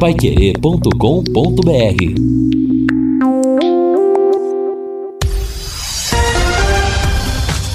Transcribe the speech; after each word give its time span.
paiquerê.com.br 0.00 0.90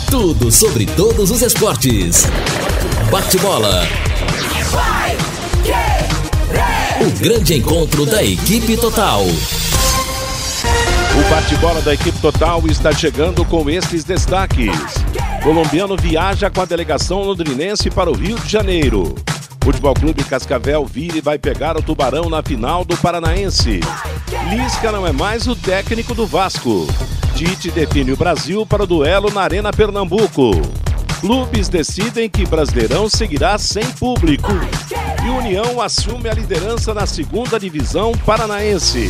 Tudo 0.09 0.51
sobre 0.51 0.88
todos 0.88 1.29
os 1.29 1.43
esportes. 1.43 2.23
Bate-bola. 3.11 3.83
O 6.99 7.19
grande 7.19 7.60
encontro 7.60 8.08
da 8.08 8.24
equipe 8.24 8.76
total. 8.76 9.21
O 9.21 11.29
bate-bola 11.29 11.81
da 11.81 11.94
equipe 11.94 12.19
total 12.19 12.65
está 12.65 12.92
chegando 12.92 13.46
com 13.46 13.69
estes 13.69 14.03
destaques. 14.03 14.73
Colombiano 15.44 15.96
viaja 15.96 16.49
com 16.49 16.62
a 16.62 16.66
delegação 16.66 17.21
londrinense 17.21 17.91
para 17.91 18.09
o 18.09 18.16
Rio 18.16 18.39
de 18.39 18.52
Janeiro. 18.52 19.13
Futebol 19.66 19.95
Clube 19.95 20.23
Cascavel 20.23 20.86
vira 20.86 21.18
e 21.18 21.22
vai 21.22 21.40
pegar 21.40 21.76
o 21.76 21.82
Tubarão 21.82 22.30
na 22.30 22.44
final 22.44 22.86
do 22.86 22.96
Paranaense. 22.98 23.80
Lisca 24.52 24.92
não 24.92 25.08
é 25.08 25.12
mais 25.12 25.48
o 25.48 25.56
técnico 25.56 26.14
do 26.14 26.28
Vasco. 26.28 26.86
Tite 27.36 27.72
define 27.72 28.12
o 28.12 28.16
Brasil 28.16 28.64
para 28.64 28.84
o 28.84 28.86
duelo 28.86 29.32
na 29.32 29.42
Arena 29.42 29.73
Pernambuco. 29.73 30.52
Clubes 31.20 31.68
decidem 31.68 32.30
que 32.30 32.46
Brasileirão 32.46 33.09
seguirá 33.09 33.58
sem 33.58 33.84
público. 33.94 34.52
E 35.26 35.30
União 35.32 35.82
assume 35.82 36.30
a 36.30 36.34
liderança 36.36 36.94
na 36.94 37.08
segunda 37.08 37.59
divisão 37.59 38.12
paranaense. 38.23 39.09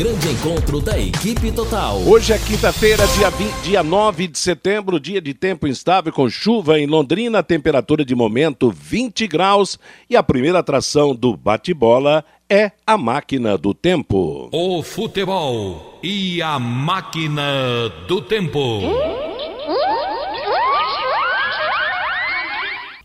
Grande 0.00 0.30
encontro 0.30 0.80
da 0.80 0.98
equipe 0.98 1.52
total. 1.52 1.98
Hoje 1.98 2.32
é 2.32 2.38
quinta-feira, 2.38 3.06
dia, 3.08 3.28
20, 3.28 3.54
dia 3.56 3.82
9 3.82 4.28
de 4.28 4.38
setembro, 4.38 4.98
dia 4.98 5.20
de 5.20 5.34
tempo 5.34 5.68
instável 5.68 6.10
com 6.10 6.26
chuva 6.30 6.80
em 6.80 6.86
Londrina, 6.86 7.42
temperatura 7.42 8.02
de 8.02 8.14
momento 8.14 8.70
20 8.74 9.26
graus 9.26 9.78
e 10.08 10.16
a 10.16 10.22
primeira 10.22 10.60
atração 10.60 11.14
do 11.14 11.36
bate-bola 11.36 12.24
é 12.48 12.72
a 12.86 12.96
máquina 12.96 13.58
do 13.58 13.74
tempo. 13.74 14.48
O 14.50 14.82
futebol 14.82 16.00
e 16.02 16.40
a 16.40 16.58
máquina 16.58 17.92
do 18.08 18.22
tempo. 18.22 18.80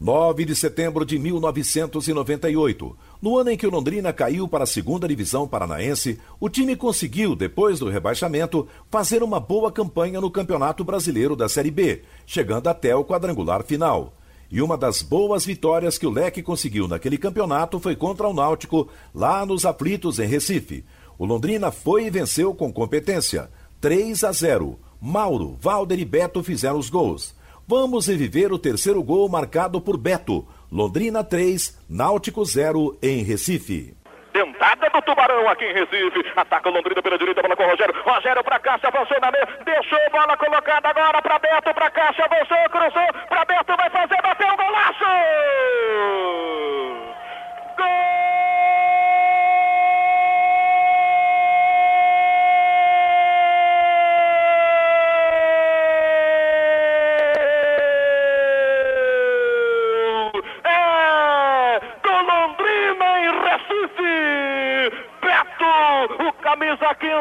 9 0.05 0.45
de 0.45 0.55
setembro 0.55 1.03
de 1.03 1.17
1998. 1.17 2.95
No 3.19 3.39
ano 3.39 3.49
em 3.49 3.57
que 3.57 3.65
o 3.65 3.71
Londrina 3.71 4.13
caiu 4.13 4.47
para 4.47 4.63
a 4.63 4.67
segunda 4.67 5.07
divisão 5.07 5.47
paranaense, 5.47 6.19
o 6.39 6.47
time 6.47 6.75
conseguiu, 6.75 7.35
depois 7.35 7.79
do 7.79 7.89
rebaixamento, 7.89 8.67
fazer 8.91 9.23
uma 9.23 9.39
boa 9.39 9.71
campanha 9.71 10.21
no 10.21 10.29
Campeonato 10.29 10.83
Brasileiro 10.83 11.35
da 11.35 11.49
Série 11.49 11.71
B, 11.71 12.03
chegando 12.23 12.67
até 12.67 12.95
o 12.95 13.03
quadrangular 13.03 13.63
final. 13.63 14.13
E 14.51 14.61
uma 14.61 14.77
das 14.77 15.01
boas 15.01 15.43
vitórias 15.43 15.97
que 15.97 16.05
o 16.05 16.11
Leque 16.11 16.43
conseguiu 16.43 16.87
naquele 16.87 17.17
campeonato 17.17 17.79
foi 17.79 17.95
contra 17.95 18.27
o 18.27 18.33
Náutico, 18.33 18.87
lá 19.11 19.43
nos 19.43 19.65
aflitos 19.65 20.19
em 20.19 20.27
Recife. 20.27 20.85
O 21.17 21.25
Londrina 21.25 21.71
foi 21.71 22.05
e 22.05 22.11
venceu 22.11 22.53
com 22.53 22.71
competência. 22.71 23.49
3 23.81 24.23
a 24.23 24.31
0. 24.31 24.77
Mauro, 25.01 25.57
Valder 25.59 25.97
e 25.97 26.05
Beto 26.05 26.43
fizeram 26.43 26.77
os 26.77 26.91
gols. 26.91 27.33
Vamos 27.67 28.07
reviver 28.07 28.53
o 28.53 28.59
terceiro 28.59 29.01
gol 29.01 29.27
marcado 29.27 29.81
por 29.81 29.97
Beto. 29.97 30.47
Londrina 30.71 31.23
3, 31.23 31.83
Náutico 31.89 32.45
0 32.45 32.95
em 33.01 33.23
Recife. 33.23 33.97
Tentada 34.31 34.87
do 34.91 35.01
Tubarão 35.01 35.49
aqui 35.49 35.65
em 35.65 35.73
Recife. 35.73 36.31
Ataca 36.35 36.69
o 36.69 36.71
Londrina 36.71 37.01
pela 37.01 37.17
direita, 37.17 37.41
bola 37.41 37.55
com 37.55 37.63
o 37.63 37.69
Rogério. 37.69 37.95
Rogério 38.03 38.43
para 38.43 38.59
Caixa, 38.59 38.87
avançou 38.87 39.19
na 39.19 39.31
meia. 39.31 39.47
Deixou 39.65 39.97
bola 40.11 40.37
colocada 40.37 40.89
agora 40.89 41.19
para 41.23 41.39
Beto, 41.39 41.73
para 41.73 41.89
Caixa, 41.89 42.25
avançou, 42.25 42.69
cruzou. 42.69 43.27
Para 43.29 43.45
Beto, 43.45 43.75
vai 43.75 43.89
fazer, 43.89 44.21
bateu 44.21 44.47
o 44.47 44.57
golaço! 44.57 45.05
camisa 47.75 48.64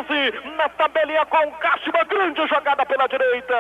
Wilson. 0.09 0.14
Na 0.57 0.69
tabelinha 0.71 1.25
com 1.27 1.51
Cássio, 1.53 1.93
uma 1.95 2.05
grande 2.05 2.47
jogada 2.47 2.85
pela 2.87 3.07
direita. 3.07 3.55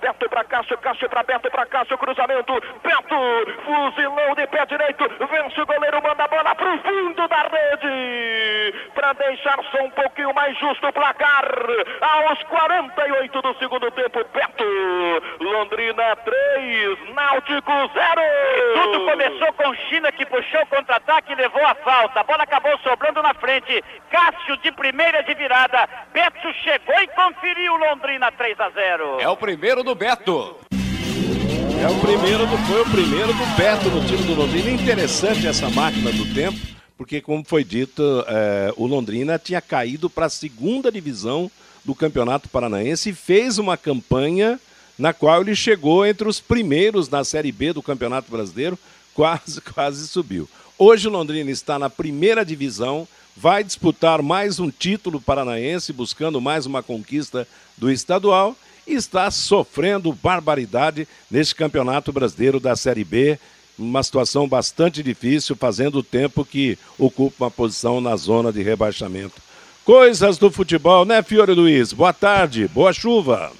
Beto 0.00 0.28
para 0.28 0.44
Cássio, 0.44 0.78
Cássio 0.78 1.08
para 1.08 1.22
Beto, 1.22 1.50
para 1.50 1.66
Cássio, 1.66 1.98
cruzamento. 1.98 2.52
Beto, 2.82 3.16
fuzilou 3.64 4.34
de 4.34 4.46
pé 4.46 4.66
direito, 4.66 5.04
vence 5.30 5.60
o 5.60 5.66
goleiro, 5.66 6.02
manda 6.02 6.24
a 6.24 6.28
bola 6.28 6.54
pro 6.54 6.78
fundo 6.78 7.28
da 7.28 7.42
rede. 7.42 8.74
Para 8.94 9.12
deixar 9.14 9.58
só 9.70 9.82
um 9.82 9.90
pouquinho 9.90 10.34
mais 10.34 10.56
justo 10.58 10.86
o 10.86 10.92
placar. 10.92 11.44
Aos 12.00 12.42
48 12.44 13.42
do 13.42 13.54
segundo 13.58 13.90
tempo, 13.90 14.24
Beto. 14.32 14.64
Londrina 15.40 16.16
3, 16.16 17.14
Náutico 17.14 17.72
0. 17.72 17.92
Tudo 18.74 19.04
começou 19.04 19.52
com 19.54 19.74
China 19.88 20.12
que 20.12 20.26
puxou 20.26 20.62
o 20.62 20.66
contra-ataque 20.66 21.32
e 21.32 21.36
levou 21.36 21.64
a 21.66 21.74
falta. 21.76 22.20
A 22.20 22.24
bola 22.24 22.42
acabou 22.42 22.76
sobrando 22.78 23.22
na 23.22 23.34
frente. 23.34 23.82
Cássio 24.10 24.56
de 24.58 24.72
primeira 24.72 25.22
de 25.22 25.34
virada. 25.34 25.88
Beto 26.12 26.52
chegou 26.62 27.00
e 27.00 27.08
conferiu 27.08 27.76
Londrina 27.76 28.30
3 28.32 28.60
a 28.60 28.70
0. 28.70 29.20
É 29.20 29.28
o 29.28 29.36
primeiro 29.36 29.82
do 29.82 29.94
Beto. 29.94 30.56
É 31.80 31.88
o 31.88 32.00
primeiro 32.00 32.46
do, 32.46 32.58
foi 32.66 32.80
o 32.82 32.90
primeiro 32.90 33.32
do 33.32 33.46
Beto 33.56 33.88
no 33.88 34.04
time 34.06 34.24
do 34.24 34.34
Londrina. 34.34 34.70
Interessante 34.70 35.46
essa 35.46 35.70
máquina 35.70 36.10
do 36.10 36.34
tempo, 36.34 36.58
porque 36.96 37.20
como 37.20 37.44
foi 37.44 37.62
dito, 37.62 38.02
é, 38.26 38.72
o 38.76 38.86
Londrina 38.86 39.38
tinha 39.38 39.60
caído 39.60 40.10
para 40.10 40.26
a 40.26 40.30
segunda 40.30 40.90
divisão 40.90 41.50
do 41.84 41.94
Campeonato 41.94 42.48
Paranaense 42.48 43.10
e 43.10 43.14
fez 43.14 43.58
uma 43.58 43.76
campanha 43.76 44.58
na 44.98 45.12
qual 45.12 45.40
ele 45.40 45.54
chegou 45.54 46.04
entre 46.04 46.28
os 46.28 46.40
primeiros 46.40 47.08
na 47.08 47.22
Série 47.22 47.52
B 47.52 47.72
do 47.72 47.82
Campeonato 47.82 48.30
Brasileiro, 48.30 48.76
quase, 49.14 49.60
quase 49.60 50.08
subiu. 50.08 50.48
Hoje 50.76 51.08
o 51.08 51.10
Londrina 51.10 51.50
está 51.50 51.78
na 51.78 51.88
primeira 51.88 52.44
divisão, 52.44 53.06
vai 53.40 53.62
disputar 53.62 54.20
mais 54.20 54.58
um 54.58 54.68
título 54.68 55.20
paranaense, 55.20 55.92
buscando 55.92 56.40
mais 56.40 56.66
uma 56.66 56.82
conquista 56.82 57.46
do 57.76 57.88
estadual 57.88 58.56
e 58.84 58.94
está 58.94 59.30
sofrendo 59.30 60.12
barbaridade 60.12 61.06
neste 61.30 61.54
Campeonato 61.54 62.12
Brasileiro 62.12 62.58
da 62.58 62.74
Série 62.74 63.04
B. 63.04 63.38
Uma 63.78 64.02
situação 64.02 64.48
bastante 64.48 65.04
difícil, 65.04 65.54
fazendo 65.54 66.00
o 66.00 66.02
tempo 66.02 66.44
que 66.44 66.76
ocupa 66.98 67.44
uma 67.44 67.50
posição 67.50 68.00
na 68.00 68.16
zona 68.16 68.52
de 68.52 68.60
rebaixamento. 68.60 69.40
Coisas 69.84 70.36
do 70.36 70.50
futebol, 70.50 71.04
né, 71.04 71.22
Fiore 71.22 71.52
Luiz? 71.52 71.92
Boa 71.92 72.12
tarde, 72.12 72.66
boa 72.66 72.92
chuva. 72.92 73.52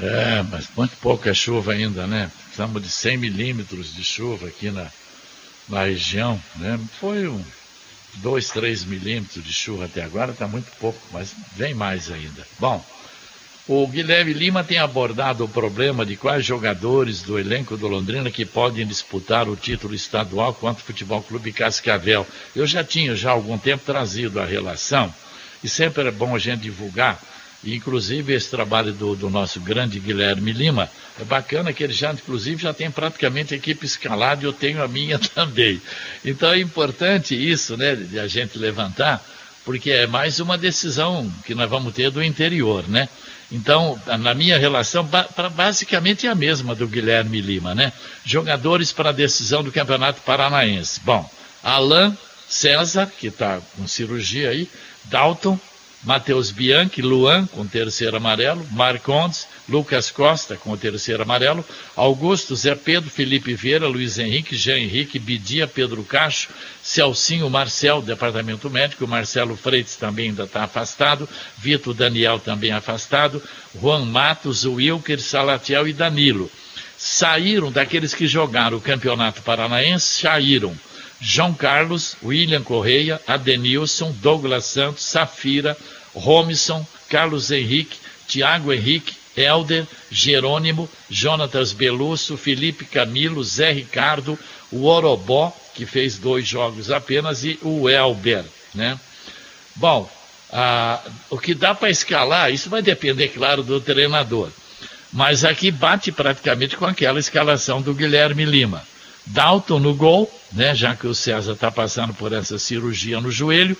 É, 0.00 0.42
mas 0.50 0.68
muito 0.76 0.96
pouca 0.96 1.32
chuva 1.32 1.72
ainda, 1.74 2.08
né? 2.08 2.28
Precisamos 2.46 2.82
de 2.82 2.88
100 2.88 3.18
milímetros 3.18 3.94
de 3.94 4.02
chuva 4.02 4.48
aqui 4.48 4.68
na, 4.72 4.88
na 5.68 5.84
região, 5.84 6.40
né? 6.56 6.78
Foi 6.98 7.28
um 7.28 7.40
2, 8.16 8.48
3 8.50 8.84
milímetros 8.84 9.44
de 9.44 9.52
chuva 9.52 9.84
até 9.86 10.02
agora, 10.02 10.32
está 10.32 10.48
muito 10.48 10.70
pouco, 10.78 11.00
mas 11.12 11.34
vem 11.54 11.74
mais 11.74 12.10
ainda. 12.10 12.46
Bom, 12.58 12.84
o 13.68 13.86
Guilherme 13.88 14.32
Lima 14.32 14.62
tem 14.62 14.78
abordado 14.78 15.44
o 15.44 15.48
problema 15.48 16.06
de 16.06 16.16
quais 16.16 16.44
jogadores 16.44 17.22
do 17.22 17.38
elenco 17.38 17.76
do 17.76 17.88
Londrina 17.88 18.30
que 18.30 18.46
podem 18.46 18.86
disputar 18.86 19.48
o 19.48 19.56
título 19.56 19.94
estadual 19.94 20.54
contra 20.54 20.82
o 20.82 20.86
Futebol 20.86 21.22
Clube 21.22 21.52
Cascavel. 21.52 22.26
Eu 22.54 22.66
já 22.66 22.84
tinha 22.84 23.16
já 23.16 23.30
há 23.30 23.32
algum 23.32 23.58
tempo 23.58 23.84
trazido 23.84 24.40
a 24.40 24.44
relação, 24.44 25.12
e 25.64 25.68
sempre 25.68 26.06
é 26.06 26.10
bom 26.12 26.34
a 26.34 26.38
gente 26.38 26.60
divulgar 26.60 27.20
inclusive, 27.74 28.32
esse 28.32 28.50
trabalho 28.50 28.92
do, 28.92 29.16
do, 29.16 29.30
nosso 29.30 29.60
grande 29.60 29.98
Guilherme 29.98 30.52
Lima, 30.52 30.88
é 31.20 31.24
bacana 31.24 31.72
que 31.72 31.82
ele 31.82 31.92
já, 31.92 32.12
inclusive, 32.12 32.62
já 32.62 32.72
tem 32.72 32.90
praticamente 32.90 33.54
a 33.54 33.56
equipe 33.56 33.84
escalada 33.84 34.42
e 34.42 34.46
eu 34.46 34.52
tenho 34.52 34.82
a 34.82 34.88
minha 34.88 35.18
também. 35.34 35.80
Então 36.24 36.52
é 36.52 36.58
importante 36.58 37.34
isso, 37.34 37.76
né, 37.76 37.96
de 37.96 38.18
a 38.18 38.26
gente 38.26 38.58
levantar, 38.58 39.24
porque 39.64 39.90
é 39.90 40.06
mais 40.06 40.38
uma 40.38 40.56
decisão 40.56 41.32
que 41.44 41.54
nós 41.54 41.68
vamos 41.68 41.92
ter 41.92 42.10
do 42.10 42.22
interior, 42.22 42.88
né? 42.88 43.08
Então, 43.50 44.00
na 44.18 44.34
minha 44.34 44.58
relação, 44.58 45.08
basicamente 45.54 46.26
é 46.26 46.30
a 46.30 46.34
mesma 46.34 46.74
do 46.74 46.86
Guilherme 46.86 47.40
Lima, 47.40 47.74
né? 47.74 47.92
Jogadores 48.24 48.92
para 48.92 49.10
a 49.10 49.12
decisão 49.12 49.62
do 49.62 49.70
Campeonato 49.70 50.20
Paranaense. 50.22 51.00
Bom, 51.04 51.28
Alain 51.62 52.16
César, 52.48 53.10
que 53.18 53.28
está 53.28 53.60
com 53.76 53.86
cirurgia 53.86 54.50
aí, 54.50 54.68
Dalton, 55.04 55.58
Matheus 56.06 56.52
Bianchi, 56.52 57.02
Luan 57.02 57.46
com 57.48 57.66
terceiro 57.66 58.16
amarelo, 58.16 58.64
Marcondes, 58.70 59.48
Lucas 59.68 60.08
Costa 60.08 60.56
com 60.56 60.70
o 60.70 60.76
terceiro 60.76 61.24
amarelo, 61.24 61.64
Augusto, 61.96 62.54
Zé 62.54 62.76
Pedro, 62.76 63.10
Felipe 63.10 63.54
Vieira, 63.54 63.88
Luiz 63.88 64.16
Henrique, 64.16 64.54
Jean 64.54 64.78
Henrique, 64.78 65.18
Bidia, 65.18 65.66
Pedro 65.66 66.04
Cacho, 66.04 66.50
Celcinho, 66.80 67.50
Marcel, 67.50 68.00
Departamento 68.00 68.70
Médico, 68.70 69.04
Marcelo 69.08 69.56
Freitas 69.56 69.96
também 69.96 70.28
ainda 70.28 70.44
está 70.44 70.62
afastado, 70.62 71.28
Vitor 71.58 71.92
Daniel 71.92 72.38
também 72.38 72.70
afastado, 72.70 73.42
Juan 73.74 74.04
Matos, 74.04 74.64
Wilker, 74.64 75.20
Salatiel 75.20 75.88
e 75.88 75.92
Danilo. 75.92 76.48
Saíram 76.96 77.72
daqueles 77.72 78.14
que 78.14 78.28
jogaram 78.28 78.78
o 78.78 78.80
Campeonato 78.80 79.42
Paranaense, 79.42 80.20
saíram 80.20 80.72
João 81.20 81.54
Carlos, 81.54 82.14
William 82.22 82.62
Correia, 82.62 83.20
Adenilson, 83.26 84.12
Douglas 84.20 84.66
Santos, 84.66 85.04
Safira, 85.04 85.76
Romison, 86.16 86.84
Carlos 87.08 87.50
Henrique, 87.50 87.98
Tiago 88.26 88.72
Henrique, 88.72 89.14
Helder, 89.36 89.86
Jerônimo, 90.10 90.88
Jonatas 91.10 91.72
Belusso, 91.72 92.36
Felipe 92.36 92.84
Camilo, 92.84 93.44
Zé 93.44 93.70
Ricardo, 93.70 94.38
o 94.72 94.86
Orobó, 94.86 95.54
que 95.74 95.84
fez 95.84 96.18
dois 96.18 96.46
jogos 96.46 96.90
apenas, 96.90 97.44
e 97.44 97.58
o 97.62 97.88
Elber, 97.88 98.44
né? 98.74 98.98
Bom, 99.74 100.10
ah, 100.50 101.00
o 101.28 101.38
que 101.38 101.54
dá 101.54 101.74
para 101.74 101.90
escalar, 101.90 102.50
isso 102.50 102.70
vai 102.70 102.80
depender, 102.80 103.28
claro, 103.28 103.62
do 103.62 103.80
treinador. 103.80 104.50
Mas 105.12 105.44
aqui 105.44 105.70
bate 105.70 106.10
praticamente 106.10 106.76
com 106.76 106.86
aquela 106.86 107.18
escalação 107.18 107.82
do 107.82 107.94
Guilherme 107.94 108.44
Lima. 108.44 108.82
Dalton 109.26 109.80
no 109.80 109.94
gol, 109.94 110.30
né, 110.52 110.74
já 110.74 110.94
que 110.94 111.06
o 111.06 111.14
César 111.14 111.52
está 111.52 111.70
passando 111.70 112.14
por 112.14 112.32
essa 112.32 112.58
cirurgia 112.58 113.20
no 113.20 113.30
joelho. 113.30 113.76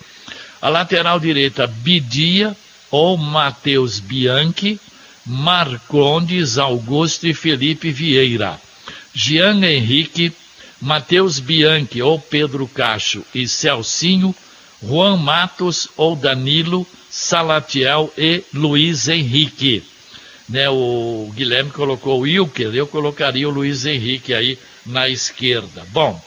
A 0.61 0.69
lateral 0.69 1.20
direita, 1.20 1.67
Bidia 1.67 2.56
ou 2.91 3.17
Matheus 3.17 3.99
Bianchi, 3.99 4.81
Marcondes, 5.25 6.56
Augusto 6.56 7.26
e 7.26 7.35
Felipe 7.35 7.91
Vieira. 7.91 8.58
Jean 9.12 9.62
Henrique, 9.64 10.32
Matheus 10.81 11.38
Bianchi 11.38 12.03
ou 12.03 12.19
Pedro 12.19 12.69
Cacho 12.69 13.25
e 13.35 13.49
Celcinho, 13.49 14.35
Juan 14.82 15.17
Matos 15.17 15.88
ou 15.97 16.14
Danilo, 16.14 16.87
Salatiel 17.11 18.12
e 18.17 18.44
Luiz 18.53 19.08
Henrique. 19.08 19.82
Né, 20.49 20.69
o 20.69 21.32
Guilherme 21.35 21.70
colocou 21.70 22.19
o 22.19 22.23
Wilker, 22.23 22.73
eu 22.73 22.87
colocaria 22.87 23.49
o 23.49 23.53
Luiz 23.53 23.85
Henrique 23.85 24.32
aí 24.32 24.56
na 24.85 25.08
esquerda. 25.08 25.85
Bom, 25.88 26.20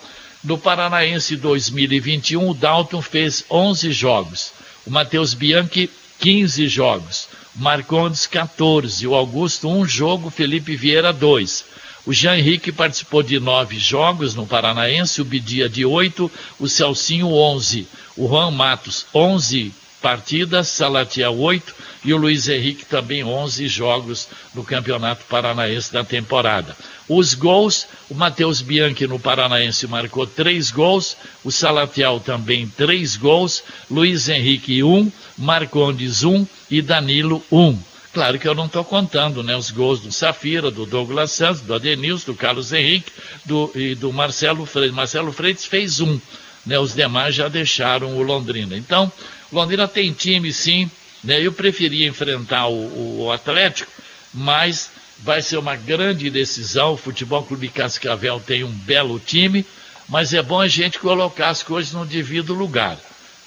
no 0.44 0.58
Paranaense 0.58 1.36
2021, 1.36 2.50
o 2.50 2.54
Dalton 2.54 3.02
fez 3.02 3.44
11 3.50 3.92
jogos, 3.92 4.54
o 4.86 4.92
Matheus 4.92 5.34
Bianchi 5.34 5.90
15 6.20 6.68
jogos, 6.68 7.28
o 7.56 7.62
Marcondes 7.62 8.26
14, 8.26 9.06
o 9.08 9.16
Augusto 9.16 9.68
um 9.68 9.86
jogo, 9.86 10.30
Felipe 10.30 10.76
Vieira 10.76 11.12
dois. 11.12 11.66
O 12.06 12.14
Jean 12.14 12.38
Henrique 12.38 12.72
participou 12.72 13.22
de 13.22 13.40
nove 13.40 13.78
jogos 13.78 14.34
no 14.34 14.48
Paranaense, 14.48 15.22
o 15.22 15.26
Bidia 15.26 15.68
de 15.68 15.86
oito, 15.86 16.32
o 16.60 16.68
Celcinho 16.68 17.32
onze, 17.34 17.88
o 18.18 18.28
Juan 18.28 18.52
Matos 18.52 19.06
onze 19.14 19.74
partidas, 20.02 20.68
Salatiel 20.68 21.38
oito 21.38 21.74
e 22.04 22.14
o 22.14 22.18
Luiz 22.18 22.48
Henrique 22.48 22.86
também 22.86 23.24
11 23.24 23.68
jogos 23.68 24.28
no 24.54 24.64
Campeonato 24.64 25.26
Paranaense 25.26 25.92
da 25.92 26.04
temporada. 26.04 26.76
Os 27.08 27.34
gols, 27.34 27.88
o 28.10 28.14
Matheus 28.14 28.62
Bianchi 28.62 29.08
no 29.08 29.20
Paranaense 29.20 29.88
marcou 29.88 30.26
três 30.26 30.72
gols, 30.72 31.18
o 31.44 31.52
Salatiel 31.52 32.20
também 32.20 32.68
três 32.68 33.16
gols, 33.16 33.64
Luiz 33.90 34.30
Henrique 34.30 34.84
um, 34.84 35.12
Marcondes 35.38 36.24
um 36.24 36.46
e 36.70 36.82
Danilo 36.82 37.44
um. 37.52 37.78
Claro 38.12 38.40
que 38.40 38.48
eu 38.48 38.56
não 38.56 38.66
estou 38.66 38.84
contando 38.84 39.44
né, 39.44 39.56
os 39.56 39.70
gols 39.70 40.00
do 40.00 40.12
Safira, 40.12 40.72
do 40.72 40.86
Douglas 40.86 41.32
Santos, 41.32 41.62
do 41.62 41.74
Adenilson, 41.76 42.32
do 42.32 42.36
Carlos 42.36 42.74
Henrique 42.74 43.12
do, 43.46 43.72
e 43.76 43.94
do 43.94 44.12
Marcelo 44.12 44.66
Freitas. 44.66 44.96
Marcelo 44.96 45.32
Freitas 45.32 45.66
fez 45.66 46.00
um, 46.00 46.20
né, 46.66 46.80
os 46.80 46.96
demais 46.96 47.36
já 47.36 47.48
deixaram 47.48 48.18
o 48.18 48.24
Londrina. 48.24 48.76
Então, 48.76 49.12
Londrina 49.52 49.88
tem 49.88 50.12
time 50.14 50.52
sim, 50.54 50.90
né, 51.24 51.40
eu 51.42 51.52
preferia 51.52 52.08
enfrentar 52.08 52.68
o, 52.68 53.24
o 53.24 53.32
Atlético, 53.32 53.92
mas 54.34 54.90
vai 55.20 55.42
ser 55.42 55.58
uma 55.58 55.76
grande 55.76 56.30
decisão. 56.30 56.94
O 56.94 56.98
Futebol 56.98 57.44
Clube 57.44 57.70
Cascavel 57.70 58.40
tem 58.40 58.64
um 58.64 58.72
belo 58.72 59.20
time, 59.20 59.66
mas 60.08 60.34
é 60.34 60.42
bom 60.42 60.60
a 60.60 60.68
gente 60.68 61.00
colocar 61.00 61.50
as 61.50 61.64
coisas 61.64 61.94
no 61.94 62.06
devido 62.06 62.54
lugar. 62.54 62.98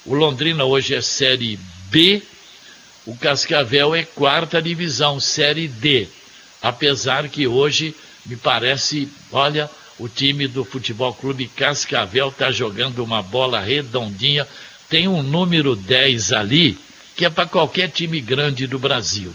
O 0.05 0.13
Londrina 0.13 0.65
hoje 0.65 0.93
é 0.93 1.01
Série 1.01 1.57
B, 1.89 2.21
o 3.05 3.15
Cascavel 3.15 3.95
é 3.95 4.03
quarta 4.03 4.61
divisão, 4.61 5.19
Série 5.19 5.67
D. 5.67 6.07
Apesar 6.61 7.27
que 7.27 7.47
hoje 7.47 7.95
me 8.25 8.37
parece, 8.37 9.09
olha, 9.31 9.69
o 9.99 10.07
time 10.07 10.47
do 10.47 10.63
Futebol 10.63 11.13
Clube 11.13 11.47
Cascavel 11.47 12.29
está 12.29 12.51
jogando 12.51 13.03
uma 13.03 13.21
bola 13.21 13.59
redondinha. 13.59 14.47
Tem 14.93 15.07
um 15.07 15.23
número 15.23 15.75
10 15.75 16.33
ali, 16.33 16.77
que 17.15 17.25
é 17.25 17.29
para 17.31 17.47
qualquer 17.47 17.89
time 17.89 18.21
grande 18.21 18.67
do 18.67 18.77
Brasil. 18.77 19.33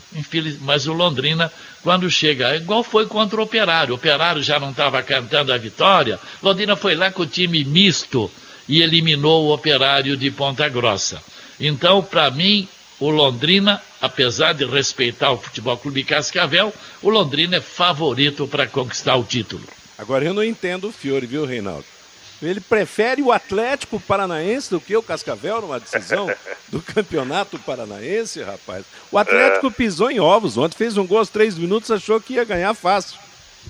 Mas 0.61 0.87
o 0.87 0.93
Londrina, 0.93 1.53
quando 1.83 2.09
chega, 2.09 2.55
igual 2.55 2.85
foi 2.85 3.07
contra 3.07 3.41
o 3.41 3.43
Operário. 3.43 3.93
O 3.93 3.97
Operário 3.97 4.41
já 4.41 4.61
não 4.61 4.71
estava 4.71 5.03
cantando 5.03 5.53
a 5.53 5.59
vitória. 5.59 6.17
Londrina 6.41 6.77
foi 6.77 6.95
lá 6.95 7.11
com 7.11 7.23
o 7.23 7.27
time 7.27 7.65
misto 7.65 8.31
e 8.69 8.83
eliminou 8.83 9.47
o 9.47 9.53
Operário 9.53 10.17
de 10.17 10.31
Ponta 10.31 10.69
Grossa. 10.69 11.21
Então, 11.59 12.05
para 12.05 12.31
mim, 12.31 12.69
o 13.01 13.11
Londrina, 13.11 13.83
apesar 14.01 14.53
de 14.53 14.65
respeitar 14.65 15.33
o 15.33 15.39
Futebol 15.39 15.77
Clube 15.77 16.05
Cascavel, 16.05 16.73
o 17.03 17.11
Londrina 17.11 17.57
é 17.57 17.61
favorito 17.61 18.47
para 18.47 18.69
conquistar 18.69 19.17
o 19.17 19.25
título. 19.25 19.65
Agora 19.99 20.25
eu 20.25 20.33
não 20.33 20.45
entendo 20.45 20.87
o 20.87 20.93
Fiore, 20.93 21.27
viu, 21.27 21.45
Reinaldo? 21.45 21.98
Ele 22.41 22.61
prefere 22.61 23.21
o 23.21 23.33
Atlético 23.33 23.99
Paranaense 23.99 24.71
do 24.71 24.81
que 24.81 24.97
o 24.97 25.03
Cascavel 25.03 25.61
numa 25.61 25.81
decisão 25.81 26.33
do 26.69 26.81
Campeonato 26.81 27.59
Paranaense, 27.59 28.43
rapaz. 28.43 28.85
O 29.11 29.19
Atlético 29.19 29.67
é. 29.67 29.71
pisou 29.71 30.11
em 30.11 30.21
ovos 30.21 30.57
ontem, 30.57 30.77
fez 30.77 30.97
um 30.97 31.07
gol 31.07 31.19
aos 31.19 31.31
três 31.31 31.59
minutos, 31.59 31.91
achou 31.91 32.21
que 32.21 32.35
ia 32.35 32.45
ganhar 32.45 32.75
fácil. 32.75 33.19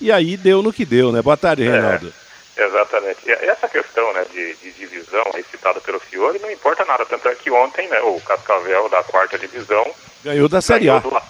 E 0.00 0.12
aí 0.12 0.36
deu 0.36 0.62
no 0.62 0.72
que 0.72 0.84
deu, 0.84 1.10
né? 1.10 1.22
Boa 1.22 1.36
tarde, 1.36 1.66
é, 1.66 1.70
Reinaldo. 1.70 2.12
É, 2.56 2.64
exatamente. 2.64 3.18
E 3.26 3.32
essa 3.32 3.68
questão 3.68 4.12
né, 4.12 4.26
de, 4.30 4.54
de 4.56 4.72
divisão 4.72 5.24
aí 5.34 5.44
citada 5.50 5.80
pelo 5.80 5.98
Fiore 5.98 6.38
não 6.38 6.50
importa 6.50 6.84
nada. 6.84 7.06
Tanto 7.06 7.26
é 7.28 7.34
que 7.34 7.50
ontem 7.50 7.88
né, 7.88 8.00
o 8.00 8.20
Cascavel 8.20 8.88
da 8.90 9.02
quarta 9.02 9.38
divisão 9.38 9.90
ganhou 10.22 10.48
da 10.48 10.60
Série 10.60 10.90
A. 10.90 10.98
Do, 10.98 11.22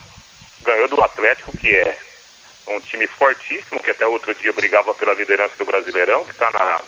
ganhou 0.65 0.89
do 0.89 1.03
Atlético, 1.03 1.57
que 1.57 1.75
é 1.75 1.97
um 2.67 2.81
time 2.81 3.07
fortíssimo, 3.07 3.81
que 3.81 3.91
até 3.91 4.07
outro 4.07 4.35
dia 4.35 4.53
brigava 4.53 4.93
pela 4.93 5.15
liderança 5.15 5.55
do 5.57 5.65
Brasileirão, 5.65 6.25
que 6.25 6.33
está 6.33 6.51
na 6.51 6.81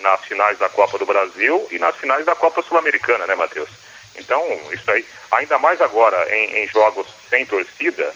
nas 0.00 0.24
finais 0.24 0.58
da 0.58 0.68
Copa 0.68 0.98
do 0.98 1.06
Brasil 1.06 1.66
e 1.70 1.78
nas 1.78 1.96
finais 1.96 2.24
da 2.24 2.34
Copa 2.34 2.62
Sul-Americana, 2.62 3.26
né, 3.26 3.34
Matheus? 3.34 3.70
Então, 4.16 4.42
isso 4.72 4.90
aí, 4.90 5.06
ainda 5.30 5.58
mais 5.58 5.80
agora 5.80 6.34
em, 6.34 6.62
em, 6.62 6.68
jogos 6.68 7.06
sem 7.28 7.44
torcida, 7.44 8.12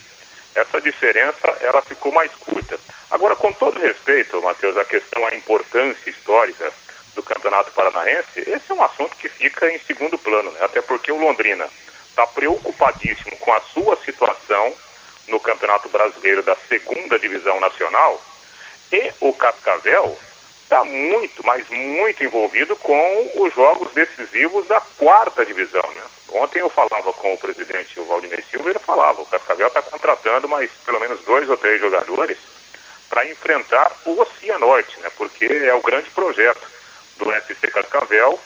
essa 0.55 0.81
diferença 0.81 1.49
ela 1.61 1.83
ficou 1.83 2.13
mais 2.13 2.33
curta. 2.33 2.79
Agora, 3.11 3.37
com 3.37 3.53
todo 3.53 3.81
respeito, 3.81 4.41
Matheus, 4.43 4.77
a 4.77 4.85
questão, 4.85 5.27
a 5.27 5.35
importância 5.35 6.11
histórica 6.11 6.73
do 7.15 7.23
Campeonato 7.23 7.73
Paranaense, 7.73 8.41
esse 8.41 8.71
é 8.71 8.75
um 8.75 8.83
assunto 8.83 9.17
que 9.17 9.29
fica 9.29 9.71
em 9.71 9.79
segundo 9.81 10.19
plano, 10.19 10.51
né? 10.53 10.61
até 10.63 10.81
porque 10.81 11.13
o 11.13 11.19
Londrina 11.19 11.69
está 12.09 12.27
preocupadíssimo 12.27 13.37
com 13.39 13.53
a 13.53 13.61
sua 13.61 13.97
situação 13.97 14.75
no 15.29 15.39
Campeonato 15.39 15.89
Brasileiro 15.89 16.43
da 16.43 16.57
segunda 16.69 17.19
divisão 17.19 17.61
nacional 17.61 18.21
e 18.93 19.13
o 19.21 19.33
Cascavel 19.33 20.19
está 20.71 20.85
muito, 20.85 21.45
mas 21.45 21.69
muito 21.69 22.23
envolvido 22.23 22.77
com 22.77 23.31
os 23.35 23.53
jogos 23.53 23.93
decisivos 23.93 24.69
da 24.69 24.81
quarta 24.81 25.45
divisão. 25.45 25.83
Né? 25.83 26.03
Ontem 26.29 26.61
eu 26.61 26.71
falava 26.71 27.13
com 27.13 27.35
o 27.35 27.39
presidente 27.39 27.99
o 27.99 28.05
Valdemir 28.05 28.45
Silva 28.49 28.69
e 28.69 28.71
ele 28.73 28.79
falava, 28.79 29.21
o 29.21 29.27
Cascavel 29.27 29.67
está 29.67 29.83
contratando 29.83 30.49
mais 30.49 30.71
pelo 30.87 31.01
menos 31.01 31.21
dois 31.25 31.51
ou 31.51 31.57
três 31.57 31.81
jogadores 31.81 32.39
para 33.09 33.29
enfrentar 33.29 33.91
o 34.05 34.21
Oceanorte, 34.21 35.01
né? 35.01 35.11
porque 35.17 35.45
é 35.45 35.75
o 35.75 35.83
grande 35.83 36.09
projeto 36.11 36.65
do 37.17 37.33
SC 37.33 37.67
Cascavel 37.73 38.39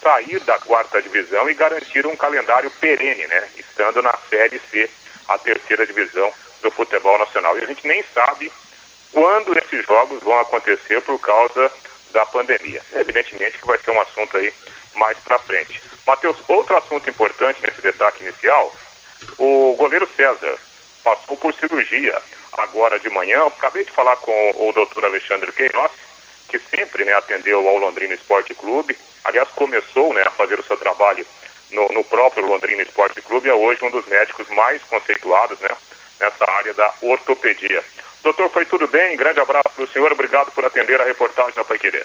sair 0.00 0.38
da 0.40 0.60
quarta 0.60 1.02
divisão 1.02 1.50
e 1.50 1.54
garantir 1.54 2.06
um 2.06 2.14
calendário 2.14 2.70
perene, 2.80 3.26
né? 3.26 3.48
estando 3.56 4.00
na 4.00 4.16
Série 4.30 4.60
C, 4.70 4.88
a 5.26 5.36
terceira 5.36 5.84
divisão 5.84 6.32
do 6.62 6.70
futebol 6.70 7.18
nacional. 7.18 7.58
E 7.58 7.64
a 7.64 7.66
gente 7.66 7.84
nem 7.88 8.04
sabe 8.14 8.52
quando 9.12 9.56
esses 9.56 9.84
jogos 9.86 10.22
vão 10.22 10.38
acontecer 10.40 11.00
por 11.02 11.18
causa 11.20 11.70
da 12.12 12.26
pandemia. 12.26 12.82
Evidentemente 12.94 13.58
que 13.58 13.66
vai 13.66 13.78
ser 13.78 13.90
um 13.90 14.00
assunto 14.00 14.36
aí 14.36 14.52
mais 14.94 15.16
para 15.18 15.38
frente. 15.38 15.80
Matheus, 16.06 16.36
outro 16.48 16.76
assunto 16.76 17.08
importante 17.08 17.60
nesse 17.62 17.80
destaque 17.80 18.24
inicial, 18.24 18.74
o 19.38 19.74
goleiro 19.78 20.08
César 20.16 20.58
passou 21.04 21.36
por 21.36 21.54
cirurgia 21.54 22.20
agora 22.52 22.98
de 22.98 23.08
manhã. 23.10 23.46
acabei 23.46 23.84
de 23.84 23.90
falar 23.90 24.16
com 24.16 24.50
o 24.56 24.72
doutor 24.72 25.04
Alexandre 25.04 25.52
Queiroz, 25.52 25.90
que 26.48 26.58
sempre 26.58 27.04
né, 27.04 27.12
atendeu 27.14 27.66
ao 27.66 27.78
Londrina 27.78 28.14
Esporte 28.14 28.54
Clube. 28.54 28.96
Aliás, 29.24 29.48
começou 29.50 30.12
né, 30.12 30.22
a 30.22 30.30
fazer 30.30 30.58
o 30.58 30.64
seu 30.64 30.76
trabalho 30.76 31.26
no, 31.70 31.88
no 31.88 32.04
próprio 32.04 32.46
Londrina 32.46 32.82
Esporte 32.82 33.22
Clube, 33.22 33.48
é 33.48 33.54
hoje 33.54 33.82
um 33.84 33.90
dos 33.90 34.04
médicos 34.06 34.48
mais 34.50 34.82
conceituados 34.84 35.58
né, 35.60 35.70
nessa 36.20 36.50
área 36.50 36.74
da 36.74 36.92
ortopedia. 37.00 37.82
Doutor, 38.22 38.48
foi 38.50 38.64
tudo 38.64 38.86
bem? 38.86 39.16
Grande 39.16 39.40
abraço 39.40 39.68
para 39.74 39.84
o 39.84 39.88
senhor, 39.88 40.12
obrigado 40.12 40.52
por 40.52 40.64
atender 40.64 41.00
a 41.00 41.04
reportagem 41.04 41.54
da 41.56 41.64
Paiquerê. 41.64 42.04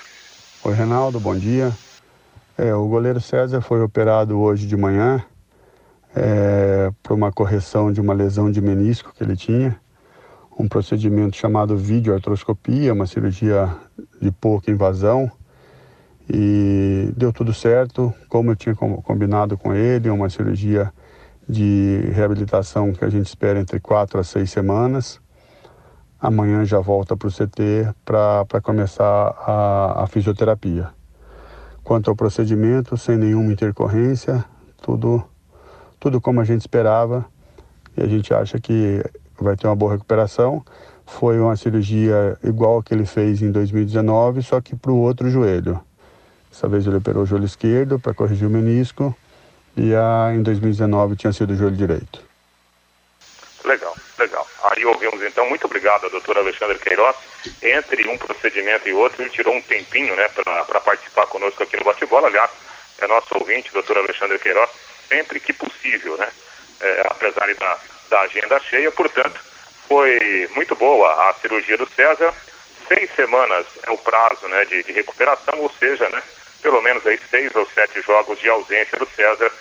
Oi, 0.63 0.73
Reinaldo, 0.73 1.19
bom 1.19 1.35
dia. 1.35 1.71
É, 2.57 2.73
o 2.73 2.87
goleiro 2.87 3.21
César 3.21 3.61
foi 3.61 3.83
operado 3.83 4.39
hoje 4.39 4.65
de 4.65 4.75
manhã 4.75 5.23
é, 6.15 6.89
por 7.03 7.13
uma 7.13 7.31
correção 7.31 7.93
de 7.93 8.01
uma 8.01 8.15
lesão 8.15 8.51
de 8.51 8.59
menisco 8.59 9.13
que 9.13 9.23
ele 9.23 9.35
tinha, 9.35 9.79
um 10.57 10.67
procedimento 10.67 11.37
chamado 11.37 11.77
videoartroscopia, 11.77 12.93
uma 12.93 13.05
cirurgia 13.05 13.69
de 14.19 14.31
pouca 14.31 14.71
invasão, 14.71 15.31
e 16.27 17.11
deu 17.15 17.31
tudo 17.31 17.53
certo, 17.53 18.11
como 18.27 18.49
eu 18.49 18.55
tinha 18.55 18.73
combinado 18.75 19.55
com 19.55 19.71
ele, 19.71 20.09
uma 20.09 20.31
cirurgia 20.31 20.91
de 21.47 22.09
reabilitação 22.11 22.91
que 22.91 23.05
a 23.05 23.09
gente 23.09 23.27
espera 23.27 23.59
entre 23.59 23.79
quatro 23.79 24.19
a 24.19 24.23
seis 24.23 24.49
semanas. 24.49 25.21
Amanhã 26.19 26.65
já 26.65 26.79
volta 26.79 27.15
para 27.15 27.27
o 27.27 27.31
CT 27.31 27.93
para 28.03 28.59
começar 28.61 29.05
a, 29.05 30.03
a 30.03 30.07
fisioterapia. 30.07 30.89
Quanto 31.83 32.09
ao 32.09 32.15
procedimento, 32.15 32.97
sem 32.97 33.15
nenhuma 33.15 33.51
intercorrência, 33.51 34.43
tudo, 34.81 35.23
tudo 35.99 36.19
como 36.19 36.41
a 36.41 36.43
gente 36.43 36.61
esperava 36.61 37.23
e 37.95 38.01
a 38.01 38.07
gente 38.07 38.33
acha 38.33 38.59
que 38.59 39.03
vai 39.39 39.55
ter 39.55 39.67
uma 39.67 39.75
boa 39.75 39.91
recuperação. 39.91 40.65
Foi 41.05 41.39
uma 41.39 41.55
cirurgia 41.55 42.35
igual 42.43 42.79
a 42.79 42.83
que 42.83 42.95
ele 42.95 43.05
fez 43.05 43.41
em 43.43 43.51
2019, 43.51 44.41
só 44.41 44.59
que 44.59 44.75
para 44.75 44.91
o 44.91 44.97
outro 44.97 45.29
joelho. 45.29 45.79
Dessa 46.49 46.67
vez 46.67 46.87
ele 46.87 46.97
operou 46.97 47.23
o 47.23 47.25
joelho 47.27 47.45
esquerdo 47.45 47.99
para 47.99 48.13
corrigir 48.13 48.47
o 48.47 48.49
menisco 48.49 49.15
e 49.75 49.93
a, 49.93 50.33
em 50.33 50.41
2019 50.41 51.15
tinha 51.15 51.31
sido 51.31 51.51
o 51.51 51.55
joelho 51.55 51.77
direito. 51.77 52.26
Legal, 53.67 53.93
legal. 54.17 54.47
Aí 54.63 54.85
ouvimos 54.85 55.21
então, 55.21 55.47
muito 55.49 55.65
obrigado, 55.65 56.09
doutor 56.09 56.37
Alexandre 56.37 56.79
Queiroz. 56.79 57.17
Entre 57.61 58.07
um 58.07 58.17
procedimento 58.17 58.87
e 58.87 58.93
outro, 58.93 59.21
ele 59.21 59.29
tirou 59.29 59.53
um 59.53 59.61
tempinho 59.61 60.15
né, 60.15 60.29
para 60.29 60.79
participar 60.79 61.27
conosco 61.27 61.61
aqui 61.61 61.75
no 61.75 61.83
Bate-Bola. 61.83 62.27
Aliás, 62.27 62.49
é 62.99 63.07
nosso 63.07 63.37
ouvinte, 63.37 63.73
doutor 63.73 63.97
Alexandre 63.97 64.39
Queiroz, 64.39 64.69
sempre 65.09 65.41
que 65.41 65.51
possível, 65.51 66.15
né? 66.15 66.29
É, 66.79 67.07
apesar 67.09 67.53
da, 67.55 67.77
da 68.09 68.21
agenda 68.21 68.57
cheia, 68.61 68.89
portanto, 68.91 69.37
foi 69.85 70.49
muito 70.55 70.73
boa 70.75 71.29
a 71.29 71.33
cirurgia 71.33 71.77
do 71.77 71.89
César. 71.89 72.33
Seis 72.87 73.13
semanas 73.15 73.65
é 73.83 73.91
o 73.91 73.97
prazo 73.97 74.47
né, 74.47 74.63
de, 74.63 74.81
de 74.83 74.93
recuperação, 74.93 75.59
ou 75.59 75.69
seja, 75.77 76.07
né, 76.07 76.23
pelo 76.61 76.81
menos 76.81 77.05
aí 77.05 77.19
seis 77.29 77.53
ou 77.53 77.67
sete 77.73 78.01
jogos 78.01 78.39
de 78.39 78.47
ausência 78.47 78.97
do 78.97 79.07
César 79.07 79.51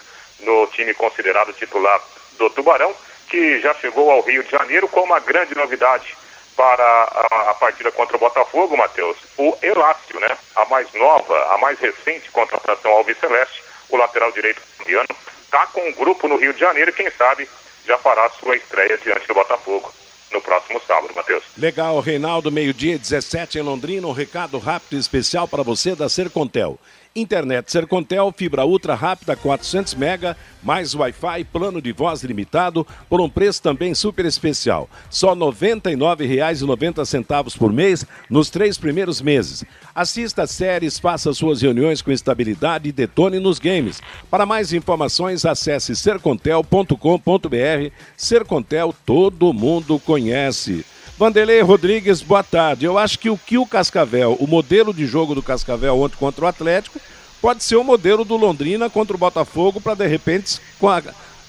no 0.40 0.68
time 0.68 0.94
considerado 0.94 1.52
titular 1.54 2.00
do 2.38 2.48
Tubarão, 2.50 2.94
que 3.28 3.60
já 3.60 3.74
chegou 3.74 4.10
ao 4.10 4.22
Rio 4.22 4.42
de 4.42 4.50
Janeiro 4.50 4.88
com 4.88 5.00
uma 5.00 5.20
grande 5.20 5.54
novidade 5.54 6.16
para 6.56 6.82
a, 6.82 7.50
a 7.50 7.54
partida 7.54 7.92
contra 7.92 8.16
o 8.16 8.20
Botafogo, 8.20 8.76
Matheus. 8.76 9.16
O 9.36 9.56
Elácio, 9.60 10.18
né? 10.18 10.36
A 10.56 10.64
mais 10.66 10.90
nova, 10.94 11.54
a 11.54 11.58
mais 11.58 11.78
recente 11.78 12.30
contratação 12.30 12.90
ao 12.92 13.04
Celeste, 13.04 13.62
o 13.90 13.96
lateral 13.96 14.32
direito 14.32 14.62
colombiano, 14.76 15.08
está 15.42 15.66
com 15.66 15.86
um 15.86 15.92
grupo 15.92 16.26
no 16.26 16.36
Rio 16.36 16.54
de 16.54 16.60
Janeiro 16.60 16.90
e 16.90 16.94
quem 16.94 17.10
sabe 17.10 17.48
já 17.86 17.98
fará 17.98 18.28
sua 18.30 18.56
estreia 18.56 18.98
diante 18.98 19.28
do 19.28 19.34
Botafogo 19.34 19.92
no 20.32 20.40
próximo 20.40 20.80
sábado, 20.86 21.14
Matheus. 21.14 21.44
Legal, 21.56 22.00
Reinaldo, 22.00 22.50
meio-dia 22.50 22.98
17 22.98 23.58
em 23.58 23.62
Londrina, 23.62 24.06
um 24.06 24.12
recado 24.12 24.58
rápido 24.58 24.96
e 24.96 24.98
especial 24.98 25.46
para 25.46 25.62
você 25.62 25.94
da 25.94 26.08
Sercontel. 26.08 26.78
Internet 27.16 27.72
Sercontel, 27.72 28.32
fibra 28.36 28.66
ultra 28.66 28.94
rápida 28.94 29.34
400 29.34 29.94
mega, 29.94 30.36
mais 30.62 30.94
Wi-Fi, 30.94 31.44
plano 31.52 31.80
de 31.80 31.90
voz 31.92 32.22
limitado, 32.22 32.86
por 33.08 33.18
um 33.20 33.28
preço 33.28 33.60
também 33.62 33.94
super 33.94 34.26
especial. 34.26 34.88
Só 35.08 35.32
R$ 35.32 35.40
99,90 35.40 37.56
por 37.56 37.72
mês 37.72 38.04
nos 38.28 38.50
três 38.50 38.76
primeiros 38.76 39.22
meses. 39.22 39.64
Assista 39.94 40.46
séries, 40.46 40.98
faça 40.98 41.32
suas 41.32 41.62
reuniões 41.62 42.02
com 42.02 42.12
estabilidade 42.12 42.90
e 42.90 42.92
detone 42.92 43.40
nos 43.40 43.58
games. 43.58 44.02
Para 44.30 44.44
mais 44.44 44.72
informações, 44.72 45.46
acesse 45.46 45.96
sercontel.com.br. 45.96 47.90
Sercontel 48.16 48.94
todo 49.04 49.52
mundo 49.52 49.98
conhece. 49.98 50.84
Vanderlei 51.18 51.62
Rodrigues, 51.62 52.20
boa 52.20 52.42
tarde. 52.42 52.84
Eu 52.84 52.98
acho 52.98 53.18
que 53.18 53.30
o 53.30 53.38
que 53.38 53.56
o 53.56 53.64
Cascavel, 53.64 54.36
o 54.38 54.46
modelo 54.46 54.92
de 54.92 55.06
jogo 55.06 55.34
do 55.34 55.42
Cascavel 55.42 55.98
ontem 55.98 56.16
contra 56.16 56.44
o 56.44 56.48
Atlético, 56.48 57.00
pode 57.40 57.64
ser 57.64 57.76
o 57.76 57.84
modelo 57.84 58.22
do 58.22 58.36
Londrina 58.36 58.90
contra 58.90 59.16
o 59.16 59.18
Botafogo 59.18 59.80
para 59.80 59.94
de 59.94 60.06
repente 60.06 60.60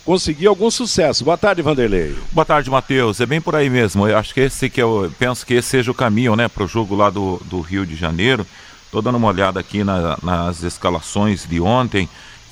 conseguir 0.06 0.48
algum 0.48 0.72
sucesso. 0.72 1.26
Boa 1.26 1.38
tarde, 1.38 1.62
Vanderlei. 1.62 2.16
Boa 2.32 2.46
tarde, 2.46 2.70
Matheus. 2.70 3.20
É 3.20 3.26
bem 3.26 3.42
por 3.42 3.58
aí 3.58 3.70
mesmo. 3.70 4.08
Eu 4.08 4.18
acho 4.18 4.34
que 4.34 4.40
esse 4.40 4.70
que 4.70 4.82
eu 4.82 5.12
penso 5.20 5.46
que 5.46 5.56
esse 5.56 5.68
seja 5.68 5.92
o 5.92 5.96
caminho, 5.96 6.34
né, 6.34 6.48
para 6.48 6.64
o 6.64 6.68
jogo 6.68 6.96
lá 6.96 7.10
do, 7.10 7.42
do 7.44 7.60
Rio 7.60 7.86
de 7.86 7.96
Janeiro. 7.96 8.48
Tô 8.90 9.02
dando 9.02 9.18
uma 9.18 9.28
olhada 9.28 9.60
aqui 9.60 9.84
na, 9.84 10.18
nas 10.24 10.64
escalações 10.64 11.46
de 11.46 11.60
ontem. 11.60 12.08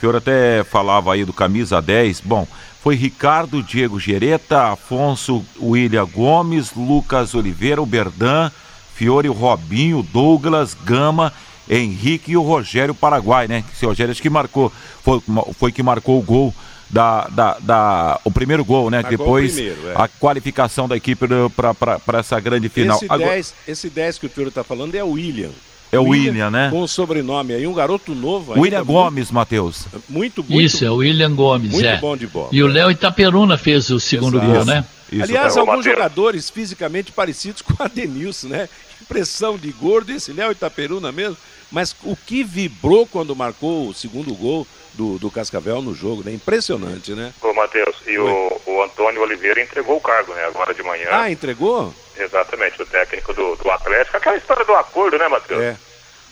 Senhor 0.05 0.17
até 0.17 0.63
falava 0.65 1.13
aí 1.13 1.23
do 1.23 1.33
camisa 1.33 1.81
10. 1.81 2.21
Bom, 2.21 2.45
foi 2.85 2.93
Ricardo 2.93 3.63
Diego 3.63 3.99
Gereta, 3.99 4.73
Afonso 4.73 5.43
William 5.59 6.05
Gomes, 6.05 6.71
Lucas 6.75 7.33
Oliveira, 7.33 7.81
o 7.81 7.85
Berdan, 7.85 8.51
Fiore 8.93 9.27
Robinho, 9.27 10.03
Douglas, 10.03 10.77
Gama, 10.85 11.33
Henrique 11.67 12.33
e 12.33 12.37
o 12.37 12.43
Rogério 12.43 12.93
Paraguai, 12.93 13.47
né? 13.47 13.63
Esse 13.73 13.87
Rogério 13.87 14.11
acho 14.11 14.21
que 14.21 14.29
marcou, 14.29 14.71
foi, 15.03 15.19
foi 15.57 15.71
que 15.71 15.81
marcou 15.81 16.19
o 16.19 16.21
gol 16.21 16.53
da, 16.87 17.27
da, 17.29 17.57
da, 17.59 18.21
o 18.23 18.29
primeiro 18.29 18.63
gol, 18.63 18.91
né? 18.91 19.01
Marcou 19.01 19.17
Depois 19.17 19.53
primeiro, 19.55 19.89
é. 19.89 19.93
a 19.95 20.07
qualificação 20.07 20.87
da 20.87 20.95
equipe 20.95 21.25
para 21.55 22.19
essa 22.19 22.39
grande 22.39 22.69
final. 22.69 22.97
Esse 22.97 23.07
10 23.07 23.19
Agora... 23.19 23.43
esse 23.67 23.89
dez 23.89 24.19
que 24.19 24.27
o 24.27 24.29
senhor 24.29 24.49
está 24.49 24.63
falando 24.63 24.93
é 24.93 25.03
o 25.03 25.13
William. 25.13 25.49
É 25.95 25.99
o 25.99 26.03
William, 26.03 26.31
William, 26.31 26.51
né? 26.51 26.69
Com 26.69 26.81
o 26.81 26.87
sobrenome 26.87 27.53
aí, 27.53 27.65
um 27.65 27.73
garoto 27.73 28.13
novo. 28.13 28.59
William 28.59 28.83
Gomes, 28.83 29.31
Matheus. 29.31 29.87
Muito, 30.09 30.43
muito. 30.43 30.61
Isso, 30.61 30.85
é 30.85 30.89
o 30.89 30.95
William 30.97 31.33
Gomes, 31.33 31.71
muito 31.71 31.87
é. 31.87 31.97
bom 31.97 32.15
de 32.15 32.27
bola. 32.27 32.49
E 32.51 32.61
o 32.61 32.67
Léo 32.67 32.91
Itaperuna 32.91 33.57
fez 33.57 33.89
o 33.89 33.99
segundo 33.99 34.37
Exato. 34.37 34.53
gol, 34.53 34.65
né? 34.65 34.85
Isso. 35.11 35.23
Aliás, 35.23 35.55
é, 35.55 35.59
alguns 35.59 35.85
jogadores 35.85 36.49
fisicamente 36.49 37.11
parecidos 37.11 37.61
com 37.61 37.81
a 37.81 37.87
Denilson, 37.87 38.47
né? 38.47 38.69
Impressão 39.01 39.57
de 39.57 39.71
gordo, 39.71 40.11
esse 40.11 40.31
Léo 40.31 40.51
Itaperuna 40.51 41.11
mesmo. 41.11 41.37
Mas 41.71 41.95
o 42.03 42.15
que 42.15 42.43
vibrou 42.43 43.05
quando 43.05 43.35
marcou 43.35 43.89
o 43.89 43.93
segundo 43.93 44.33
gol 44.33 44.65
do, 44.93 45.17
do 45.19 45.29
Cascavel 45.29 45.81
no 45.81 45.93
jogo, 45.93 46.23
né? 46.23 46.33
Impressionante, 46.33 47.11
né? 47.11 47.33
Ô, 47.41 47.53
Matheus, 47.53 47.95
e 48.07 48.17
o, 48.17 48.61
o, 48.65 48.83
Antônio 48.83 49.21
Oliveira 49.21 49.61
entregou 49.61 49.97
o 49.97 50.01
cargo, 50.01 50.33
né? 50.33 50.45
Agora 50.45 50.73
de 50.73 50.83
manhã. 50.83 51.07
Ah, 51.11 51.31
entregou? 51.31 51.93
Exatamente, 52.17 52.81
o 52.81 52.85
técnico 52.85 53.33
do, 53.33 53.55
do 53.55 53.71
Atlético. 53.71 54.17
Aquela 54.17 54.37
história 54.37 54.65
do 54.65 54.73
acordo, 54.73 55.17
né, 55.17 55.27
Matheus? 55.27 55.61
É. 55.61 55.75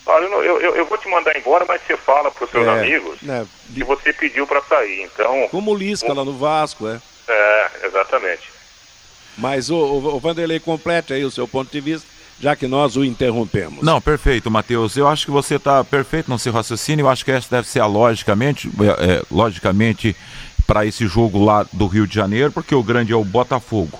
Olha, 0.05 0.25
eu, 0.25 0.59
eu, 0.59 0.75
eu, 0.75 0.85
vou 0.85 0.97
te 0.97 1.07
mandar 1.07 1.37
embora, 1.37 1.65
mas 1.65 1.81
você 1.81 1.95
fala 1.95 2.29
para 2.29 2.43
os 2.43 2.51
seus 2.51 2.67
é, 2.67 2.69
amigos 2.69 3.21
né, 3.21 3.47
que 3.73 3.83
você 3.83 4.11
pediu 4.11 4.45
para 4.45 4.61
sair. 4.61 5.01
Então. 5.03 5.47
Como 5.49 5.71
o 5.71 5.75
Lisca 5.75 6.11
o... 6.11 6.15
lá 6.15 6.25
no 6.25 6.37
Vasco, 6.37 6.87
é. 6.87 6.99
É, 7.27 7.87
exatamente. 7.87 8.51
Mas 9.37 9.69
o, 9.69 9.75
o, 9.75 10.15
o 10.15 10.19
Vanderlei 10.19 10.59
complete 10.59 11.13
aí 11.13 11.23
o 11.23 11.31
seu 11.31 11.47
ponto 11.47 11.71
de 11.71 11.79
vista, 11.79 12.07
já 12.39 12.53
que 12.53 12.67
nós 12.67 12.97
o 12.97 13.05
interrompemos. 13.05 13.81
Não, 13.81 14.01
perfeito, 14.01 14.51
Matheus. 14.51 14.97
Eu 14.97 15.07
acho 15.07 15.25
que 15.25 15.31
você 15.31 15.55
está 15.55 15.83
perfeito 15.85 16.29
no 16.29 16.37
seu 16.37 16.51
raciocínio. 16.51 17.05
Eu 17.05 17.09
acho 17.09 17.23
que 17.23 17.31
essa 17.31 17.49
deve 17.49 17.67
ser 17.67 17.79
a 17.79 17.85
logicamente, 17.85 18.69
é, 18.81 19.15
é 19.15 19.21
logicamente, 19.31 20.15
para 20.67 20.85
esse 20.85 21.07
jogo 21.07 21.43
lá 21.43 21.65
do 21.71 21.87
Rio 21.87 22.05
de 22.05 22.15
Janeiro, 22.15 22.51
porque 22.51 22.75
o 22.75 22.83
grande 22.83 23.13
é 23.13 23.15
o 23.15 23.23
Botafogo. 23.23 23.99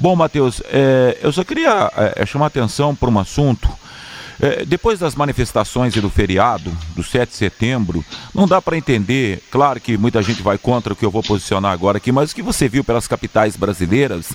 Bom, 0.00 0.16
Matheus, 0.16 0.62
é, 0.72 1.18
eu 1.22 1.30
só 1.30 1.44
queria 1.44 1.92
é, 2.16 2.24
chamar 2.24 2.46
atenção 2.46 2.96
para 2.96 3.10
um 3.10 3.18
assunto 3.18 3.68
é, 4.40 4.64
depois 4.64 4.98
das 4.98 5.14
manifestações 5.14 5.94
e 5.94 6.00
do 6.00 6.08
feriado, 6.08 6.74
do 6.96 7.02
7 7.02 7.28
de 7.28 7.36
setembro, 7.36 8.02
não 8.34 8.48
dá 8.48 8.62
para 8.62 8.78
entender, 8.78 9.42
claro 9.50 9.78
que 9.78 9.98
muita 9.98 10.22
gente 10.22 10.42
vai 10.42 10.56
contra 10.56 10.94
o 10.94 10.96
que 10.96 11.04
eu 11.04 11.10
vou 11.10 11.22
posicionar 11.22 11.72
agora 11.72 11.98
aqui, 11.98 12.10
mas 12.10 12.32
o 12.32 12.34
que 12.34 12.40
você 12.40 12.66
viu 12.66 12.82
pelas 12.82 13.06
capitais 13.06 13.56
brasileiras, 13.56 14.32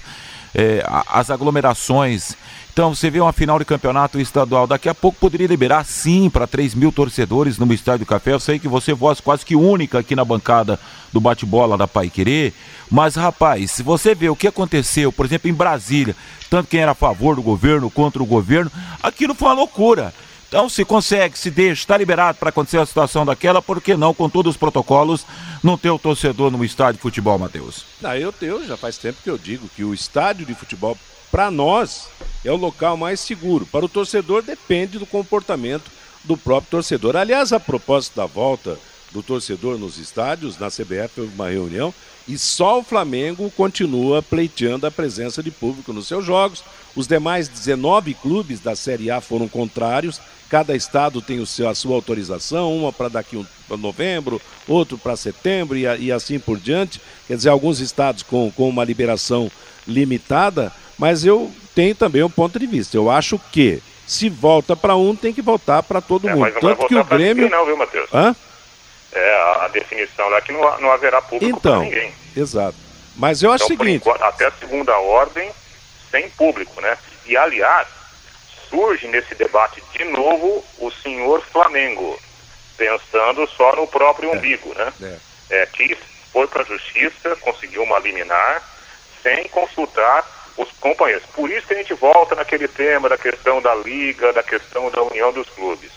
é, 0.54 0.86
as 1.08 1.32
aglomerações. 1.32 2.38
Então, 2.76 2.94
você 2.94 3.10
vê 3.10 3.22
uma 3.22 3.32
final 3.32 3.58
de 3.58 3.64
campeonato 3.64 4.20
estadual, 4.20 4.68
daqui 4.68 4.90
a 4.90 4.94
pouco 4.94 5.18
poderia 5.18 5.48
liberar 5.48 5.86
sim 5.86 6.30
para 6.30 6.46
3 6.46 6.76
mil 6.76 6.92
torcedores 6.92 7.58
no 7.58 7.74
Estádio 7.74 8.06
Café. 8.06 8.34
Eu 8.34 8.40
sei 8.42 8.60
que 8.60 8.68
você 8.68 8.92
é 8.92 8.94
voz 8.94 9.22
quase 9.22 9.46
que 9.46 9.56
única 9.56 10.00
aqui 10.00 10.14
na 10.14 10.26
bancada 10.26 10.78
do 11.14 11.22
bate-bola 11.22 11.78
da 11.78 11.88
Pai 11.88 12.10
Querer, 12.10 12.54
mas 12.92 13.16
rapaz, 13.16 13.72
se 13.72 13.82
você 13.82 14.14
vê 14.14 14.28
o 14.28 14.36
que 14.36 14.46
aconteceu, 14.46 15.10
por 15.10 15.26
exemplo, 15.26 15.50
em 15.50 15.54
Brasília, 15.54 16.18
tanto 16.50 16.68
quem 16.68 16.82
era 16.82 16.92
a 16.92 16.96
favor 16.96 17.38
do 17.38 17.42
governo 17.42 17.90
contra 17.90 18.22
o 18.22 18.26
governo, 18.26 18.70
aquilo 19.02 19.34
foi 19.34 19.48
uma 19.48 19.54
loucura. 19.54 20.14
Então, 20.50 20.68
se 20.68 20.84
consegue, 20.84 21.40
se 21.40 21.50
deixa, 21.50 21.82
está 21.82 21.98
liberado 21.98 22.40
para 22.40 22.50
acontecer 22.50 22.78
a 22.78 22.86
situação 22.86 23.26
daquela, 23.26 23.62
por 23.62 23.82
que 23.82 23.96
não, 23.96 24.14
com 24.14 24.30
todos 24.30 24.52
os 24.52 24.58
protocolos, 24.58 25.26
não 25.64 25.78
ter 25.78 25.92
o 25.92 25.98
torcedor 25.98 26.52
no 26.52 26.66
estádio 26.66 26.96
de 26.96 27.04
futebol, 27.04 27.40
Matheus? 27.40 27.86
Não, 28.02 28.14
eu 28.16 28.34
tenho, 28.34 28.68
já 28.68 28.76
faz 28.76 28.98
tempo 28.98 29.20
que 29.24 29.30
eu 29.30 29.38
digo 29.38 29.70
que 29.74 29.86
o 29.86 29.94
estádio 29.94 30.46
de 30.46 30.54
futebol, 30.54 30.98
para 31.32 31.52
nós, 31.52 32.08
é 32.44 32.52
o 32.52 32.56
local 32.56 32.96
mais 32.98 33.20
seguro. 33.20 33.66
Para 33.66 33.86
o 33.86 33.90
torcedor, 33.90 34.42
depende 34.42 34.98
do 35.00 35.06
comportamento 35.06 35.92
do 36.24 36.38
próprio 36.38 36.72
torcedor. 36.72 37.16
Aliás, 37.16 37.54
a 37.54 37.60
propósito 37.60 38.16
da 38.16 38.26
volta 38.26 38.78
do 39.12 39.24
torcedor 39.24 39.78
nos 39.78 39.98
estádios, 39.98 40.58
na 40.58 40.68
CBF 40.68 41.22
houve 41.22 41.34
uma 41.34 41.50
reunião 41.50 41.94
e 42.28 42.38
só 42.38 42.80
o 42.80 42.84
Flamengo 42.84 43.52
continua 43.52 44.22
pleiteando 44.22 44.88
a 44.88 44.92
presença 44.92 45.44
de 45.44 45.52
público 45.52 45.94
nos 45.94 46.08
seus 46.08 46.26
jogos. 46.26 46.64
Os 46.96 47.08
demais 47.08 47.48
19 47.48 48.14
clubes 48.16 48.60
da 48.60 48.76
Série 48.76 49.12
A 49.12 49.22
foram 49.22 49.48
contrários. 49.48 50.20
Cada 50.50 50.76
estado 50.76 51.22
tem 51.22 51.40
o 51.40 51.46
seu, 51.46 51.70
a 51.70 51.76
sua 51.76 51.96
autorização, 51.96 52.76
uma 52.76 52.92
para 52.92 53.10
daqui 53.10 53.38
um, 53.38 53.46
novembro, 53.78 54.42
outro 54.68 54.98
para 54.98 55.16
setembro 55.16 55.78
e, 55.78 55.84
e, 55.84 56.12
assim 56.12 56.40
por 56.40 56.60
diante. 56.60 57.00
Quer 57.28 57.38
dizer, 57.38 57.50
alguns 57.50 57.80
estados 57.80 58.24
com, 58.24 58.52
com 58.52 58.68
uma 58.68 58.84
liberação 58.84 59.52
limitada, 59.88 60.72
mas 60.98 61.26
eu 61.26 61.52
tenho 61.74 61.96
também 61.96 62.24
um 62.24 62.30
ponto 62.30 62.58
de 62.58 62.66
vista. 62.66 62.96
Eu 62.96 63.10
acho 63.10 63.40
que 63.52 63.82
se 64.08 64.30
volta 64.30 64.76
para 64.76 64.96
um, 64.96 65.16
tem 65.16 65.34
que 65.34 65.42
voltar 65.42 65.84
para 65.84 66.02
todo 66.02 66.30
é, 66.30 66.34
mundo. 66.34 66.52
Tanto 66.60 66.88
que 66.88 66.96
o 66.96 67.04
Grêmio. 67.04 67.50
Não, 67.50 67.66
viu, 67.66 67.78
Matheus? 67.78 68.10
Hã? 68.14 68.36
É, 69.12 69.36
a, 69.36 69.66
a 69.66 69.68
definição 69.70 70.28
lá 70.30 70.38
é 70.38 70.42
que 70.42 70.52
não, 70.52 70.80
não 70.80 70.92
haverá 70.92 71.22
público 71.22 71.58
então, 71.58 71.80
para 71.80 71.90
ninguém. 71.90 72.14
Exato. 72.36 72.76
Mas 73.16 73.42
eu 73.42 73.52
acho 73.52 73.64
então, 73.66 73.76
o 73.76 73.80
seguinte. 73.80 74.02
Enquanto, 74.02 74.24
até 74.24 74.46
a 74.46 74.52
segunda 74.52 74.98
ordem, 74.98 75.50
sem 76.12 76.30
público, 76.32 76.80
né? 76.82 76.98
E 77.26 77.36
aliás, 77.36 77.88
surge 78.70 79.08
nesse 79.08 79.34
debate 79.36 79.82
de 79.94 80.04
novo 80.06 80.64
o 80.80 80.92
senhor 80.92 81.42
Flamengo, 81.42 82.20
pensando 82.78 83.48
só 83.48 83.76
no 83.76 83.88
próprio 83.88 84.34
é. 84.34 84.38
umbigo, 84.38 84.74
né? 84.76 84.94
É. 85.50 85.62
é 85.62 85.66
que 85.66 85.98
foi 86.32 86.48
para 86.48 86.64
a 86.64 86.66
justiça, 86.66 87.36
conseguiu 87.38 87.84
uma 87.84 88.00
liminar, 88.00 88.62
sem 89.24 89.48
consultar 89.48 90.26
os 90.58 90.72
companheiros. 90.80 91.26
Por 91.28 91.50
isso 91.52 91.68
que 91.68 91.74
a 91.74 91.78
gente 91.78 91.94
volta 91.94 92.36
naquele 92.36 92.68
tema 92.68 93.10
da 93.10 93.18
questão 93.18 93.62
da 93.62 93.76
liga, 93.76 94.34
da 94.34 94.44
questão 94.44 94.90
da 94.90 95.02
união 95.04 95.32
dos 95.32 95.50
clubes. 95.50 95.92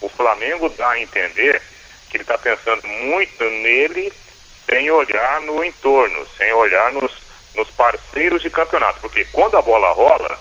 O 0.00 0.08
Flamengo 0.08 0.68
dá 0.70 0.90
a 0.90 1.00
entender 1.00 1.60
que 2.08 2.16
ele 2.16 2.22
está 2.24 2.38
pensando 2.38 2.86
muito 2.86 3.44
nele 3.44 4.12
sem 4.66 4.90
olhar 4.90 5.40
no 5.42 5.64
entorno, 5.64 6.26
sem 6.36 6.52
olhar 6.52 6.92
nos, 6.92 7.12
nos 7.54 7.70
parceiros 7.70 8.42
de 8.42 8.50
campeonato. 8.50 9.00
Porque 9.00 9.24
quando 9.26 9.56
a 9.56 9.62
bola 9.62 9.92
rola, 9.92 10.38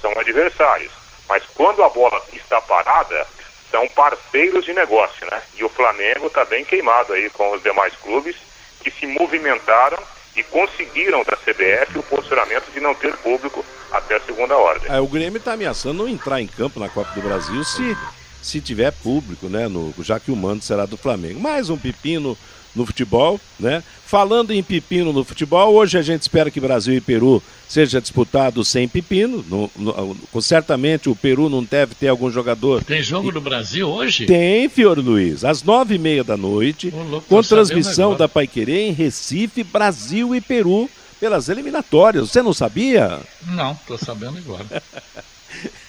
são 0.00 0.12
adversários. 0.18 0.92
Mas 1.28 1.44
quando 1.54 1.82
a 1.82 1.88
bola 1.88 2.20
está 2.32 2.60
parada, 2.60 3.26
são 3.70 3.86
parceiros 3.88 4.64
de 4.64 4.72
negócio, 4.72 5.26
né? 5.30 5.42
E 5.56 5.64
o 5.64 5.68
Flamengo 5.68 6.26
está 6.26 6.44
bem 6.44 6.64
queimado 6.64 7.12
aí 7.12 7.30
com 7.30 7.52
os 7.52 7.62
demais 7.62 7.94
clubes 7.96 8.36
que 8.82 8.90
se 8.90 9.06
movimentaram 9.06 9.98
e 10.36 10.42
conseguiram 10.44 11.24
da 11.24 11.36
CBF 11.36 11.98
o 11.98 12.02
posicionamento 12.02 12.70
de 12.72 12.80
não 12.80 12.94
ter 12.94 13.16
público 13.16 13.64
até 13.90 14.16
a 14.16 14.20
segunda 14.20 14.56
ordem. 14.56 14.90
É, 14.90 15.00
o 15.00 15.06
Grêmio 15.06 15.38
está 15.38 15.52
ameaçando 15.52 16.02
não 16.02 16.08
entrar 16.08 16.40
em 16.40 16.46
campo 16.46 16.78
na 16.78 16.88
Copa 16.88 17.10
do 17.14 17.20
Brasil 17.20 17.62
se, 17.64 17.96
se 18.42 18.60
tiver 18.60 18.92
público, 18.92 19.48
né? 19.48 19.68
No, 19.68 19.94
já 20.02 20.18
que 20.18 20.30
o 20.30 20.36
mando 20.36 20.64
será 20.64 20.86
do 20.86 20.96
Flamengo. 20.96 21.40
Mais 21.40 21.70
um 21.70 21.76
pepino 21.76 22.36
no 22.74 22.86
futebol, 22.86 23.40
né? 23.58 23.82
Falando 24.06 24.52
em 24.52 24.62
pepino 24.62 25.12
no 25.12 25.24
futebol, 25.24 25.74
hoje 25.74 25.98
a 25.98 26.02
gente 26.02 26.22
espera 26.22 26.50
que 26.50 26.60
Brasil 26.60 26.94
e 26.94 27.00
Peru 27.00 27.42
seja 27.68 28.00
disputado 28.00 28.64
sem 28.64 28.88
pepino. 28.88 29.44
No, 29.48 29.70
no, 29.76 30.42
certamente 30.42 31.08
o 31.08 31.16
Peru 31.16 31.48
não 31.48 31.62
deve 31.62 31.94
ter 31.94 32.08
algum 32.08 32.30
jogador. 32.30 32.82
Tem 32.82 33.02
jogo 33.02 33.30
do 33.30 33.40
Brasil 33.40 33.88
hoje? 33.88 34.26
Tem, 34.26 34.68
Fiore 34.68 35.00
Luiz. 35.00 35.44
Às 35.44 35.62
nove 35.62 35.94
e 35.94 35.98
meia 35.98 36.24
da 36.24 36.36
noite, 36.36 36.92
com 37.28 37.42
transmissão 37.42 38.16
da 38.16 38.28
Paiquerê 38.28 38.88
em 38.88 38.92
Recife, 38.92 39.62
Brasil 39.62 40.34
e 40.34 40.40
Peru 40.40 40.88
pelas 41.20 41.48
eliminatórias. 41.48 42.30
Você 42.30 42.42
não 42.42 42.52
sabia? 42.52 43.20
Não, 43.46 43.72
estou 43.72 43.98
sabendo 43.98 44.38
agora. 44.38 44.82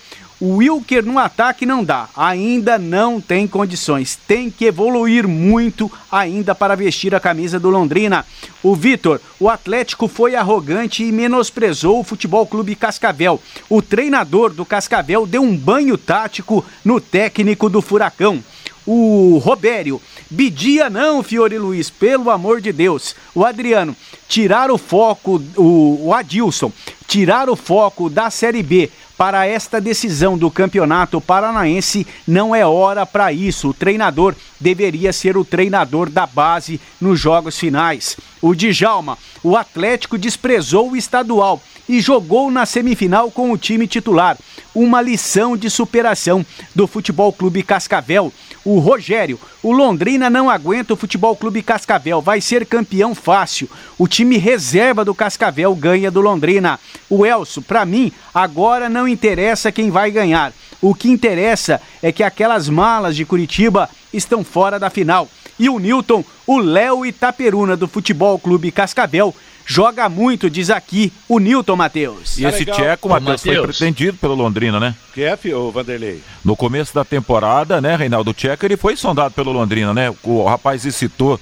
O 0.44 0.56
Wilker 0.56 1.04
no 1.04 1.20
ataque 1.20 1.64
não 1.64 1.84
dá, 1.84 2.08
ainda 2.16 2.76
não 2.76 3.20
tem 3.20 3.46
condições, 3.46 4.18
tem 4.26 4.50
que 4.50 4.64
evoluir 4.64 5.28
muito 5.28 5.88
ainda 6.10 6.52
para 6.52 6.74
vestir 6.74 7.14
a 7.14 7.20
camisa 7.20 7.60
do 7.60 7.70
Londrina. 7.70 8.26
O 8.60 8.74
Vitor, 8.74 9.20
o 9.38 9.48
Atlético 9.48 10.08
foi 10.08 10.34
arrogante 10.34 11.04
e 11.04 11.12
menosprezou 11.12 12.00
o 12.00 12.02
Futebol 12.02 12.44
Clube 12.44 12.74
Cascavel. 12.74 13.40
O 13.70 13.80
treinador 13.80 14.52
do 14.52 14.64
Cascavel 14.64 15.28
deu 15.28 15.42
um 15.42 15.56
banho 15.56 15.96
tático 15.96 16.64
no 16.84 17.00
técnico 17.00 17.68
do 17.68 17.80
Furacão 17.80 18.42
o 18.84 19.38
Robério. 19.38 20.00
Bidia 20.28 20.90
não, 20.90 21.22
Fiore 21.22 21.58
Luiz, 21.58 21.88
pelo 21.88 22.30
amor 22.30 22.60
de 22.60 22.72
Deus. 22.72 23.14
O 23.34 23.44
Adriano, 23.44 23.96
tirar 24.28 24.70
o 24.70 24.78
foco, 24.78 25.40
o, 25.56 26.08
o 26.08 26.14
Adilson, 26.14 26.72
tirar 27.06 27.48
o 27.48 27.56
foco 27.56 28.10
da 28.10 28.30
Série 28.30 28.62
B 28.62 28.90
para 29.22 29.46
esta 29.46 29.80
decisão 29.80 30.36
do 30.36 30.50
Campeonato 30.50 31.20
Paranaense 31.20 32.04
não 32.26 32.52
é 32.52 32.66
hora 32.66 33.06
para 33.06 33.32
isso. 33.32 33.68
O 33.68 33.72
treinador 33.72 34.34
deveria 34.62 35.12
ser 35.12 35.36
o 35.36 35.44
treinador 35.44 36.08
da 36.08 36.26
base 36.26 36.80
nos 37.00 37.18
jogos 37.18 37.58
finais. 37.58 38.16
O 38.40 38.54
Djalma, 38.54 39.18
o 39.42 39.56
Atlético 39.56 40.16
desprezou 40.16 40.92
o 40.92 40.96
estadual 40.96 41.60
e 41.88 42.00
jogou 42.00 42.50
na 42.50 42.64
semifinal 42.64 43.30
com 43.30 43.50
o 43.50 43.58
time 43.58 43.86
titular. 43.86 44.38
Uma 44.74 45.02
lição 45.02 45.56
de 45.56 45.68
superação 45.68 46.46
do 46.74 46.86
Futebol 46.86 47.32
Clube 47.32 47.62
Cascavel. 47.62 48.32
O 48.64 48.78
Rogério, 48.78 49.38
o 49.62 49.72
Londrina 49.72 50.30
não 50.30 50.48
aguenta 50.48 50.94
o 50.94 50.96
Futebol 50.96 51.36
Clube 51.36 51.62
Cascavel, 51.62 52.22
vai 52.22 52.40
ser 52.40 52.64
campeão 52.64 53.14
fácil. 53.14 53.68
O 53.98 54.06
time 54.06 54.38
reserva 54.38 55.04
do 55.04 55.14
Cascavel 55.14 55.74
ganha 55.74 56.10
do 56.10 56.20
Londrina. 56.20 56.78
O 57.10 57.26
Elso, 57.26 57.60
para 57.60 57.84
mim, 57.84 58.12
agora 58.32 58.88
não 58.88 59.08
interessa 59.08 59.72
quem 59.72 59.90
vai 59.90 60.10
ganhar. 60.10 60.52
O 60.82 60.94
que 60.94 61.08
interessa 61.08 61.80
é 62.02 62.10
que 62.10 62.24
aquelas 62.24 62.68
malas 62.68 63.14
de 63.14 63.24
Curitiba 63.24 63.88
estão 64.12 64.42
fora 64.42 64.78
da 64.80 64.90
final. 64.90 65.28
E 65.58 65.68
o 65.68 65.78
Newton, 65.78 66.24
o 66.44 66.58
Léo 66.58 67.06
Itaperuna 67.06 67.76
do 67.76 67.86
Futebol 67.86 68.36
Clube 68.36 68.72
Cascavel, 68.72 69.32
joga 69.64 70.08
muito, 70.08 70.50
diz 70.50 70.70
aqui 70.70 71.12
o 71.28 71.38
Newton 71.38 71.76
Matheus. 71.76 72.36
E 72.36 72.44
esse 72.44 72.64
tcheco, 72.64 73.08
Matheus, 73.08 73.42
foi 73.42 73.62
pretendido 73.62 74.18
pelo 74.18 74.34
Londrina, 74.34 74.80
né? 74.80 74.94
Que 75.14 75.22
é, 75.22 75.38
o 75.54 75.70
Vanderlei? 75.70 76.20
No 76.44 76.56
começo 76.56 76.92
da 76.92 77.04
temporada, 77.04 77.80
né, 77.80 77.94
Reinaldo 77.94 78.34
Tcheco, 78.34 78.66
ele 78.66 78.76
foi 78.76 78.96
sondado 78.96 79.34
pelo 79.34 79.52
Londrina, 79.52 79.94
né? 79.94 80.12
O 80.24 80.44
rapaz 80.44 80.82
citou 80.94 81.38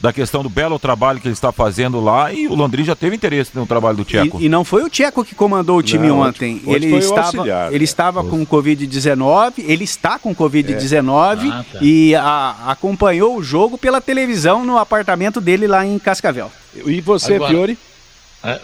da 0.00 0.12
questão 0.12 0.42
do 0.42 0.48
belo 0.48 0.78
trabalho 0.78 1.20
que 1.20 1.26
ele 1.26 1.32
está 1.32 1.50
fazendo 1.50 2.00
lá 2.00 2.32
e 2.32 2.46
o 2.46 2.54
Londrina 2.54 2.86
já 2.86 2.96
teve 2.96 3.16
interesse 3.16 3.50
no 3.54 3.66
trabalho 3.66 3.96
do 3.96 4.04
Tcheco. 4.04 4.40
E, 4.40 4.46
e 4.46 4.48
não 4.48 4.64
foi 4.64 4.82
o 4.82 4.90
Tcheco 4.90 5.24
que 5.24 5.34
comandou 5.34 5.78
o 5.78 5.82
time 5.82 6.08
não, 6.08 6.20
ontem. 6.20 6.60
Ele 6.66 6.94
estava, 6.96 7.72
ele 7.72 7.84
estava 7.84 8.22
com 8.22 8.44
Covid-19, 8.46 9.54
ele 9.58 9.84
está 9.84 10.18
com 10.18 10.34
Covid-19 10.34 11.46
é. 11.46 11.50
ah, 11.50 11.64
tá. 11.72 11.78
e 11.80 12.14
a, 12.14 12.56
acompanhou 12.66 13.36
o 13.36 13.42
jogo 13.42 13.78
pela 13.78 14.00
televisão 14.00 14.64
no 14.64 14.78
apartamento 14.78 15.40
dele 15.40 15.66
lá 15.66 15.84
em 15.84 15.98
Cascavel. 15.98 16.52
E 16.84 17.00
você, 17.00 17.36
Agora, 17.36 17.50
Fiore? 17.50 17.78
É, 18.44 18.60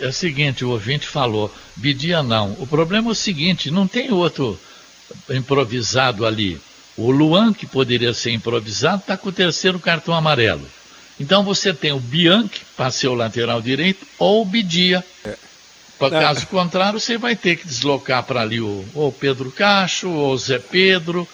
é, 0.00 0.08
o 0.08 0.12
seguinte, 0.12 0.64
o 0.64 0.70
ouvinte 0.70 1.06
falou, 1.06 1.52
Bidia 1.76 2.22
não. 2.22 2.52
O 2.58 2.66
problema 2.66 3.08
é 3.08 3.12
o 3.12 3.14
seguinte, 3.14 3.70
não 3.70 3.86
tem 3.86 4.12
outro 4.12 4.58
improvisado 5.28 6.24
ali. 6.24 6.60
O 6.96 7.10
Luan, 7.10 7.52
que 7.52 7.66
poderia 7.66 8.12
ser 8.12 8.32
improvisado, 8.32 9.00
está 9.00 9.16
com 9.16 9.30
o 9.30 9.32
terceiro 9.32 9.78
cartão 9.78 10.14
amarelo. 10.14 10.66
Então 11.18 11.42
você 11.44 11.72
tem 11.72 11.92
o 11.92 12.00
Bianchi, 12.00 12.62
para 12.76 12.90
ser 12.90 13.08
o 13.08 13.14
lateral 13.14 13.60
direito, 13.62 14.06
ou 14.18 14.42
o 14.42 14.44
Bidia. 14.44 15.04
É. 15.24 15.36
Caso 16.10 16.46
contrário, 16.48 16.98
você 16.98 17.16
vai 17.16 17.36
ter 17.36 17.56
que 17.56 17.66
deslocar 17.66 18.24
para 18.24 18.40
ali 18.40 18.60
o, 18.60 18.84
o 18.92 19.12
Pedro 19.12 19.52
Cacho, 19.52 20.10
ou 20.10 20.32
o 20.32 20.38
Zé 20.38 20.58
Pedro, 20.58 21.28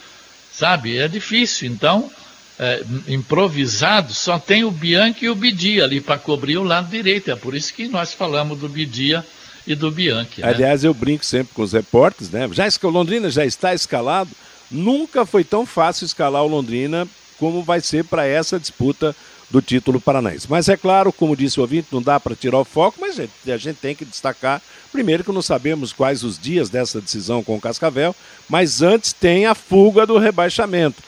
sabe? 0.52 0.98
É 0.98 1.08
difícil. 1.08 1.70
Então, 1.70 2.10
é, 2.58 2.82
improvisado, 3.06 4.12
só 4.12 4.38
tem 4.38 4.64
o 4.64 4.70
Bianchi 4.70 5.24
e 5.24 5.30
o 5.30 5.34
Bidia 5.34 5.84
ali 5.84 6.00
para 6.00 6.18
cobrir 6.18 6.58
o 6.58 6.64
lado 6.64 6.90
direito. 6.90 7.30
É 7.30 7.36
por 7.36 7.54
isso 7.54 7.72
que 7.72 7.88
nós 7.88 8.12
falamos 8.12 8.58
do 8.58 8.68
Bidia 8.68 9.24
e 9.66 9.74
do 9.74 9.90
Bianchi. 9.90 10.42
Né? 10.42 10.48
Aliás, 10.48 10.84
eu 10.84 10.92
brinco 10.92 11.24
sempre 11.24 11.54
com 11.54 11.62
os 11.62 11.72
repórteres, 11.72 12.30
né? 12.30 12.48
Já, 12.52 12.66
o 12.82 12.90
Londrina 12.90 13.30
já 13.30 13.46
está 13.46 13.74
escalado 13.74 14.30
Nunca 14.70 15.24
foi 15.24 15.44
tão 15.44 15.64
fácil 15.64 16.04
escalar 16.04 16.42
o 16.42 16.48
Londrina 16.48 17.08
como 17.38 17.62
vai 17.62 17.80
ser 17.80 18.04
para 18.04 18.26
essa 18.26 18.58
disputa 18.58 19.14
do 19.50 19.62
título 19.62 20.00
paranaense. 20.00 20.46
Mas 20.48 20.68
é 20.68 20.76
claro, 20.76 21.12
como 21.12 21.36
disse 21.36 21.58
o 21.58 21.62
ouvinte, 21.62 21.88
não 21.90 22.02
dá 22.02 22.20
para 22.20 22.36
tirar 22.36 22.58
o 22.58 22.64
foco, 22.64 22.98
mas 23.00 23.18
a 23.18 23.56
gente 23.56 23.76
tem 23.76 23.94
que 23.94 24.04
destacar, 24.04 24.60
primeiro 24.92 25.24
que 25.24 25.32
não 25.32 25.40
sabemos 25.40 25.92
quais 25.92 26.22
os 26.22 26.38
dias 26.38 26.68
dessa 26.68 27.00
decisão 27.00 27.42
com 27.42 27.56
o 27.56 27.60
Cascavel, 27.60 28.14
mas 28.48 28.82
antes 28.82 29.12
tem 29.12 29.46
a 29.46 29.54
fuga 29.54 30.04
do 30.04 30.18
rebaixamento 30.18 31.02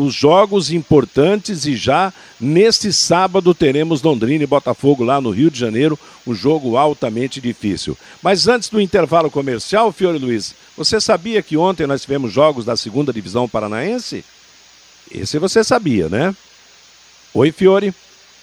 os 0.00 0.14
jogos 0.14 0.72
importantes 0.72 1.66
e 1.66 1.76
já 1.76 2.12
neste 2.40 2.92
sábado 2.92 3.54
teremos 3.54 4.02
Londrina 4.02 4.44
e 4.44 4.46
Botafogo 4.46 5.04
lá 5.04 5.20
no 5.20 5.30
Rio 5.30 5.50
de 5.50 5.58
Janeiro, 5.58 5.98
um 6.26 6.34
jogo 6.34 6.76
altamente 6.76 7.40
difícil. 7.40 7.96
Mas 8.22 8.48
antes 8.48 8.68
do 8.68 8.80
intervalo 8.80 9.30
comercial, 9.30 9.92
Fiore 9.92 10.18
Luiz, 10.18 10.54
você 10.76 11.00
sabia 11.00 11.42
que 11.42 11.56
ontem 11.56 11.86
nós 11.86 12.02
tivemos 12.02 12.32
jogos 12.32 12.64
da 12.64 12.76
segunda 12.76 13.12
divisão 13.12 13.48
paranaense? 13.48 14.24
Esse 15.10 15.38
você 15.38 15.62
sabia, 15.62 16.08
né? 16.08 16.34
Oi, 17.32 17.52
Fiore. 17.52 17.92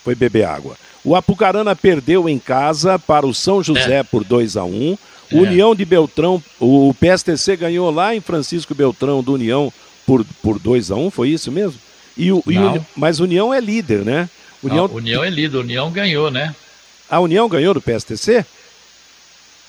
Foi 0.03 0.15
beber 0.15 0.45
água. 0.45 0.75
O 1.03 1.15
Apucarana 1.15 1.75
perdeu 1.75 2.27
em 2.27 2.37
casa 2.37 2.97
para 2.97 3.25
o 3.25 3.33
São 3.33 3.63
José 3.63 3.99
é. 3.99 4.03
por 4.03 4.23
2 4.23 4.57
a 4.57 4.63
1 4.63 4.67
um. 4.67 4.97
É. 5.31 5.35
União 5.35 5.73
de 5.73 5.85
Beltrão, 5.85 6.43
o 6.59 6.93
PSTC 6.93 7.55
ganhou 7.55 7.89
lá 7.89 8.13
em 8.13 8.19
Francisco 8.19 8.75
Beltrão 8.75 9.23
do 9.23 9.33
União 9.33 9.71
por, 10.11 10.25
por 10.43 10.59
2 10.59 10.91
a 10.91 10.95
1 10.95 11.05
um, 11.05 11.09
foi 11.09 11.29
isso 11.29 11.49
mesmo? 11.49 11.79
E 12.17 12.33
o, 12.33 12.43
e 12.45 12.57
o, 12.57 12.85
mas 12.97 13.21
União 13.21 13.53
é 13.53 13.61
líder, 13.61 14.03
né? 14.03 14.29
União... 14.61 14.85
Não, 14.89 14.95
União 14.95 15.23
é 15.23 15.29
líder, 15.29 15.57
União 15.57 15.89
ganhou, 15.89 16.29
né? 16.29 16.53
A 17.09 17.21
União 17.21 17.47
ganhou 17.47 17.73
do 17.73 17.81
PSTC? 17.81 18.45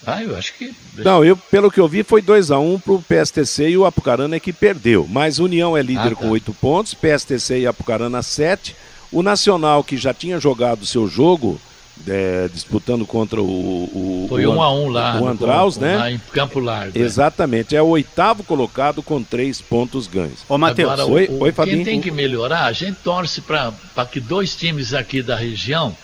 Ah, 0.05 0.21
eu 0.21 0.37
acho 0.37 0.55
que. 0.55 0.75
Não, 0.97 1.25
eu, 1.25 1.37
pelo 1.37 1.71
que 1.71 1.79
eu 1.79 1.87
vi, 1.87 2.03
foi 2.03 2.21
2x1 2.21 2.61
um 2.61 2.77
pro 2.77 3.01
PSTC 3.03 3.69
e 3.69 3.79
o 3.79 3.87
Apucarana 3.87 4.35
é 4.35 4.41
que 4.41 4.53
perdeu. 4.53 5.07
Mas 5.09 5.39
União 5.39 5.77
é 5.77 5.83
líder 5.83 6.01
ah, 6.01 6.11
tá. 6.11 6.17
com 6.17 6.31
8 6.31 6.53
pontos, 6.55 6.93
PSTC 6.93 7.61
e 7.61 7.67
Apucarana 7.69 8.21
7. 8.21 8.75
O 9.13 9.23
Nacional, 9.23 9.85
que 9.85 9.97
já 9.97 10.13
tinha 10.13 10.41
jogado 10.41 10.85
seu 10.85 11.07
jogo, 11.07 11.61
é, 12.09 12.49
disputando 12.53 13.07
contra 13.07 13.41
o, 13.41 13.45
o 13.45 14.27
foi 14.29 14.47
um 14.47 14.61
a 14.63 14.73
um 14.73 14.89
lá 14.89 15.21
o 15.21 15.29
Andraus, 15.29 15.77
né? 15.77 15.97
Lá 15.97 16.11
em 16.11 16.19
Campo 16.19 16.59
Largo. 16.59 16.99
É. 16.99 17.01
Exatamente, 17.01 17.77
é 17.77 17.83
o 17.83 17.89
oitavo 17.89 18.43
colocado 18.43 19.03
com 19.03 19.23
três 19.23 19.61
pontos 19.61 20.07
ganhos. 20.07 20.41
Ô 20.49 20.59
Matheus, 20.59 20.99
oi, 21.01 21.27
o, 21.27 21.43
oi 21.43 21.53
Fabinho. 21.53 21.77
Quem 21.77 21.85
tem 21.85 22.01
que 22.01 22.11
melhorar, 22.11 22.65
a 22.65 22.73
gente 22.73 22.99
torce 23.03 23.41
para 23.41 23.73
que 24.11 24.21
dois 24.21 24.57
times 24.57 24.95
aqui 24.95 25.23
da 25.23 25.37
região 25.37 25.97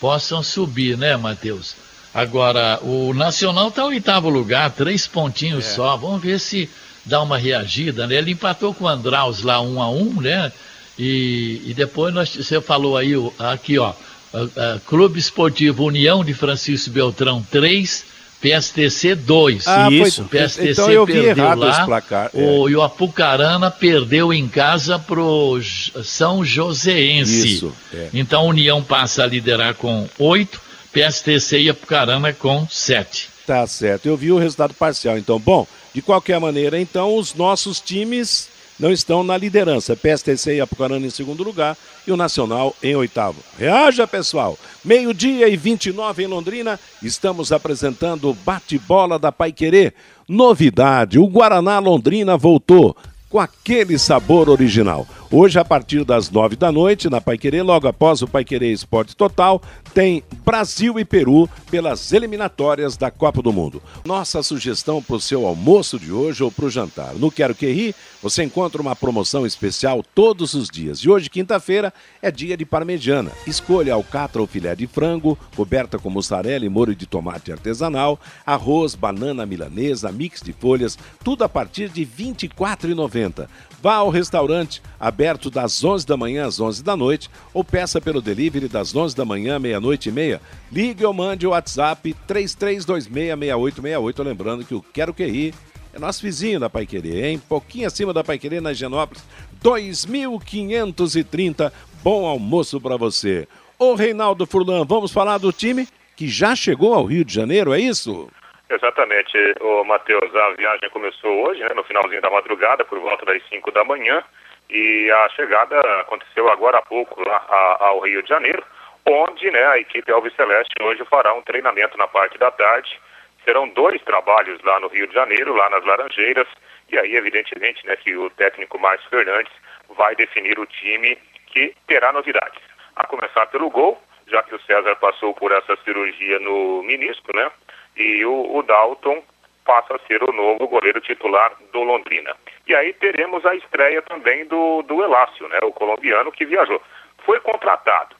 possam 0.00 0.42
subir, 0.42 0.96
né, 0.96 1.16
Matheus? 1.16 1.74
Agora, 2.12 2.78
o 2.82 3.12
Nacional 3.12 3.68
está 3.68 3.82
em 3.82 3.86
oitavo 3.86 4.28
lugar, 4.28 4.70
três 4.70 5.06
pontinhos 5.06 5.66
é. 5.66 5.68
só. 5.70 5.96
Vamos 5.96 6.22
ver 6.22 6.38
se 6.38 6.70
dá 7.04 7.20
uma 7.22 7.36
reagida, 7.36 8.06
né? 8.06 8.16
Ele 8.16 8.32
empatou 8.32 8.72
com 8.72 8.84
o 8.84 8.88
Andraus 8.88 9.42
lá 9.42 9.60
um 9.60 9.82
a 9.82 9.90
um, 9.90 10.20
né? 10.20 10.52
E, 10.96 11.60
e 11.66 11.74
depois 11.74 12.14
nós, 12.14 12.34
você 12.34 12.60
falou 12.60 12.96
aí, 12.96 13.14
aqui, 13.38 13.78
ó 13.78 13.92
uh, 14.34 14.80
Clube 14.86 15.18
Esportivo 15.18 15.84
União 15.84 16.24
de 16.24 16.34
Francisco 16.34 16.90
Beltrão 16.90 17.44
3, 17.50 18.04
PSTC 18.40 19.14
2. 19.14 19.66
Ah, 19.66 19.90
Isso. 19.90 20.24
Foi, 20.24 20.40
PSTC 20.40 20.70
então 20.72 20.90
eu 20.90 21.06
vi 21.06 21.18
errado 21.18 21.60
lá, 21.60 21.70
esse 21.70 21.84
placar. 21.84 22.30
É. 22.34 22.38
O, 22.38 22.68
e 22.68 22.76
o 22.76 22.82
Apucarana 22.82 23.70
perdeu 23.70 24.32
em 24.32 24.46
casa 24.48 24.98
pro 24.98 25.58
São 26.02 26.44
Joséense. 26.44 27.54
Isso. 27.54 27.72
É. 27.92 28.08
Então 28.12 28.42
a 28.42 28.44
União 28.44 28.82
passa 28.82 29.22
a 29.22 29.26
liderar 29.26 29.74
com 29.74 30.06
8, 30.18 30.60
PSTC 30.92 31.60
e 31.60 31.70
Apucarana 31.70 32.32
com 32.32 32.66
7. 32.68 33.30
Tá 33.46 33.66
certo. 33.66 34.06
Eu 34.06 34.16
vi 34.16 34.32
o 34.32 34.38
resultado 34.38 34.74
parcial. 34.74 35.18
Então, 35.18 35.38
bom, 35.38 35.66
de 35.94 36.02
qualquer 36.02 36.40
maneira, 36.40 36.78
então 36.80 37.16
os 37.16 37.34
nossos 37.34 37.80
times 37.80 38.48
não 38.78 38.90
estão 38.90 39.22
na 39.22 39.36
liderança. 39.36 39.96
PSTC 39.96 40.56
e 40.56 40.60
Apucarana 40.60 41.06
em 41.06 41.10
segundo 41.10 41.42
lugar 41.42 41.76
e 42.06 42.12
o 42.12 42.16
Nacional 42.16 42.74
em 42.82 42.94
oitavo. 42.94 43.40
Reaja, 43.58 44.06
pessoal! 44.06 44.58
Meio-dia 44.84 45.48
e 45.48 45.56
29 45.56 46.24
em 46.24 46.26
Londrina, 46.26 46.78
estamos 47.02 47.52
apresentando 47.52 48.30
o 48.30 48.34
bate-bola 48.34 49.18
da 49.18 49.30
Paiquerê. 49.30 49.92
Novidade: 50.28 51.18
o 51.18 51.26
Guaraná 51.26 51.78
Londrina 51.78 52.36
voltou 52.36 52.96
com 53.28 53.40
aquele 53.40 53.98
sabor 53.98 54.48
original. 54.48 55.06
Hoje, 55.30 55.58
a 55.58 55.64
partir 55.64 56.04
das 56.04 56.30
nove 56.30 56.54
da 56.54 56.70
noite, 56.70 57.08
na 57.08 57.20
Paiquerê, 57.20 57.62
logo 57.62 57.88
após 57.88 58.22
o 58.22 58.28
Paiquerê 58.28 58.70
Esporte 58.70 59.16
Total, 59.16 59.60
tem 59.92 60.22
Brasil 60.44 60.98
e 60.98 61.04
Peru 61.04 61.48
pelas 61.70 62.12
eliminatórias 62.12 62.96
da 62.96 63.10
Copa 63.10 63.40
do 63.40 63.52
Mundo. 63.52 63.82
Nossa 64.04 64.42
sugestão 64.42 65.02
para 65.02 65.16
o 65.16 65.20
seu 65.20 65.46
almoço 65.46 65.98
de 65.98 66.12
hoje 66.12 66.44
ou 66.44 66.52
para 66.52 66.66
o 66.66 66.70
jantar. 66.70 67.14
No 67.14 67.30
Quero 67.30 67.54
Que 67.54 67.72
Ri, 67.72 67.94
você 68.22 68.44
encontra 68.44 68.80
uma 68.80 68.94
promoção 68.94 69.46
especial 69.46 70.04
todos 70.14 70.54
os 70.54 70.68
dias. 70.68 70.98
E 70.98 71.08
hoje, 71.08 71.30
quinta-feira, 71.30 71.92
é 72.20 72.30
dia 72.30 72.56
de 72.56 72.64
parmegiana. 72.64 73.32
Escolha 73.46 73.94
alcatra 73.94 74.40
ou 74.40 74.46
filé 74.46 74.76
de 74.76 74.86
frango, 74.86 75.38
coberta 75.56 75.98
com 75.98 76.10
mussarela 76.10 76.64
e 76.64 76.68
molho 76.68 76.94
de 76.94 77.06
tomate 77.06 77.50
artesanal, 77.50 78.20
arroz, 78.44 78.94
banana 78.94 79.46
milanesa, 79.46 80.12
mix 80.12 80.42
de 80.42 80.52
folhas, 80.52 80.98
tudo 81.24 81.44
a 81.44 81.48
partir 81.48 81.88
de 81.88 82.02
R$ 82.02 82.34
24,90. 82.34 83.48
Vá 83.84 83.94
ao 83.96 84.08
restaurante, 84.08 84.80
aberto 84.98 85.50
das 85.50 85.84
11 85.84 86.06
da 86.06 86.16
manhã 86.16 86.46
às 86.46 86.58
11 86.58 86.82
da 86.82 86.96
noite, 86.96 87.28
ou 87.52 87.62
peça 87.62 88.00
pelo 88.00 88.22
delivery 88.22 88.66
das 88.66 88.96
11 88.96 89.14
da 89.14 89.26
manhã, 89.26 89.58
meia-noite 89.58 90.08
e 90.08 90.12
meia. 90.12 90.40
Ligue 90.72 91.04
ou 91.04 91.12
mande 91.12 91.46
o 91.46 91.50
WhatsApp 91.50 92.16
33266868, 92.26 94.24
lembrando 94.24 94.64
que 94.64 94.74
o 94.74 94.80
Quero 94.80 95.12
Que 95.12 95.26
Rir 95.26 95.52
é 95.92 95.98
nosso 95.98 96.22
vizinho 96.22 96.58
da 96.58 96.70
Paiquerê, 96.70 97.28
hein? 97.28 97.42
Pouquinho 97.46 97.86
acima 97.86 98.14
da 98.14 98.24
Paiquerê, 98.24 98.58
na 98.58 98.72
Higienópolis, 98.72 99.22
2530. 99.60 101.70
Bom 102.02 102.24
almoço 102.24 102.80
para 102.80 102.96
você. 102.96 103.46
Ô 103.78 103.94
Reinaldo 103.94 104.46
Furlan, 104.46 104.86
vamos 104.86 105.12
falar 105.12 105.36
do 105.36 105.52
time 105.52 105.86
que 106.16 106.26
já 106.26 106.56
chegou 106.56 106.94
ao 106.94 107.04
Rio 107.04 107.22
de 107.22 107.34
Janeiro, 107.34 107.74
é 107.74 107.80
isso? 107.80 108.30
Exatamente, 108.74 109.38
o 109.60 109.84
Matheus, 109.84 110.34
a 110.34 110.50
viagem 110.50 110.90
começou 110.90 111.46
hoje, 111.46 111.62
né, 111.62 111.72
no 111.74 111.84
finalzinho 111.84 112.20
da 112.20 112.28
madrugada, 112.28 112.84
por 112.84 112.98
volta 112.98 113.24
das 113.24 113.40
5 113.48 113.70
da 113.70 113.84
manhã, 113.84 114.22
e 114.68 115.08
a 115.12 115.28
chegada 115.30 115.80
aconteceu 116.00 116.50
agora 116.50 116.78
há 116.78 116.82
pouco 116.82 117.22
lá 117.22 117.76
ao 117.78 118.00
Rio 118.00 118.20
de 118.22 118.28
Janeiro, 118.28 118.64
onde 119.06 119.48
né, 119.50 119.64
a 119.66 119.78
equipe 119.78 120.10
Alves 120.10 120.34
Celeste 120.34 120.74
hoje 120.82 121.04
fará 121.04 121.32
um 121.34 121.42
treinamento 121.42 121.96
na 121.96 122.08
parte 122.08 122.36
da 122.36 122.50
tarde. 122.50 123.00
Serão 123.44 123.68
dois 123.68 124.02
trabalhos 124.02 124.60
lá 124.64 124.80
no 124.80 124.88
Rio 124.88 125.06
de 125.06 125.14
Janeiro, 125.14 125.54
lá 125.54 125.70
nas 125.70 125.84
Laranjeiras, 125.84 126.48
e 126.90 126.98
aí, 126.98 127.14
evidentemente, 127.14 127.86
né, 127.86 127.94
que 127.94 128.16
o 128.16 128.28
técnico 128.30 128.78
Márcio 128.78 129.08
Fernandes 129.08 129.52
vai 129.90 130.16
definir 130.16 130.58
o 130.58 130.66
time 130.66 131.16
que 131.46 131.74
terá 131.86 132.12
novidades. 132.12 132.60
A 132.96 133.06
começar 133.06 133.46
pelo 133.46 133.70
gol, 133.70 134.02
já 134.26 134.42
que 134.42 134.54
o 134.54 134.60
César 134.62 134.96
passou 134.96 135.32
por 135.32 135.52
essa 135.52 135.76
cirurgia 135.84 136.40
no 136.40 136.82
menisco, 136.82 137.30
né? 137.36 137.50
E 137.96 138.24
o, 138.24 138.56
o 138.56 138.62
Dalton 138.62 139.22
passa 139.64 139.96
a 139.96 139.98
ser 140.06 140.22
o 140.22 140.32
novo 140.32 140.68
goleiro 140.68 141.00
titular 141.00 141.52
do 141.72 141.82
Londrina. 141.82 142.34
E 142.66 142.74
aí 142.74 142.92
teremos 142.92 143.44
a 143.46 143.54
estreia 143.54 144.02
também 144.02 144.44
do, 144.46 144.82
do 144.82 145.02
Elácio, 145.02 145.48
né, 145.48 145.58
o 145.62 145.72
colombiano 145.72 146.30
que 146.32 146.44
viajou. 146.44 146.80
Foi 147.24 147.40
contratado, 147.40 148.14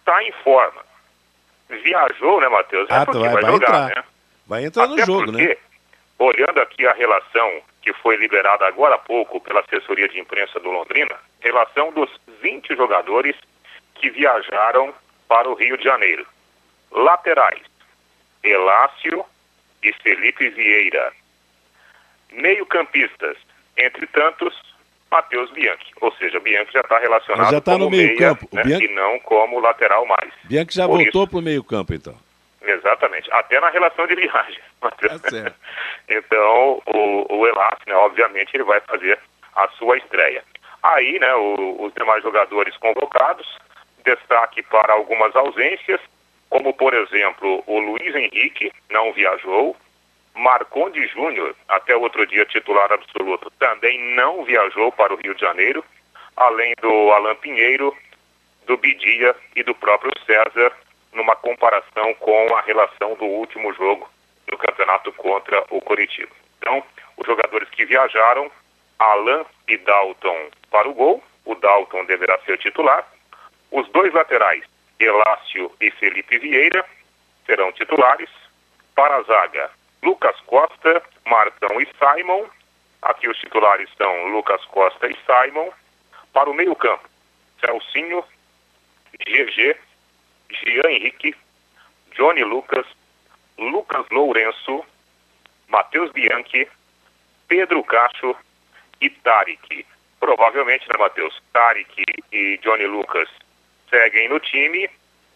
está 0.00 0.22
em 0.22 0.32
forma, 0.44 0.82
viajou, 1.68 2.40
né, 2.40 2.48
Matheus? 2.48 2.88
É 2.90 2.94
ah, 2.94 3.04
vai, 3.04 3.14
vai, 3.14 3.30
vai, 3.30 3.52
jogar, 3.52 3.54
entrar. 3.54 3.96
né? 3.96 4.04
Vai 4.46 4.64
entrar 4.64 4.84
Até 4.84 4.92
no 4.92 5.06
jogo, 5.06 5.26
porque, 5.26 5.48
né? 5.48 5.56
Olhando 6.18 6.60
aqui 6.60 6.86
a 6.86 6.92
relação 6.92 7.62
que 7.82 7.92
foi 7.94 8.16
liberada 8.16 8.66
agora 8.66 8.96
há 8.96 8.98
pouco 8.98 9.40
pela 9.40 9.60
assessoria 9.60 10.08
de 10.08 10.20
imprensa 10.20 10.60
do 10.60 10.70
Londrina, 10.70 11.16
relação 11.40 11.90
dos 11.92 12.10
20 12.42 12.76
jogadores 12.76 13.34
que 13.94 14.10
viajaram 14.10 14.92
para 15.26 15.48
o 15.48 15.54
Rio 15.54 15.78
de 15.78 15.84
Janeiro. 15.84 16.26
Laterais, 16.90 17.62
Elácio 18.42 19.24
e 19.82 19.92
Felipe 19.92 20.48
Vieira. 20.50 21.12
Meio-campistas, 22.32 23.36
entre 23.76 24.06
tantos, 24.06 24.54
Matheus 25.10 25.50
Bianchi. 25.50 25.92
Ou 26.00 26.12
seja, 26.12 26.38
Bianchi 26.40 26.72
já 26.72 26.80
está 26.80 26.98
relacionado 26.98 27.50
já 27.50 27.60
tá 27.60 27.72
como 27.72 27.84
no 27.84 27.90
meio 27.90 28.08
meia, 28.08 28.18
campo. 28.18 28.48
Né, 28.52 28.62
Bianchi... 28.62 28.84
e 28.84 28.94
não 28.94 29.18
como 29.20 29.58
lateral 29.58 30.06
mais. 30.06 30.32
Bianchi 30.44 30.76
já 30.76 30.86
Por 30.86 30.98
voltou 30.98 31.26
para 31.26 31.38
o 31.38 31.42
meio 31.42 31.64
campo, 31.64 31.94
então. 31.94 32.16
Exatamente, 32.62 33.28
até 33.32 33.58
na 33.58 33.70
relação 33.70 34.06
de 34.06 34.14
viagem. 34.14 34.60
Tá 34.80 35.52
então, 36.08 36.82
o, 36.86 37.36
o 37.36 37.46
Elácio, 37.46 37.84
né, 37.86 37.94
obviamente, 37.94 38.54
ele 38.54 38.64
vai 38.64 38.80
fazer 38.80 39.18
a 39.54 39.68
sua 39.68 39.98
estreia. 39.98 40.42
Aí, 40.82 41.18
né, 41.18 41.34
o, 41.34 41.84
os 41.84 41.92
demais 41.92 42.22
jogadores 42.22 42.74
convocados, 42.78 43.46
destaque 44.04 44.62
para 44.62 44.94
algumas 44.94 45.36
ausências, 45.36 46.00
como 46.50 46.74
por 46.74 46.92
exemplo 46.92 47.62
o 47.66 47.78
Luiz 47.78 48.14
Henrique 48.14 48.72
não 48.90 49.12
viajou, 49.12 49.76
Marconde 50.34 51.06
Júnior, 51.08 51.54
até 51.68 51.96
outro 51.96 52.26
dia 52.26 52.44
titular 52.44 52.92
absoluto, 52.92 53.50
também 53.58 54.14
não 54.14 54.44
viajou 54.44 54.92
para 54.92 55.14
o 55.14 55.16
Rio 55.16 55.34
de 55.34 55.40
Janeiro, 55.40 55.84
além 56.36 56.74
do 56.80 57.12
Alan 57.12 57.36
Pinheiro, 57.36 57.96
do 58.66 58.76
Bidia 58.76 59.34
e 59.56 59.62
do 59.62 59.74
próprio 59.74 60.12
César, 60.26 60.72
numa 61.12 61.36
comparação 61.36 62.14
com 62.14 62.54
a 62.56 62.60
relação 62.62 63.14
do 63.14 63.24
último 63.24 63.72
jogo 63.74 64.08
do 64.46 64.56
campeonato 64.58 65.12
contra 65.12 65.64
o 65.70 65.80
Coritiba. 65.80 66.32
Então, 66.58 66.82
os 67.16 67.26
jogadores 67.26 67.68
que 67.70 67.84
viajaram, 67.84 68.50
Alan 68.98 69.44
e 69.68 69.76
Dalton 69.76 70.50
para 70.70 70.88
o 70.88 70.94
gol, 70.94 71.22
o 71.44 71.54
Dalton 71.54 72.04
deverá 72.04 72.38
ser 72.40 72.58
titular. 72.58 73.06
Os 73.70 73.88
dois 73.88 74.12
laterais, 74.12 74.64
Elácio 75.04 75.72
e 75.80 75.90
Felipe 75.92 76.38
Vieira 76.38 76.84
serão 77.46 77.72
titulares. 77.72 78.28
Para 78.94 79.16
a 79.16 79.22
zaga, 79.22 79.70
Lucas 80.02 80.38
Costa, 80.46 81.02
Marcão 81.26 81.80
e 81.80 81.88
Simon. 81.98 82.46
Aqui 83.02 83.28
os 83.28 83.38
titulares 83.38 83.88
são 83.96 84.26
Lucas 84.28 84.62
Costa 84.66 85.08
e 85.08 85.16
Simon. 85.24 85.70
Para 86.32 86.50
o 86.50 86.54
meio-campo, 86.54 87.08
Celcinho, 87.60 88.22
GG, 89.26 89.76
Jean 90.50 90.90
Henrique, 90.90 91.34
Johnny 92.12 92.44
Lucas, 92.44 92.86
Lucas 93.58 94.06
Lourenço, 94.10 94.84
Matheus 95.68 96.10
Bianchi, 96.12 96.68
Pedro 97.48 97.82
Cacho 97.84 98.36
e 99.00 99.08
Tarek. 99.08 99.86
Provavelmente, 100.18 100.88
né, 100.88 100.96
Matheus? 100.98 101.40
Tarek 101.52 102.02
e 102.32 102.58
Johnny 102.58 102.86
Lucas 102.86 103.28
seguem 103.90 104.28
no 104.28 104.40
time 104.40 104.88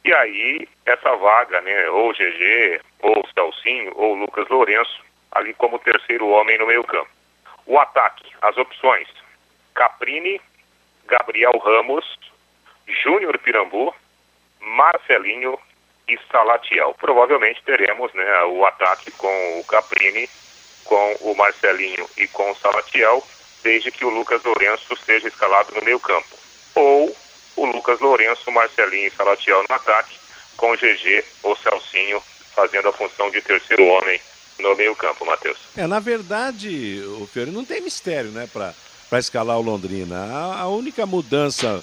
e 0.05 0.13
aí 0.13 0.69
essa 0.85 1.17
vaga, 1.17 1.61
né, 1.63 1.89
ou 1.91 2.13
GG, 2.13 2.81
ou 3.01 3.27
Celcinho, 3.33 3.93
ou 3.97 4.15
Lucas 4.15 4.47
Lourenço, 4.49 5.03
ali 5.33 5.55
como 5.55 5.79
terceiro 5.79 6.29
homem 6.29 6.59
no 6.59 6.67
meio 6.67 6.85
campo. 6.85 7.09
O 7.67 7.79
ataque, 7.79 8.31
as 8.43 8.57
opções, 8.59 9.09
Caprini, 9.75 10.41
Gabriel 11.07 11.57
Ramos, 11.59 12.05
Júnior 12.87 13.39
Pirambu, 13.39 13.95
Marcelinho 14.61 15.59
e 16.07 16.19
Salatiel. 16.31 16.95
Provavelmente 17.01 17.63
teremos 17.63 18.13
né, 18.13 18.45
o 18.45 18.65
ataque 18.67 19.11
com 19.13 19.61
o 19.61 19.65
Caprini, 19.65 20.29
com 20.85 21.17
o 21.23 21.35
Marcelinho 21.35 22.07
e 22.19 22.29
com 22.29 22.51
o 22.51 22.57
Salatiel, 22.57 23.23
desde 23.63 23.91
que 23.91 24.05
o 24.05 24.11
Lucas 24.11 24.45
Lourenço 24.45 24.95
seja 24.97 25.29
escalado 25.29 25.75
no 25.75 25.83
meio 25.83 25.99
campo. 25.99 26.29
Ou 26.75 27.17
o 27.57 27.67
Lucas 27.67 28.01
Lourenço, 28.01 28.51
Marcelinho 28.51 29.09
e 29.09 29.11
Salatiel 29.11 29.65
no 29.69 29.75
ataque, 29.75 30.17
com 30.57 30.73
o 30.73 30.77
GG 30.77 31.25
ou 31.43 31.57
Celcinho 31.57 32.23
fazendo 32.55 32.89
a 32.89 32.93
função 32.93 33.31
de 33.31 33.41
terceiro 33.41 33.85
homem 33.85 34.21
no 34.59 34.77
meio 34.77 34.95
campo, 34.95 35.27
Matheus. 35.27 35.59
É, 35.77 35.87
na 35.87 35.99
verdade, 35.99 37.03
o 37.21 37.27
Fiore 37.27 37.51
não 37.51 37.65
tem 37.65 37.81
mistério, 37.81 38.31
né, 38.31 38.49
para 38.53 39.19
escalar 39.19 39.59
o 39.59 39.63
Londrina. 39.63 40.17
A, 40.17 40.61
a, 40.61 40.69
única 40.69 41.05
mudança 41.05 41.83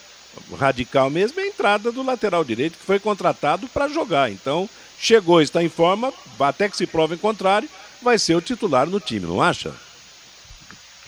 radical 0.58 1.10
mesmo 1.10 1.40
é 1.40 1.44
a 1.44 1.48
entrada 1.48 1.92
do 1.92 2.04
lateral 2.04 2.44
direito, 2.44 2.78
que 2.78 2.86
foi 2.86 3.00
contratado 3.00 3.68
para 3.68 3.90
jogar. 3.90 4.32
Então, 4.32 4.70
chegou, 4.98 5.42
está 5.42 5.62
em 5.62 5.70
forma, 5.70 6.14
até 6.40 6.70
que 6.70 6.78
se 6.78 6.88
prove 6.88 7.16
em 7.16 7.18
contrário, 7.18 7.70
vai 8.02 8.18
ser 8.18 8.36
o 8.36 8.42
titular 8.42 8.88
no 8.88 9.00
time, 9.00 9.28
não 9.28 9.42
acha? 9.42 9.74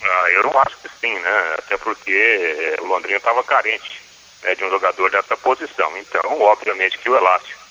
Ah, 0.02 0.30
eu 0.32 0.42
não 0.42 0.58
acho 0.58 0.76
que 0.76 0.88
sim, 1.00 1.14
né? 1.18 1.54
Até 1.58 1.78
porque 1.78 2.12
eh, 2.12 2.76
o 2.82 2.84
Londrina 2.84 3.16
estava 3.16 3.42
carente 3.42 4.03
né, 4.44 4.54
de 4.54 4.64
um 4.64 4.70
jogador 4.70 5.10
dessa 5.10 5.36
posição. 5.36 5.96
Então, 5.96 6.40
obviamente 6.42 6.98
que 6.98 7.10
o 7.10 7.16
Elástico 7.16 7.64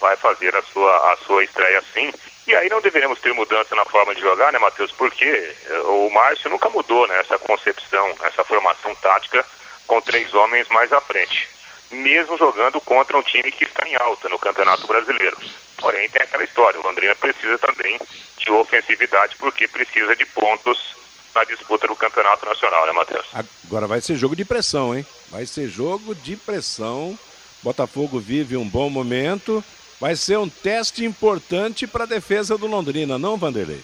vai 0.00 0.16
fazer 0.16 0.54
a 0.56 0.62
sua, 0.62 1.12
a 1.12 1.16
sua 1.18 1.44
estreia 1.44 1.82
sim. 1.92 2.12
E 2.46 2.54
aí 2.54 2.68
não 2.68 2.80
deveremos 2.80 3.20
ter 3.20 3.32
mudança 3.32 3.74
na 3.74 3.84
forma 3.84 4.14
de 4.14 4.20
jogar, 4.20 4.52
né, 4.52 4.58
Matheus? 4.58 4.92
Porque 4.92 5.24
eh, 5.24 5.78
o 5.84 6.10
Márcio 6.10 6.50
nunca 6.50 6.68
mudou 6.68 7.06
né, 7.06 7.18
essa 7.20 7.38
concepção, 7.38 8.14
essa 8.22 8.44
formação 8.44 8.94
tática 8.96 9.44
com 9.86 10.00
três 10.00 10.34
homens 10.34 10.68
mais 10.68 10.92
à 10.92 11.00
frente. 11.00 11.48
Mesmo 11.90 12.36
jogando 12.36 12.80
contra 12.80 13.16
um 13.16 13.22
time 13.22 13.50
que 13.52 13.64
está 13.64 13.88
em 13.88 13.94
alta 13.96 14.28
no 14.28 14.38
Campeonato 14.38 14.86
Brasileiro. 14.86 15.36
Porém, 15.78 16.08
tem 16.10 16.22
aquela 16.22 16.44
história, 16.44 16.80
o 16.80 16.82
Londrina 16.82 17.14
precisa 17.14 17.58
também 17.58 17.98
de 18.38 18.50
ofensividade 18.50 19.36
porque 19.36 19.68
precisa 19.68 20.14
de 20.16 20.26
pontos 20.26 20.94
na 21.34 21.44
disputa 21.44 21.86
do 21.86 21.96
Campeonato 21.96 22.46
Nacional, 22.46 22.86
né, 22.86 22.92
Matheus? 22.92 23.26
Agora 23.66 23.86
vai 23.86 24.00
ser 24.00 24.16
jogo 24.16 24.36
de 24.36 24.44
pressão, 24.44 24.94
hein? 24.94 25.04
Vai 25.34 25.46
ser 25.46 25.68
jogo 25.68 26.14
de 26.14 26.36
pressão. 26.36 27.18
Botafogo 27.60 28.20
vive 28.20 28.56
um 28.56 28.68
bom 28.68 28.88
momento. 28.88 29.64
Vai 30.00 30.14
ser 30.14 30.38
um 30.38 30.48
teste 30.48 31.04
importante 31.04 31.88
para 31.88 32.04
a 32.04 32.06
defesa 32.06 32.56
do 32.56 32.68
Londrina, 32.68 33.18
não, 33.18 33.36
Vanderlei? 33.36 33.80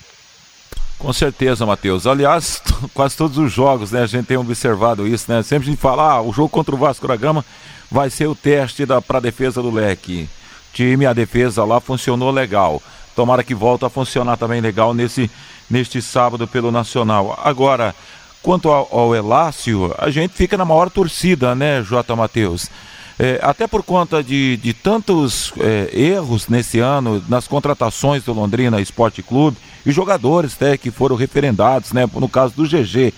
Com 0.96 1.12
certeza, 1.12 1.66
Matheus. 1.66 2.06
Aliás, 2.06 2.62
quase 2.94 3.16
todos 3.16 3.36
os 3.36 3.52
jogos, 3.52 3.90
né? 3.90 4.02
A 4.02 4.06
gente 4.06 4.26
tem 4.26 4.36
observado 4.36 5.08
isso, 5.08 5.24
né? 5.28 5.42
Sempre 5.42 5.66
a 5.66 5.70
gente 5.72 5.80
fala, 5.80 6.12
ah, 6.12 6.22
o 6.22 6.32
jogo 6.32 6.48
contra 6.48 6.72
o 6.72 6.78
Vasco 6.78 7.08
da 7.08 7.16
Gama 7.16 7.44
vai 7.90 8.10
ser 8.10 8.28
o 8.28 8.34
teste 8.36 8.86
para 9.04 9.18
a 9.18 9.20
defesa 9.20 9.60
do 9.60 9.72
leque. 9.72 10.28
Time, 10.72 11.04
a 11.04 11.12
defesa 11.12 11.64
lá 11.64 11.80
funcionou 11.80 12.30
legal. 12.30 12.80
Tomara 13.16 13.42
que 13.42 13.56
volte 13.56 13.84
a 13.84 13.90
funcionar 13.90 14.36
também 14.36 14.60
legal 14.60 14.94
nesse, 14.94 15.28
neste 15.68 16.00
sábado 16.00 16.46
pelo 16.46 16.70
Nacional. 16.70 17.36
Agora, 17.42 17.92
quanto 18.42 18.70
ao, 18.70 18.88
ao 18.90 19.14
Elácio, 19.14 19.94
a 19.98 20.10
gente 20.10 20.34
fica 20.34 20.56
na 20.56 20.64
maior 20.64 20.90
torcida, 20.90 21.54
né, 21.54 21.82
J. 21.82 22.14
Matheus? 22.16 22.68
É, 23.22 23.38
até 23.42 23.66
por 23.66 23.82
conta 23.82 24.22
de, 24.24 24.56
de 24.56 24.72
tantos 24.72 25.52
é, 25.60 25.90
erros 25.92 26.48
nesse 26.48 26.78
ano 26.78 27.22
nas 27.28 27.46
contratações 27.46 28.24
do 28.24 28.32
Londrina 28.32 28.80
Esporte 28.80 29.22
Clube 29.22 29.58
e 29.84 29.92
jogadores 29.92 30.54
até 30.54 30.78
que 30.78 30.90
foram 30.90 31.16
referendados, 31.16 31.92
né? 31.92 32.08
No 32.14 32.30
caso 32.30 32.54
do 32.54 32.66
GG, 32.66 33.12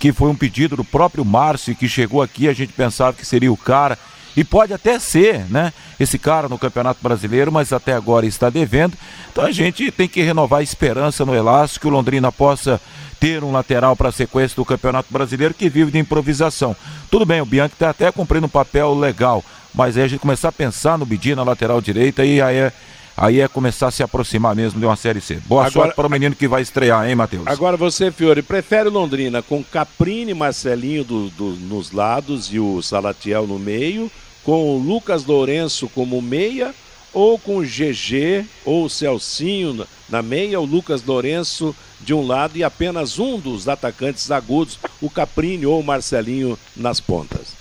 que 0.00 0.12
foi 0.12 0.30
um 0.30 0.34
pedido 0.34 0.74
do 0.74 0.84
próprio 0.84 1.24
Márcio 1.24 1.76
que 1.76 1.88
chegou 1.88 2.20
aqui, 2.20 2.48
a 2.48 2.52
gente 2.52 2.72
pensava 2.72 3.16
que 3.16 3.24
seria 3.24 3.52
o 3.52 3.56
cara 3.56 3.96
e 4.36 4.42
pode 4.42 4.72
até 4.72 4.98
ser, 4.98 5.46
né? 5.48 5.72
Esse 5.98 6.18
cara 6.18 6.48
no 6.48 6.58
Campeonato 6.58 6.98
Brasileiro, 7.00 7.52
mas 7.52 7.72
até 7.72 7.92
agora 7.92 8.26
está 8.26 8.50
devendo. 8.50 8.98
Então 9.30 9.44
a 9.44 9.52
gente 9.52 9.92
tem 9.92 10.08
que 10.08 10.22
renovar 10.22 10.58
a 10.58 10.64
esperança 10.64 11.24
no 11.24 11.34
Elástico, 11.34 11.82
que 11.82 11.86
o 11.86 11.90
Londrina 11.90 12.32
possa 12.32 12.80
ter 13.18 13.42
um 13.42 13.52
lateral 13.52 13.96
para 13.96 14.08
a 14.08 14.12
sequência 14.12 14.56
do 14.56 14.64
Campeonato 14.64 15.12
Brasileiro 15.12 15.54
que 15.54 15.68
vive 15.68 15.90
de 15.90 15.98
improvisação. 15.98 16.76
Tudo 17.10 17.24
bem, 17.24 17.40
o 17.40 17.46
Bianchi 17.46 17.74
está 17.74 17.90
até 17.90 18.10
cumprindo 18.12 18.46
um 18.46 18.50
papel 18.50 18.94
legal, 18.94 19.44
mas 19.74 19.96
aí 19.96 20.04
a 20.04 20.08
gente 20.08 20.20
começar 20.20 20.48
a 20.48 20.52
pensar 20.52 20.98
no 20.98 21.06
Bidi 21.06 21.34
na 21.34 21.42
lateral 21.42 21.80
direita 21.80 22.24
e 22.24 22.40
aí 22.40 22.56
é, 22.56 22.72
aí 23.16 23.40
é 23.40 23.48
começar 23.48 23.88
a 23.88 23.90
se 23.90 24.02
aproximar 24.02 24.54
mesmo 24.54 24.78
de 24.78 24.86
uma 24.86 24.96
Série 24.96 25.20
C. 25.20 25.40
Boa 25.46 25.62
agora, 25.62 25.72
sorte 25.72 25.96
para 25.96 26.06
o 26.06 26.10
menino 26.10 26.34
que 26.34 26.48
vai 26.48 26.62
estrear, 26.62 27.08
hein, 27.08 27.14
Matheus? 27.14 27.46
Agora 27.46 27.76
você, 27.76 28.10
Fiore, 28.10 28.42
prefere 28.42 28.88
Londrina 28.88 29.42
com 29.42 29.62
Caprini, 29.64 30.34
Marcelinho 30.34 31.04
do, 31.04 31.28
do, 31.30 31.50
nos 31.56 31.92
lados 31.92 32.52
e 32.52 32.58
o 32.58 32.82
Salatiel 32.82 33.46
no 33.46 33.58
meio, 33.58 34.10
com 34.44 34.76
o 34.76 34.78
Lucas 34.78 35.24
Lourenço 35.24 35.88
como 35.88 36.20
meia 36.22 36.74
ou 37.16 37.38
com 37.38 37.56
o 37.56 37.62
GG 37.62 38.44
ou 38.62 38.84
o 38.84 38.90
Celcinho 38.90 39.88
na 40.06 40.20
meia, 40.20 40.60
o 40.60 40.66
Lucas 40.66 41.02
Lourenço 41.02 41.74
de 41.98 42.12
um 42.12 42.26
lado 42.26 42.58
e 42.58 42.62
apenas 42.62 43.18
um 43.18 43.40
dos 43.40 43.66
atacantes 43.66 44.30
agudos, 44.30 44.78
o 45.00 45.08
Caprini 45.08 45.64
ou 45.64 45.80
o 45.80 45.82
Marcelinho 45.82 46.58
nas 46.76 47.00
pontas. 47.00 47.54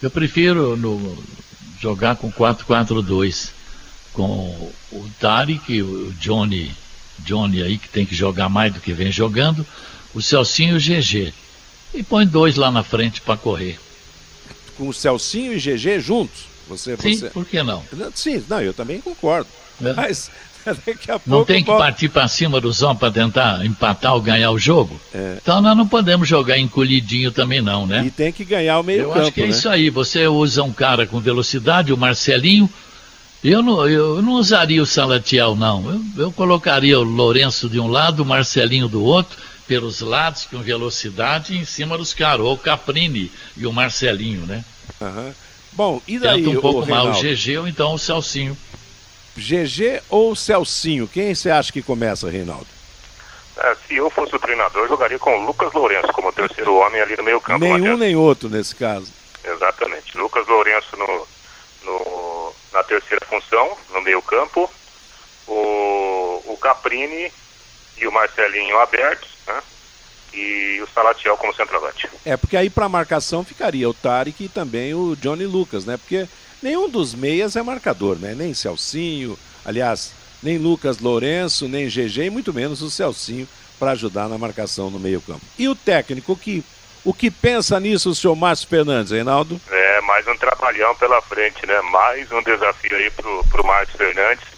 Eu 0.00 0.10
prefiro 0.10 0.74
no, 0.74 1.22
jogar 1.78 2.16
com 2.16 2.32
4-4-2 2.32 3.50
com 4.14 4.72
o 4.90 5.10
Tarek, 5.20 5.82
o 5.82 6.10
Johnny, 6.18 6.72
Johnny 7.18 7.62
aí 7.62 7.76
que 7.76 7.90
tem 7.90 8.06
que 8.06 8.14
jogar 8.14 8.48
mais 8.48 8.72
do 8.72 8.80
que 8.80 8.94
vem 8.94 9.12
jogando, 9.12 9.66
o 10.14 10.22
Celcinho 10.22 10.78
e 10.78 10.78
o 10.78 10.80
GG. 10.80 11.34
E 11.92 12.02
põe 12.02 12.26
dois 12.26 12.56
lá 12.56 12.70
na 12.70 12.82
frente 12.82 13.20
para 13.20 13.36
correr. 13.36 13.78
Com 14.78 14.88
o 14.88 14.94
Celcinho 14.94 15.52
e 15.52 15.58
GG 15.58 16.00
juntos? 16.00 16.53
Você, 16.68 16.96
Sim, 16.96 17.16
você... 17.16 17.30
por 17.30 17.44
que 17.44 17.62
não? 17.62 17.82
Sim, 18.14 18.42
não, 18.48 18.60
eu 18.60 18.72
também 18.72 19.00
concordo. 19.00 19.48
É. 19.82 19.92
Mas 19.92 20.30
daqui 20.86 21.10
a 21.10 21.18
pouco. 21.18 21.30
Não 21.30 21.44
tem 21.44 21.62
que 21.62 21.70
partir 21.70 22.08
para 22.08 22.26
cima 22.28 22.60
do 22.60 22.72
som 22.72 22.94
para 22.94 23.12
tentar 23.12 23.64
empatar 23.64 24.14
ou 24.14 24.20
ganhar 24.20 24.50
o 24.50 24.58
jogo? 24.58 24.98
É. 25.14 25.36
Então 25.40 25.60
nós 25.60 25.76
não 25.76 25.86
podemos 25.86 26.28
jogar 26.28 26.58
encolhidinho 26.58 27.30
também, 27.30 27.60
não, 27.60 27.86
né? 27.86 28.04
E 28.06 28.10
tem 28.10 28.32
que 28.32 28.44
ganhar 28.44 28.78
o 28.78 28.82
meio 28.82 29.02
eu 29.02 29.14
acho 29.14 29.32
que 29.32 29.42
é 29.42 29.44
né? 29.44 29.50
isso 29.50 29.68
aí. 29.68 29.90
Você 29.90 30.26
usa 30.26 30.62
um 30.62 30.72
cara 30.72 31.06
com 31.06 31.20
velocidade, 31.20 31.92
o 31.92 31.96
Marcelinho. 31.96 32.68
Eu 33.42 33.62
não, 33.62 33.86
eu 33.86 34.22
não 34.22 34.32
usaria 34.32 34.82
o 34.82 34.86
Salatiel, 34.86 35.54
não. 35.54 35.90
Eu, 35.90 36.24
eu 36.24 36.32
colocaria 36.32 36.98
o 36.98 37.02
Lourenço 37.02 37.68
de 37.68 37.78
um 37.78 37.88
lado, 37.88 38.22
o 38.22 38.26
Marcelinho 38.26 38.88
do 38.88 39.04
outro, 39.04 39.36
pelos 39.68 40.00
lados, 40.00 40.46
com 40.50 40.60
velocidade, 40.60 41.54
em 41.54 41.64
cima 41.66 41.98
dos 41.98 42.14
caras. 42.14 42.40
Ou 42.40 42.54
o 42.54 42.58
Caprini 42.58 43.30
e 43.54 43.66
o 43.66 43.72
Marcelinho, 43.72 44.46
né? 44.46 44.64
Aham. 45.00 45.26
Uhum. 45.26 45.32
Bom, 45.74 46.00
e 46.06 46.18
daí, 46.18 46.44
Tenta 46.44 46.58
um 46.58 46.60
pouco 46.60 46.80
o 46.80 46.88
mais 46.88 47.18
o 47.18 47.20
GG 47.20 47.58
ou 47.58 47.68
então 47.68 47.94
o 47.94 47.98
Celcinho. 47.98 48.56
GG 49.36 50.02
ou 50.08 50.36
Celcinho? 50.36 51.08
Quem 51.08 51.34
você 51.34 51.50
acha 51.50 51.72
que 51.72 51.82
começa, 51.82 52.30
Reinaldo? 52.30 52.66
É, 53.56 53.76
se 53.86 53.96
eu 53.96 54.08
fosse 54.10 54.34
o 54.34 54.38
treinador, 54.38 54.84
eu 54.84 54.88
jogaria 54.88 55.18
com 55.18 55.36
o 55.36 55.46
Lucas 55.46 55.72
Lourenço 55.72 56.12
como 56.12 56.32
terceiro 56.32 56.74
homem 56.76 57.00
ali 57.00 57.16
no 57.16 57.22
meio 57.22 57.40
campo. 57.40 57.64
Nenhum 57.64 57.96
nem 57.96 58.14
outro 58.16 58.48
nesse 58.48 58.74
caso. 58.74 59.12
Exatamente. 59.44 60.16
Lucas 60.16 60.46
Lourenço 60.46 60.96
no, 60.96 61.26
no, 61.84 62.52
na 62.72 62.82
terceira 62.82 63.24
função, 63.26 63.76
no 63.92 64.00
meio 64.02 64.22
campo. 64.22 64.70
O, 65.46 66.42
o 66.46 66.58
Caprini 66.60 67.30
e 67.98 68.06
o 68.06 68.12
Marcelinho 68.12 68.78
abertos? 68.78 69.33
E 70.34 70.82
o 70.82 70.88
Salatiel 70.88 71.36
como 71.36 71.54
centroavante. 71.54 72.08
É, 72.24 72.36
porque 72.36 72.56
aí 72.56 72.68
para 72.68 72.88
marcação 72.88 73.44
ficaria 73.44 73.88
o 73.88 73.94
Tarek 73.94 74.44
e 74.44 74.48
também 74.48 74.94
o 74.94 75.16
Johnny 75.16 75.46
Lucas, 75.46 75.84
né? 75.84 75.96
Porque 75.96 76.26
nenhum 76.62 76.88
dos 76.88 77.14
meias 77.14 77.56
é 77.56 77.62
marcador, 77.62 78.16
né? 78.18 78.34
Nem 78.34 78.52
Celcinho, 78.52 79.38
aliás, 79.64 80.12
nem 80.42 80.58
Lucas 80.58 80.98
Lourenço, 80.98 81.68
nem 81.68 81.88
GG, 81.88 82.24
e 82.24 82.30
muito 82.30 82.52
menos 82.52 82.82
o 82.82 82.90
Celcinho 82.90 83.48
para 83.78 83.92
ajudar 83.92 84.28
na 84.28 84.38
marcação 84.38 84.90
no 84.90 84.98
meio-campo. 84.98 85.44
E 85.58 85.68
o 85.68 85.74
técnico, 85.74 86.36
que, 86.36 86.64
o 87.04 87.12
que 87.12 87.30
pensa 87.30 87.78
nisso 87.80 88.10
o 88.10 88.14
senhor 88.14 88.34
Márcio 88.34 88.68
Fernandes, 88.68 89.12
Reinaldo? 89.12 89.60
É, 89.70 90.00
mais 90.02 90.26
um 90.26 90.36
trabalhão 90.36 90.94
pela 90.96 91.20
frente, 91.22 91.66
né? 91.66 91.80
Mais 91.82 92.30
um 92.32 92.42
desafio 92.42 92.96
aí 92.96 93.10
pro, 93.10 93.44
pro 93.50 93.66
Márcio 93.66 93.96
Fernandes 93.96 94.53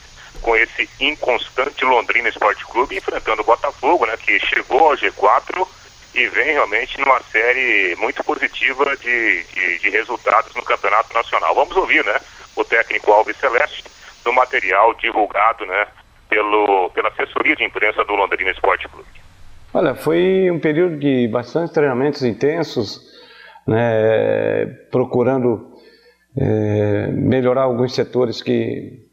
com 0.46 0.54
esse 0.54 0.88
inconstante 1.00 1.84
Londrina 1.84 2.28
Esporte 2.28 2.64
Clube 2.66 2.96
enfrentando 2.96 3.42
o 3.42 3.44
Botafogo, 3.44 4.06
né, 4.06 4.16
que 4.16 4.38
chegou 4.38 4.90
ao 4.90 4.96
G4 4.96 5.66
e 6.14 6.28
vem 6.28 6.52
realmente 6.52 7.00
numa 7.00 7.20
série 7.32 7.96
muito 7.96 8.22
positiva 8.22 8.96
de, 8.96 9.42
de, 9.42 9.78
de, 9.80 9.90
resultados 9.90 10.54
no 10.54 10.62
Campeonato 10.62 11.12
Nacional. 11.12 11.52
Vamos 11.52 11.76
ouvir, 11.76 12.04
né, 12.04 12.20
o 12.54 12.64
técnico 12.64 13.10
Alves 13.10 13.36
Celeste 13.38 13.82
no 14.24 14.32
material 14.32 14.94
divulgado, 14.94 15.66
né, 15.66 15.88
pelo, 16.28 16.90
pela 16.90 17.08
assessoria 17.08 17.56
de 17.56 17.64
imprensa 17.64 18.04
do 18.04 18.14
Londrina 18.14 18.52
Esporte 18.52 18.86
Clube. 18.86 19.08
Olha, 19.74 19.96
foi 19.96 20.48
um 20.48 20.60
período 20.60 20.96
de 20.96 21.26
bastante 21.26 21.74
treinamentos 21.74 22.22
intensos, 22.22 23.00
né, 23.66 24.64
procurando 24.92 25.74
é, 26.38 27.08
melhorar 27.08 27.62
alguns 27.62 27.96
setores 27.96 28.40
que 28.40 29.05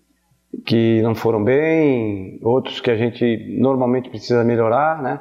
que 0.66 1.02
não 1.02 1.16
foram 1.16 1.44
bem, 1.44 2.40
outros 2.44 2.80
que 2.80 2.92
a 2.92 2.96
gente 2.96 3.58
normalmente 3.60 4.10
precisa 4.10 4.44
melhorar, 4.44 5.02
né? 5.02 5.20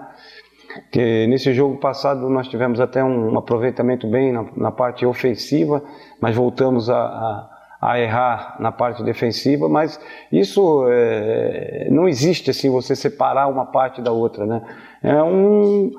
Que 0.91 1.27
nesse 1.27 1.53
jogo 1.53 1.79
passado 1.79 2.29
nós 2.29 2.49
tivemos 2.49 2.81
até 2.81 3.03
um 3.03 3.37
aproveitamento 3.37 4.07
bem 4.07 4.33
na, 4.33 4.47
na 4.57 4.71
parte 4.71 5.05
ofensiva, 5.05 5.83
mas 6.21 6.35
voltamos 6.35 6.89
a, 6.89 6.97
a, 6.97 7.51
a, 7.81 8.01
errar 8.01 8.57
na 8.59 8.73
parte 8.73 9.03
defensiva. 9.03 9.69
Mas 9.69 10.01
isso 10.31 10.87
é, 10.89 11.89
não 11.91 12.09
existe 12.09 12.51
assim 12.51 12.71
você 12.71 12.97
separar 12.97 13.49
uma 13.49 13.67
parte 13.67 14.01
da 14.01 14.13
outra, 14.13 14.47
né? 14.47 14.63
É 15.03 15.23
um 15.23 15.91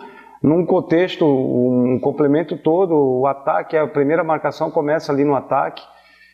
num 0.42 0.66
contexto, 0.66 1.26
um 1.26 2.00
complemento 2.00 2.58
todo. 2.58 2.94
O 2.96 3.28
ataque, 3.28 3.78
a 3.78 3.88
primeira 3.88 4.24
marcação 4.24 4.70
começa 4.70 5.12
ali 5.12 5.24
no 5.24 5.36
ataque 5.36 5.84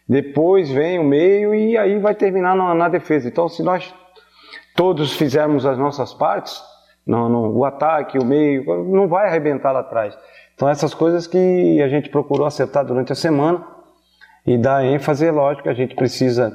depois 0.09 0.71
vem 0.71 0.97
o 0.97 1.03
meio 1.03 1.53
e 1.53 1.77
aí 1.77 1.99
vai 1.99 2.15
terminar 2.15 2.55
na, 2.55 2.73
na 2.73 2.89
defesa. 2.89 3.27
Então, 3.27 3.47
se 3.47 3.61
nós 3.61 3.93
todos 4.75 5.13
fizermos 5.13 5.67
as 5.67 5.77
nossas 5.77 6.15
partes, 6.15 6.59
no, 7.05 7.55
o 7.55 7.63
ataque, 7.63 8.17
o 8.17 8.25
meio, 8.25 8.85
não 8.85 9.07
vai 9.07 9.27
arrebentar 9.27 9.71
lá 9.71 9.81
atrás. 9.81 10.17
Então, 10.55 10.67
essas 10.67 10.95
coisas 10.95 11.27
que 11.27 11.79
a 11.81 11.87
gente 11.87 12.09
procurou 12.09 12.47
acertar 12.47 12.83
durante 12.83 13.11
a 13.11 13.15
semana 13.15 13.63
e 14.47 14.57
dar 14.57 14.83
ênfase, 14.83 15.29
lógico, 15.29 15.69
a 15.69 15.73
gente 15.75 15.93
precisa 15.95 16.51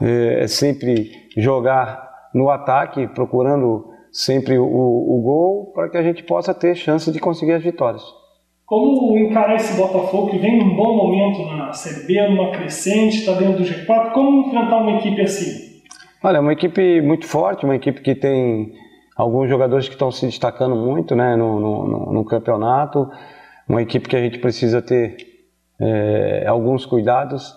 é, 0.00 0.46
sempre 0.46 1.12
jogar 1.36 2.10
no 2.32 2.48
ataque, 2.48 3.06
procurando 3.08 3.90
sempre 4.10 4.58
o, 4.58 4.64
o 4.64 5.20
gol, 5.22 5.72
para 5.74 5.90
que 5.90 5.98
a 5.98 6.02
gente 6.02 6.22
possa 6.22 6.54
ter 6.54 6.74
chance 6.74 7.12
de 7.12 7.20
conseguir 7.20 7.52
as 7.52 7.62
vitórias. 7.62 8.02
Como 8.66 9.16
encarar 9.16 9.54
esse 9.54 9.76
Botafogo 9.76 10.28
que 10.28 10.38
vem 10.38 10.58
num 10.58 10.74
bom 10.74 10.96
momento 10.96 11.46
na 11.56 11.72
Série 11.72 12.04
B, 12.04 12.28
numa 12.28 12.50
crescente, 12.50 13.18
está 13.18 13.32
dentro 13.34 13.58
do 13.58 13.64
G4? 13.64 14.10
Como 14.10 14.48
enfrentar 14.48 14.78
uma 14.78 14.98
equipe 14.98 15.20
assim? 15.20 15.82
Olha, 16.20 16.40
uma 16.40 16.52
equipe 16.52 17.00
muito 17.00 17.26
forte, 17.26 17.64
uma 17.64 17.76
equipe 17.76 18.00
que 18.00 18.16
tem 18.16 18.72
alguns 19.16 19.48
jogadores 19.48 19.86
que 19.86 19.94
estão 19.94 20.10
se 20.10 20.26
destacando 20.26 20.74
muito 20.74 21.14
né, 21.14 21.36
no, 21.36 21.60
no, 21.60 22.12
no 22.12 22.24
campeonato, 22.24 23.08
uma 23.68 23.80
equipe 23.82 24.08
que 24.08 24.16
a 24.16 24.20
gente 24.20 24.40
precisa 24.40 24.82
ter 24.82 25.16
é, 25.80 26.44
alguns 26.48 26.84
cuidados 26.84 27.54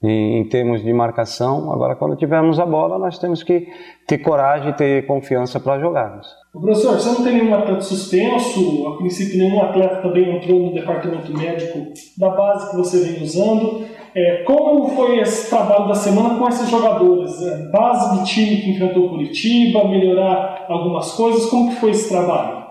em, 0.00 0.38
em, 0.38 0.48
termos 0.48 0.84
de 0.84 0.92
marcação. 0.92 1.72
Agora, 1.72 1.96
quando 1.96 2.14
tivermos 2.14 2.60
a 2.60 2.66
bola, 2.66 2.96
nós 2.96 3.18
temos 3.18 3.42
que 3.42 3.66
ter 4.06 4.18
coragem 4.18 4.70
e 4.70 4.74
ter 4.74 5.04
confiança 5.04 5.58
para 5.58 5.80
jogarmos. 5.80 6.43
Professor, 6.60 6.94
você 6.94 7.08
não 7.08 7.24
tem 7.24 7.34
nenhum 7.34 7.52
atleta 7.52 7.80
suspenso, 7.80 8.86
a 8.86 8.96
princípio 8.96 9.38
nenhum 9.38 9.60
atleta 9.60 9.96
também 9.96 10.36
entrou 10.36 10.60
no 10.60 10.72
departamento 10.72 11.36
médico 11.36 11.92
da 12.16 12.30
base 12.30 12.70
que 12.70 12.76
você 12.76 13.00
vem 13.00 13.24
usando. 13.24 13.84
É, 14.14 14.44
como 14.44 14.90
foi 14.90 15.18
esse 15.18 15.50
trabalho 15.50 15.88
da 15.88 15.94
semana 15.94 16.38
com 16.38 16.46
esses 16.46 16.70
jogadores? 16.70 17.42
É, 17.42 17.70
base 17.72 18.16
do 18.16 18.24
time 18.24 18.58
que 18.58 18.70
enfrentou 18.70 19.08
Curitiba, 19.08 19.88
melhorar 19.88 20.66
algumas 20.68 21.10
coisas, 21.14 21.46
como 21.46 21.70
que 21.70 21.80
foi 21.80 21.90
esse 21.90 22.08
trabalho? 22.08 22.64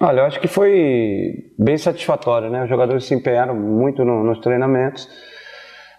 Olha, 0.00 0.20
eu 0.20 0.24
acho 0.24 0.38
que 0.38 0.46
foi 0.46 1.52
bem 1.58 1.76
satisfatório, 1.76 2.48
né? 2.48 2.62
Os 2.62 2.68
jogadores 2.68 3.04
se 3.04 3.16
empenharam 3.16 3.56
muito 3.56 4.04
no, 4.04 4.22
nos 4.22 4.38
treinamentos. 4.38 5.08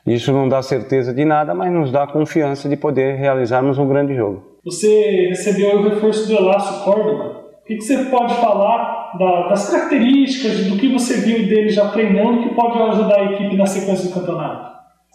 Isso 0.07 0.31
não 0.31 0.47
dá 0.47 0.61
certeza 0.61 1.13
de 1.13 1.25
nada, 1.25 1.53
mas 1.53 1.69
nos 1.69 1.91
dá 1.91 2.07
confiança 2.07 2.69
de 2.69 2.77
poder 2.77 3.17
realizarmos 3.17 3.77
um 3.77 3.89
grande 3.89 4.15
jogo. 4.15 4.48
Você 4.69 5.29
recebeu 5.29 5.79
o 5.79 5.89
reforço 5.89 6.27
do 6.27 6.35
Elácio 6.35 6.83
Córdoba. 6.83 7.39
O 7.59 7.65
que, 7.65 7.81
você 7.81 8.05
pode 8.05 8.35
falar 8.35 9.17
da, 9.17 9.47
das 9.47 9.67
características, 9.71 10.67
do 10.67 10.77
que 10.77 10.93
você 10.93 11.21
viu 11.21 11.47
dele 11.47 11.69
já 11.69 11.89
treinando, 11.89 12.43
que 12.43 12.53
pode 12.53 12.79
ajudar 12.79 13.19
a 13.19 13.33
equipe 13.33 13.57
na 13.57 13.65
sequência 13.65 14.07
do 14.07 14.13
campeonato? 14.13 14.69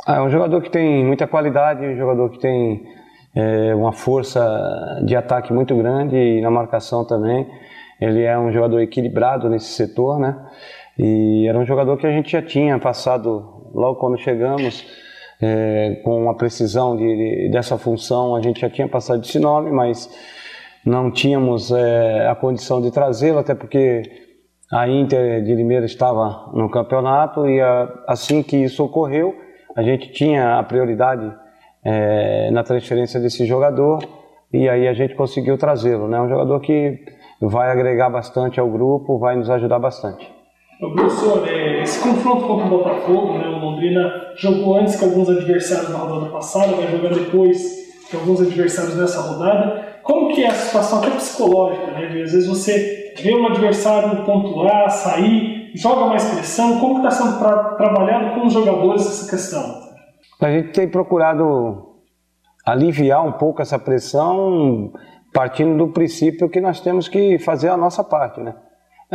Ah, 0.04 0.16
é 0.16 0.20
um 0.20 0.28
jogador 0.28 0.60
que 0.60 0.68
tem 0.68 1.04
muita 1.04 1.28
qualidade, 1.28 1.86
um 1.86 1.96
jogador 1.96 2.30
que 2.30 2.40
tem 2.40 2.82
é, 3.32 3.72
uma 3.76 3.92
força 3.92 5.00
de 5.06 5.14
ataque 5.14 5.52
muito 5.52 5.76
grande 5.76 6.16
e 6.16 6.40
na 6.40 6.50
marcação 6.50 7.04
também. 7.04 7.46
Ele 8.00 8.24
é 8.24 8.36
um 8.36 8.50
jogador 8.50 8.80
equilibrado 8.80 9.48
nesse 9.48 9.68
setor, 9.68 10.18
né? 10.18 10.36
E 10.98 11.46
era 11.48 11.56
um 11.56 11.64
jogador 11.64 11.96
que 11.96 12.08
a 12.08 12.10
gente 12.10 12.32
já 12.32 12.42
tinha 12.42 12.76
passado 12.80 13.70
logo 13.72 14.00
quando 14.00 14.18
chegamos 14.18 14.84
é, 15.40 16.00
com 16.04 16.28
a 16.30 16.34
precisão 16.34 16.96
de, 16.96 17.04
de, 17.04 17.50
dessa 17.50 17.76
função, 17.76 18.34
a 18.34 18.40
gente 18.40 18.60
já 18.60 18.70
tinha 18.70 18.88
passado 18.88 19.22
esse 19.22 19.38
nome, 19.38 19.70
mas 19.70 20.08
não 20.84 21.10
tínhamos 21.10 21.70
é, 21.70 22.28
a 22.28 22.34
condição 22.34 22.80
de 22.80 22.90
trazê-lo, 22.90 23.38
até 23.38 23.54
porque 23.54 24.02
a 24.70 24.88
Inter 24.88 25.42
de 25.42 25.54
Limeira 25.54 25.86
estava 25.86 26.50
no 26.52 26.70
campeonato 26.70 27.48
e 27.48 27.60
a, 27.60 27.88
assim 28.06 28.42
que 28.42 28.56
isso 28.56 28.84
ocorreu, 28.84 29.34
a 29.76 29.82
gente 29.82 30.12
tinha 30.12 30.58
a 30.58 30.62
prioridade 30.62 31.32
é, 31.84 32.50
na 32.50 32.62
transferência 32.62 33.20
desse 33.20 33.44
jogador 33.44 33.98
e 34.52 34.68
aí 34.68 34.86
a 34.86 34.94
gente 34.94 35.14
conseguiu 35.14 35.58
trazê-lo. 35.58 36.08
Né? 36.08 36.20
Um 36.20 36.28
jogador 36.28 36.60
que 36.60 37.00
vai 37.40 37.70
agregar 37.70 38.08
bastante 38.08 38.60
ao 38.60 38.70
grupo, 38.70 39.18
vai 39.18 39.36
nos 39.36 39.50
ajudar 39.50 39.78
bastante. 39.78 40.32
Professor, 40.78 41.46
é, 41.48 41.82
esse 41.82 42.02
confronto 42.02 42.46
contra 42.46 42.66
o 42.66 42.68
Botafogo, 42.68 43.38
né, 43.38 43.46
o 43.48 43.58
Londrina 43.58 44.32
jogou 44.36 44.76
antes 44.76 44.96
que 44.96 45.04
alguns 45.04 45.28
adversários 45.30 45.88
na 45.90 45.98
rodada 45.98 46.30
passada, 46.30 46.74
vai 46.74 46.90
jogar 46.90 47.14
depois 47.14 47.84
que 48.08 48.16
alguns 48.16 48.40
adversários 48.40 48.96
nessa 48.96 49.20
rodada. 49.20 50.00
Como 50.02 50.34
que 50.34 50.44
é 50.44 50.48
a 50.48 50.54
situação 50.54 50.98
até 50.98 51.10
psicológica, 51.10 51.86
né? 51.92 52.06
Às 52.06 52.32
vezes 52.32 52.46
você 52.46 53.14
vê 53.22 53.34
um 53.34 53.46
adversário 53.46 54.24
pontuar, 54.24 54.90
sair, 54.90 55.72
joga 55.74 56.06
mais 56.06 56.24
pressão. 56.24 56.78
Como 56.78 56.98
está 56.98 57.10
sendo 57.10 57.38
tra 57.38 57.74
trabalhado 57.76 58.34
com 58.34 58.46
os 58.46 58.52
jogadores 58.52 59.06
essa 59.06 59.30
questão? 59.30 59.82
A 60.40 60.50
gente 60.50 60.72
tem 60.72 60.88
procurado 60.88 61.94
aliviar 62.66 63.24
um 63.24 63.32
pouco 63.32 63.62
essa 63.62 63.78
pressão, 63.78 64.92
partindo 65.32 65.76
do 65.78 65.92
princípio 65.92 66.50
que 66.50 66.60
nós 66.60 66.80
temos 66.80 67.08
que 67.08 67.38
fazer 67.38 67.68
a 67.68 67.76
nossa 67.76 68.04
parte, 68.04 68.40
né? 68.40 68.54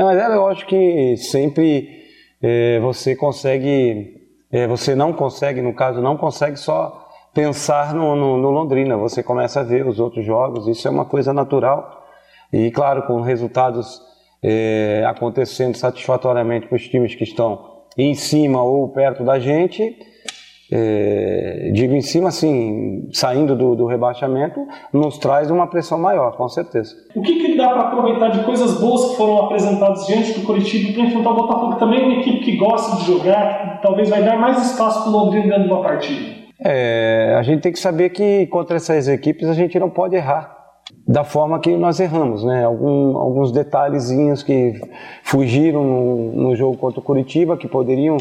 Mas 0.04 0.18
é 0.18 0.28
lógico 0.30 0.70
que 0.70 1.18
sempre 1.18 2.00
é, 2.42 2.80
você 2.80 3.16
consegue, 3.16 4.16
é, 4.52 4.68
você 4.68 4.96
não 4.96 5.12
consegue, 5.14 5.62
no 5.62 5.74
caso, 5.74 6.02
não 6.02 6.18
consegue 6.18 6.58
só 6.58 7.08
pensar 7.34 7.94
no, 7.94 8.16
no, 8.16 8.38
no, 8.38 8.50
Londrina, 8.50 8.98
você 8.98 9.22
começa 9.22 9.60
a 9.60 9.64
ver 9.64 9.86
os 9.86 10.00
outros 10.00 10.26
jogos, 10.26 10.68
isso 10.68 10.88
é 10.88 10.92
uma 10.92 11.06
coisa 11.06 11.34
natural. 11.34 12.08
E 12.52 12.72
claro, 12.72 13.04
com 13.04 13.22
resultados 13.22 14.02
é, 14.42 15.04
acontecendo 15.06 15.76
satisfatoriamente 15.76 16.68
para 16.68 16.76
os 16.76 16.88
times 16.88 17.14
que 17.14 17.24
estão 17.24 17.84
em 17.98 18.16
cima 18.16 18.64
ou 18.64 18.90
perto 18.90 19.24
da 19.24 19.38
gente, 19.38 19.96
é, 20.72 21.72
digo 21.74 21.96
em 21.96 22.02
cima, 22.02 22.30
assim, 22.30 23.10
saindo 23.12 23.56
do, 23.56 23.76
do, 23.76 23.86
rebaixamento, 23.88 24.68
nos 24.94 25.18
traz 25.18 25.50
uma 25.50 25.66
pressão 25.66 25.98
maior, 25.98 26.38
com 26.38 26.48
certeza. 26.48 26.96
O 27.16 27.22
que, 27.22 27.40
que 27.40 27.58
dá 27.58 27.70
para 27.70 27.82
aproveitar 27.88 28.30
de 28.30 28.44
coisas 28.44 28.80
boas 28.80 29.10
que 29.10 29.18
foram 29.18 29.46
apresentadas 29.46 30.06
diante 30.06 30.40
do 30.40 30.46
Curitiba 30.46 30.94
para 30.94 31.04
enfrentar 31.04 31.32
o 31.32 31.36
Botafogo? 31.36 31.76
Também 31.78 32.02
é 32.02 32.06
uma 32.06 32.20
equipe 32.20 32.40
que 32.40 32.58
gosta 32.58 32.98
de 32.98 33.06
jogar, 33.06 33.78
que 33.78 33.82
talvez 33.82 34.10
vai 34.10 34.24
dar 34.24 34.38
mais 34.38 34.64
espaço 34.72 35.02
para 35.02 35.10
o 35.10 35.14
Londrina 35.14 35.48
dentro 35.48 35.64
de 35.64 35.74
uma 35.74 35.82
partida. 35.82 36.40
É, 36.62 37.36
a 37.40 37.42
gente 37.42 37.62
tem 37.62 37.72
que 37.72 37.80
saber 37.80 38.10
que 38.10 38.46
contra 38.48 38.76
essas 38.76 39.08
equipes 39.08 39.48
a 39.48 39.54
gente 39.54 39.80
não 39.80 39.90
pode 39.90 40.16
errar 40.16 40.60
da 41.08 41.24
forma 41.24 41.60
que 41.60 41.76
nós 41.76 42.00
erramos, 42.00 42.44
né? 42.44 42.66
Algum, 42.66 43.18
alguns 43.18 43.52
detalhezinhos 43.52 44.44
que 44.44 44.80
fugiram 45.24 45.84
no, 45.84 46.32
no 46.34 46.56
jogo 46.56 46.78
contra 46.78 47.00
o 47.00 47.04
Curitiba 47.04 47.58
que 47.58 47.68
poderiam 47.68 48.18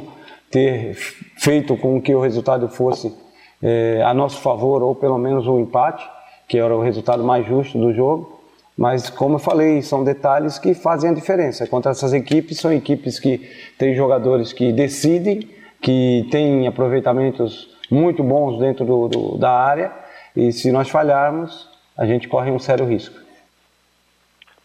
ter 0.50 0.94
feito 0.94 1.76
com 1.76 2.00
que 2.00 2.14
o 2.14 2.20
resultado 2.20 2.68
fosse 2.68 3.14
é, 3.62 4.02
a 4.04 4.14
nosso 4.14 4.40
favor 4.40 4.82
ou 4.82 4.94
pelo 4.94 5.18
menos 5.18 5.46
um 5.46 5.58
empate, 5.60 6.08
que 6.48 6.58
era 6.58 6.74
o 6.74 6.80
resultado 6.80 7.22
mais 7.22 7.46
justo 7.46 7.78
do 7.78 7.92
jogo. 7.92 8.38
Mas, 8.76 9.10
como 9.10 9.34
eu 9.34 9.38
falei, 9.40 9.82
são 9.82 10.04
detalhes 10.04 10.56
que 10.56 10.72
fazem 10.72 11.10
a 11.10 11.12
diferença. 11.12 11.66
Contra 11.66 11.90
essas 11.90 12.12
equipes, 12.12 12.58
são 12.58 12.72
equipes 12.72 13.18
que 13.18 13.38
têm 13.76 13.94
jogadores 13.94 14.52
que 14.52 14.72
decidem, 14.72 15.50
que 15.82 16.26
têm 16.30 16.66
aproveitamentos 16.66 17.76
muito 17.90 18.22
bons 18.22 18.58
dentro 18.60 18.84
do, 18.84 19.08
do, 19.08 19.38
da 19.38 19.50
área, 19.50 19.92
e 20.36 20.52
se 20.52 20.70
nós 20.70 20.88
falharmos, 20.88 21.68
a 21.96 22.06
gente 22.06 22.28
corre 22.28 22.50
um 22.52 22.58
sério 22.58 22.86
risco. 22.86 23.18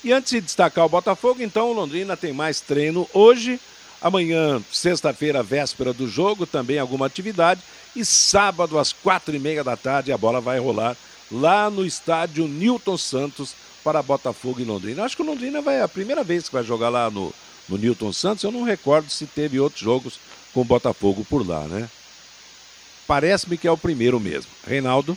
E 0.04 0.12
antes 0.12 0.30
de 0.30 0.40
destacar 0.40 0.84
o 0.84 0.88
Botafogo, 0.88 1.42
então 1.42 1.72
Londrina 1.72 2.16
tem 2.16 2.32
mais 2.32 2.60
treino 2.60 3.08
hoje. 3.12 3.58
Amanhã, 4.00 4.62
sexta-feira, 4.70 5.42
véspera 5.42 5.92
do 5.92 6.08
jogo, 6.08 6.46
também 6.46 6.78
alguma 6.78 7.06
atividade. 7.06 7.60
E 7.94 8.04
sábado, 8.04 8.78
às 8.78 8.92
quatro 8.92 9.34
e 9.34 9.38
meia 9.38 9.64
da 9.64 9.76
tarde, 9.76 10.12
a 10.12 10.18
bola 10.18 10.40
vai 10.40 10.58
rolar 10.58 10.96
lá 11.30 11.70
no 11.70 11.84
estádio 11.84 12.46
Newton 12.46 12.96
Santos 12.96 13.54
para 13.86 14.02
Botafogo 14.02 14.58
e 14.58 14.64
Londrina. 14.64 15.04
Acho 15.04 15.14
que 15.14 15.22
o 15.22 15.24
Londrina 15.24 15.62
vai 15.62 15.80
a 15.80 15.86
primeira 15.86 16.24
vez 16.24 16.48
que 16.48 16.54
vai 16.54 16.64
jogar 16.64 16.88
lá 16.88 17.08
no, 17.08 17.32
no 17.68 17.78
Newton 17.78 18.12
Santos. 18.12 18.42
Eu 18.42 18.50
não 18.50 18.64
recordo 18.64 19.08
se 19.08 19.28
teve 19.28 19.60
outros 19.60 19.80
jogos 19.80 20.18
com 20.52 20.62
o 20.62 20.64
Botafogo 20.64 21.24
por 21.30 21.46
lá, 21.46 21.60
né? 21.68 21.88
Parece-me 23.06 23.56
que 23.56 23.68
é 23.68 23.70
o 23.70 23.78
primeiro 23.78 24.18
mesmo. 24.18 24.50
Reinaldo? 24.66 25.16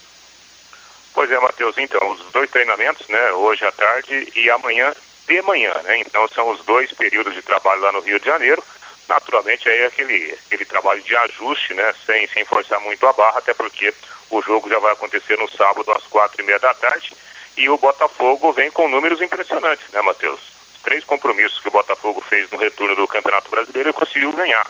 Pois 1.15 1.31
é, 1.31 1.39
Matheus. 1.39 1.79
Então, 1.79 2.11
os 2.11 2.31
dois 2.31 2.47
treinamentos, 2.51 3.07
né? 3.07 3.31
Hoje 3.31 3.65
à 3.65 3.71
tarde 3.71 4.31
e 4.35 4.51
amanhã 4.51 4.93
de 5.27 5.41
manhã, 5.41 5.73
né? 5.83 6.01
Então, 6.01 6.27
são 6.27 6.51
os 6.51 6.63
dois 6.63 6.93
períodos 6.93 7.33
de 7.33 7.41
trabalho 7.41 7.81
lá 7.81 7.91
no 7.91 8.01
Rio 8.01 8.19
de 8.19 8.27
Janeiro. 8.27 8.63
Naturalmente, 9.07 9.67
aí 9.67 9.79
é 9.79 9.85
aquele, 9.87 10.37
aquele 10.45 10.65
trabalho 10.65 11.01
de 11.01 11.15
ajuste, 11.15 11.73
né? 11.73 11.91
Sem, 12.05 12.27
sem 12.27 12.45
forçar 12.45 12.79
muito 12.81 13.03
a 13.07 13.13
barra, 13.13 13.39
até 13.39 13.51
porque 13.51 13.91
o 14.29 14.43
jogo 14.43 14.69
já 14.69 14.77
vai 14.77 14.93
acontecer 14.93 15.39
no 15.39 15.49
sábado 15.49 15.91
às 15.91 16.03
quatro 16.03 16.39
e 16.43 16.45
meia 16.45 16.59
da 16.59 16.71
tarde. 16.75 17.11
E 17.59 17.69
o 17.69 17.77
Botafogo 17.77 18.51
vem 18.53 18.71
com 18.71 18.87
números 18.87 19.21
impressionantes, 19.21 19.87
né, 19.91 20.01
Matheus? 20.01 20.59
três 20.83 21.03
compromissos 21.03 21.59
que 21.59 21.67
o 21.67 21.71
Botafogo 21.71 22.21
fez 22.21 22.49
no 22.51 22.57
retorno 22.57 22.95
do 22.95 23.07
Campeonato 23.07 23.49
Brasileiro, 23.49 23.89
ele 23.89 23.93
conseguiu 23.93 24.31
ganhar, 24.31 24.65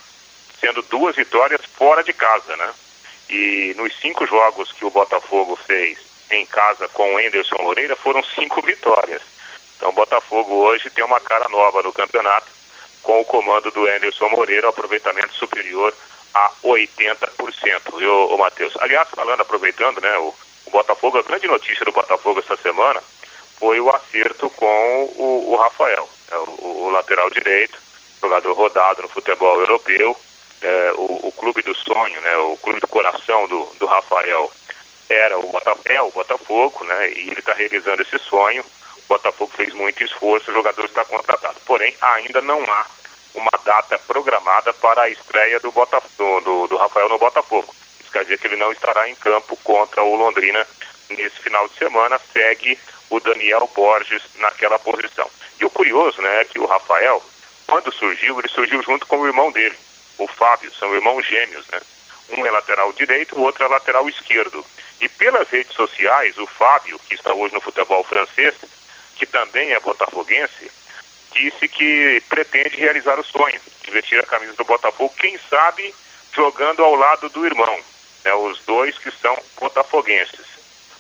sendo 0.60 0.82
duas 0.84 1.16
vitórias 1.16 1.62
fora 1.78 2.04
de 2.04 2.14
casa, 2.14 2.56
né? 2.58 2.74
E 3.30 3.74
nos 3.78 3.96
cinco 4.00 4.26
jogos 4.26 4.72
que 4.72 4.84
o 4.84 4.90
Botafogo 4.90 5.56
fez 5.56 6.00
em 6.32 6.46
casa 6.46 6.88
com 6.90 7.16
o 7.16 7.20
Enderson 7.20 7.62
Moreira, 7.62 7.96
foram 7.96 8.24
cinco 8.24 8.62
vitórias. 8.62 9.22
Então 9.78 9.90
o 9.90 9.94
Botafogo 9.94 10.54
hoje 10.56 10.90
tem 10.90 11.06
uma 11.06 11.20
cara 11.20 11.48
nova 11.50 11.82
no 11.84 11.94
campeonato, 11.94 12.48
com 13.02 13.22
o 13.22 13.26
comando 13.26 13.72
do 13.72 13.88
Enderson 13.88 14.30
Moreira, 14.30 14.70
aproveitamento 14.70 15.34
superior 15.36 15.94
a 16.34 16.52
80%, 16.64 17.98
viu, 17.98 18.38
Matheus? 18.38 18.74
Aliás, 18.80 19.08
falando, 19.10 19.42
aproveitando, 19.42 20.02
né, 20.02 20.18
o, 20.18 20.34
o 20.70 20.72
Botafogo, 20.72 21.18
a 21.18 21.24
grande 21.24 21.48
notícia 21.48 21.84
do 21.84 21.92
Botafogo 21.92 22.40
essa 22.40 22.56
semana 22.58 23.02
foi 23.58 23.80
o 23.82 23.90
acerto 23.90 24.50
com 24.52 25.14
o, 25.18 25.52
o 25.52 25.56
Rafael, 25.56 26.08
é, 26.32 26.38
o, 26.38 26.86
o, 26.86 26.90
lateral 26.92 27.30
direito, 27.32 27.78
jogador 28.22 28.54
rodado 28.54 29.02
no 29.02 29.10
futebol 29.10 29.60
europeu, 29.60 30.16
é, 30.62 30.92
o, 30.96 31.28
o, 31.28 31.32
clube 31.32 31.64
do 31.64 31.76
sonho, 31.76 32.22
né, 32.22 32.38
o 32.38 32.58
clube 32.58 32.80
do 32.80 32.88
coração 32.88 33.48
do, 33.48 33.66
do 33.80 33.86
Rafael 33.88 34.52
era 35.10 35.40
o 35.40 35.48
Botafogo, 35.48 36.08
o 36.08 36.12
Botafogo, 36.12 36.84
né, 36.86 37.12
e 37.14 37.30
ele 37.30 37.40
está 37.40 37.54
realizando 37.54 38.04
esse 38.04 38.20
sonho. 38.20 38.64
O 38.64 39.08
Botafogo 39.10 39.52
fez 39.56 39.74
muito 39.74 40.04
esforço, 40.04 40.52
o 40.52 40.54
jogador 40.54 40.86
está 40.86 41.04
contratado. 41.04 41.60
Porém, 41.66 41.96
ainda 42.00 42.42
não 42.42 42.64
há 42.64 42.86
uma 43.34 43.52
data 43.66 43.98
programada 44.00 44.72
para 44.74 45.04
a 45.04 45.10
estreia 45.10 45.60
do, 45.60 45.72
Botafogo, 45.72 46.42
do, 46.42 46.68
do 46.68 46.78
Rafael 46.78 47.10
no 47.10 47.18
Botafogo. 47.18 47.74
Quer 48.12 48.24
dizer 48.24 48.40
que 48.40 48.48
ele 48.48 48.56
não 48.56 48.72
estará 48.72 49.08
em 49.10 49.16
campo 49.16 49.56
contra 49.58 50.04
o 50.04 50.16
Londrina 50.16 50.66
nesse 51.10 51.40
final 51.40 51.68
de 51.68 51.76
semana. 51.76 52.20
Segue 52.34 52.78
o 53.10 53.20
Daniel 53.20 53.70
Borges 53.76 54.24
naquela 54.36 54.80
posição. 54.80 55.30
E 55.60 55.66
o 55.66 55.70
curioso 55.70 56.22
né, 56.22 56.42
é 56.42 56.46
que 56.46 56.60
o 56.60 56.66
Rafael, 56.66 57.22
quando 57.68 57.92
surgiu, 57.92 58.40
ele 58.40 58.48
surgiu 58.48 58.82
junto 58.82 59.06
com 59.06 59.20
o 59.20 59.28
irmão 59.28 59.52
dele, 59.52 59.76
o 60.18 60.28
Fábio, 60.28 60.74
são 60.76 60.94
irmãos 60.94 61.26
gêmeos, 61.26 61.66
né? 61.68 61.80
Um 62.32 62.46
é 62.46 62.52
lateral 62.52 62.94
direito, 62.94 63.36
o 63.36 63.42
outro 63.42 63.64
é 63.64 63.68
lateral 63.68 64.08
esquerdo. 64.08 64.64
E 65.02 65.10
pelas 65.10 65.50
redes 65.50 65.74
sociais, 65.74 66.38
o 66.38 66.46
Fábio, 66.46 67.00
que 67.08 67.16
está 67.16 67.34
hoje 67.34 67.54
no 67.54 67.62
futebol 67.62 68.04
francês, 68.04 68.54
que 69.16 69.26
também 69.26 69.72
é 69.72 69.80
botafoguense, 69.80 70.72
disse 71.34 71.68
que 71.68 72.22
pretende 72.30 72.78
realizar 72.78 73.20
o 73.20 73.24
sonho 73.24 73.60
de 73.84 73.92
vestir 73.92 74.20
a 74.20 74.26
camisa 74.26 74.54
do 74.54 74.64
Botafogo, 74.64 75.14
quem 75.18 75.38
sabe 75.50 75.94
jogando 76.34 76.84
ao 76.84 76.96
lado 76.96 77.30
do 77.30 77.46
irmão, 77.46 77.80
né, 78.24 78.34
os 78.34 78.60
dois 78.66 78.98
que 78.98 79.12
são 79.12 79.38
botafoguenses. 79.60 80.46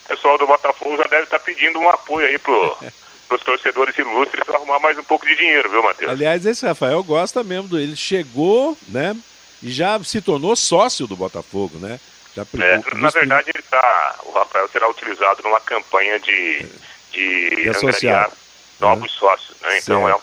O 0.05 0.07
pessoal 0.09 0.37
do 0.37 0.47
Botafogo 0.47 0.97
já 0.97 1.03
deve 1.03 1.23
estar 1.23 1.39
pedindo 1.39 1.79
um 1.79 1.89
apoio 1.89 2.27
aí 2.27 2.37
pro 2.37 2.77
os 3.29 3.43
torcedores 3.43 3.97
ilustres 3.97 4.43
para 4.43 4.55
arrumar 4.55 4.79
mais 4.79 4.97
um 4.97 5.03
pouco 5.03 5.25
de 5.25 5.35
dinheiro, 5.35 5.69
viu, 5.69 5.83
Matheus? 5.83 6.11
Aliás, 6.11 6.45
esse 6.45 6.65
Rafael 6.65 7.03
gosta 7.03 7.43
mesmo 7.43 7.67
do 7.67 7.79
ele 7.79 7.95
chegou, 7.95 8.75
né, 8.87 9.15
e 9.61 9.71
já 9.71 10.01
se 10.03 10.21
tornou 10.21 10.55
sócio 10.55 11.05
do 11.05 11.15
Botafogo, 11.15 11.77
né? 11.77 11.99
Já 12.35 12.43
é, 12.63 12.95
na 12.95 13.09
verdade, 13.09 13.51
ele 13.53 13.63
tá, 13.63 14.15
o 14.23 14.31
Rafael 14.31 14.67
será 14.69 14.89
utilizado 14.89 15.41
numa 15.43 15.59
campanha 15.59 16.19
de, 16.19 16.65
de, 17.11 17.55
de 17.55 17.69
associar 17.69 18.31
novos 18.79 19.11
né? 19.11 19.17
sócios, 19.19 19.57
né? 19.61 19.77
Então 19.79 20.07
é, 20.07 20.15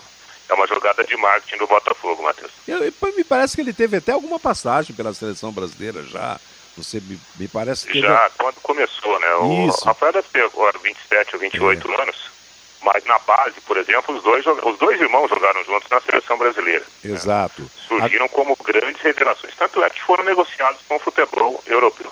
é 0.48 0.54
uma 0.54 0.66
jogada 0.66 1.04
de 1.04 1.16
marketing 1.16 1.58
do 1.58 1.66
Botafogo, 1.66 2.22
Matheus. 2.22 2.52
Eu, 2.66 2.80
me 3.14 3.24
parece 3.24 3.56
que 3.56 3.60
ele 3.60 3.72
teve 3.72 3.96
até 3.96 4.12
alguma 4.12 4.38
passagem 4.38 4.94
pela 4.94 5.12
seleção 5.12 5.52
brasileira 5.52 6.02
já. 6.04 6.40
Você 6.76 7.00
me, 7.00 7.18
me 7.38 7.48
parece 7.48 7.86
que. 7.86 8.00
Já, 8.00 8.30
quando 8.38 8.56
começou, 8.60 9.18
né? 9.18 9.34
O 9.36 9.68
Isso. 9.68 9.84
Rafael 9.84 10.12
deve 10.12 10.28
ter 10.28 10.44
agora 10.44 10.78
27 10.78 11.34
ou 11.34 11.40
28 11.40 11.90
é. 11.90 12.02
anos. 12.02 12.36
Mas 12.82 13.04
na 13.04 13.18
base, 13.20 13.60
por 13.62 13.76
exemplo, 13.78 14.14
os 14.14 14.22
dois, 14.22 14.46
os 14.46 14.78
dois 14.78 15.00
irmãos 15.00 15.28
jogaram 15.28 15.64
juntos 15.64 15.88
na 15.90 16.00
seleção 16.00 16.38
brasileira. 16.38 16.84
Exato. 17.02 17.62
Né? 17.62 17.68
Surgiram 17.88 18.26
A... 18.26 18.28
como 18.28 18.56
grandes 18.62 19.00
revelações. 19.02 19.54
Tanto 19.56 19.82
é 19.82 19.90
que 19.90 20.02
foram 20.02 20.22
negociados 20.22 20.80
com 20.86 20.96
o 20.96 21.00
futebol 21.00 21.60
europeu. 21.66 22.10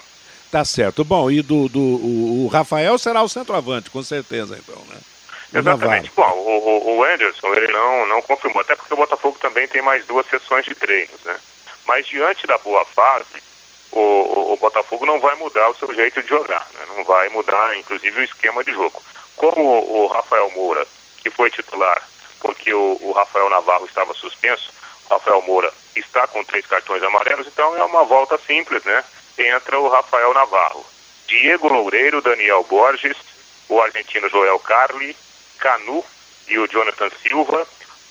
Tá 0.50 0.64
certo. 0.64 1.04
Bom, 1.04 1.30
e 1.30 1.42
do, 1.42 1.68
do 1.68 1.80
o, 1.80 2.44
o 2.44 2.48
Rafael 2.48 2.96
será 2.98 3.22
o 3.22 3.28
centroavante, 3.28 3.90
com 3.90 4.02
certeza, 4.02 4.58
então, 4.58 4.82
né? 4.88 4.98
Exatamente. 5.52 6.10
Bom, 6.16 6.30
o, 6.30 6.96
o 6.96 7.04
Anderson, 7.04 7.54
ele 7.54 7.72
não, 7.72 8.06
não 8.06 8.22
confirmou, 8.22 8.60
até 8.60 8.74
porque 8.74 8.94
o 8.94 8.96
Botafogo 8.96 9.38
também 9.40 9.68
tem 9.68 9.82
mais 9.82 10.04
duas 10.06 10.26
sessões 10.26 10.64
de 10.64 10.74
treinos, 10.74 11.20
né? 11.24 11.36
Mas 11.86 12.06
diante 12.06 12.46
da 12.46 12.58
boa 12.58 12.84
fase, 12.84 13.42
o, 13.98 14.52
o, 14.52 14.56
Botafogo 14.56 15.06
não 15.06 15.20
vai 15.20 15.34
mudar 15.36 15.68
o 15.70 15.74
seu 15.74 15.92
jeito 15.94 16.22
de 16.22 16.28
jogar, 16.28 16.66
né? 16.74 16.84
não 16.88 17.04
vai 17.04 17.28
mudar, 17.28 17.76
inclusive, 17.78 18.20
o 18.20 18.24
esquema 18.24 18.64
de 18.64 18.72
jogo. 18.72 19.02
Como 19.36 19.60
o, 19.62 20.06
Rafael 20.08 20.50
Moura, 20.50 20.86
que 21.18 21.30
foi 21.30 21.50
titular, 21.50 22.02
porque 22.40 22.74
o, 22.74 22.98
o 23.00 23.12
Rafael 23.12 23.48
Navarro 23.48 23.86
estava 23.86 24.12
suspenso, 24.14 24.72
o 25.06 25.14
Rafael 25.14 25.42
Moura 25.42 25.72
está 25.94 26.26
com 26.26 26.42
três 26.44 26.66
cartões 26.66 27.02
amarelos, 27.02 27.46
então 27.46 27.76
é 27.76 27.84
uma 27.84 28.04
volta 28.04 28.36
simples, 28.38 28.82
né? 28.84 29.04
Entra 29.38 29.78
o 29.78 29.88
Rafael 29.88 30.34
Navarro. 30.34 30.84
Diego 31.26 31.68
Loureiro, 31.68 32.20
Daniel 32.20 32.64
Borges, 32.64 33.16
o 33.68 33.80
argentino 33.80 34.28
Joel 34.28 34.58
Carli, 34.58 35.16
Canu 35.58 36.04
e 36.48 36.58
o 36.58 36.66
Jonathan 36.66 37.10
Silva, 37.22 37.66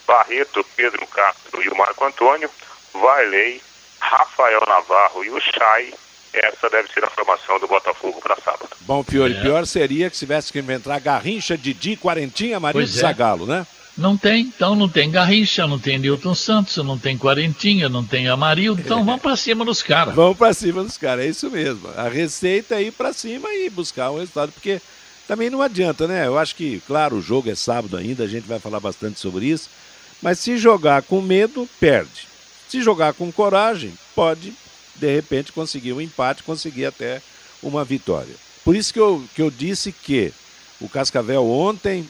Barreto, 0.08 0.66
Pedro 0.76 1.06
Castro 1.08 1.62
e 1.62 1.70
o 1.70 1.76
Marco 1.76 2.04
Antônio, 2.06 2.50
Varley, 2.94 3.62
Rafael 4.04 4.62
Navarro 4.68 5.24
e 5.24 5.30
o 5.30 5.40
Chay. 5.40 5.94
Essa 6.34 6.70
deve 6.70 6.92
ser 6.92 7.04
a 7.04 7.10
formação 7.10 7.60
do 7.60 7.68
Botafogo 7.68 8.20
para 8.20 8.36
sábado. 8.38 8.70
Bom, 8.82 9.04
pior, 9.04 9.30
é. 9.30 9.42
pior 9.42 9.66
seria 9.66 10.10
que 10.10 10.16
se 10.16 10.26
tivesse 10.26 10.52
que 10.52 10.60
inventar 10.60 11.00
Garrincha, 11.00 11.58
Didi, 11.58 11.96
Quarentinha, 11.96 12.60
Marinho 12.60 12.82
e 12.82 12.86
é. 12.86 12.88
Zagalo, 12.88 13.46
né? 13.46 13.66
Não 13.96 14.18
tem, 14.18 14.42
então 14.42 14.76
não 14.76 14.90
tem 14.90 15.12
Garrincha, 15.12 15.68
não 15.68 15.78
tem 15.78 16.00
Newton 16.00 16.34
Santos, 16.34 16.78
não 16.78 16.98
tem 16.98 17.16
Quarentinha, 17.16 17.88
não 17.88 18.04
tem 18.04 18.28
Amarildo, 18.28 18.82
então 18.82 19.02
é. 19.02 19.04
vamos 19.04 19.22
para 19.22 19.36
cima 19.36 19.64
dos 19.64 19.84
caras. 19.84 20.16
Vamos 20.16 20.36
para 20.36 20.52
cima 20.52 20.84
dos 20.84 20.98
caras, 20.98 21.26
é 21.26 21.28
isso 21.30 21.50
mesmo. 21.52 21.88
A 21.96 22.10
receita 22.10 22.76
é 22.76 22.84
ir 22.84 22.92
para 22.92 23.14
cima 23.14 23.54
e 23.54 23.70
buscar 23.70 24.10
um 24.10 24.18
resultado, 24.18 24.52
porque 24.52 24.82
também 25.28 25.52
não 25.52 25.62
adianta, 25.62 26.08
né? 26.08 26.26
Eu 26.26 26.40
acho 26.40 26.56
que, 26.56 26.82
claro, 26.88 27.18
o 27.18 27.22
jogo 27.22 27.52
é 27.52 27.56
sábado 27.56 27.96
ainda, 27.96 28.24
a 28.24 28.28
gente 28.28 28.48
vai 28.48 28.58
falar 28.58 28.80
bastante 28.80 29.20
sobre 29.20 29.46
isso. 29.46 29.70
Mas 30.24 30.40
se 30.40 30.58
jogar 30.58 31.04
com 31.04 31.22
medo, 31.22 31.70
perde. 31.80 32.33
Se 32.70 32.82
jogar 32.82 33.14
com 33.14 33.32
coragem, 33.32 33.94
pode, 34.16 34.54
de 34.96 35.14
repente, 35.14 35.52
conseguir 35.52 35.94
um 35.94 36.02
empate, 36.02 36.44
conseguir 36.44 36.86
até 36.86 37.22
uma 37.62 37.84
vitória. 37.84 38.36
Por 38.64 38.76
isso 38.76 38.94
que 38.94 39.00
eu, 39.00 39.24
que 39.36 39.42
eu 39.42 39.52
disse 39.52 39.92
que 39.92 40.34
o 40.80 40.90
Cascavel 40.90 41.46
ontem 41.50 42.10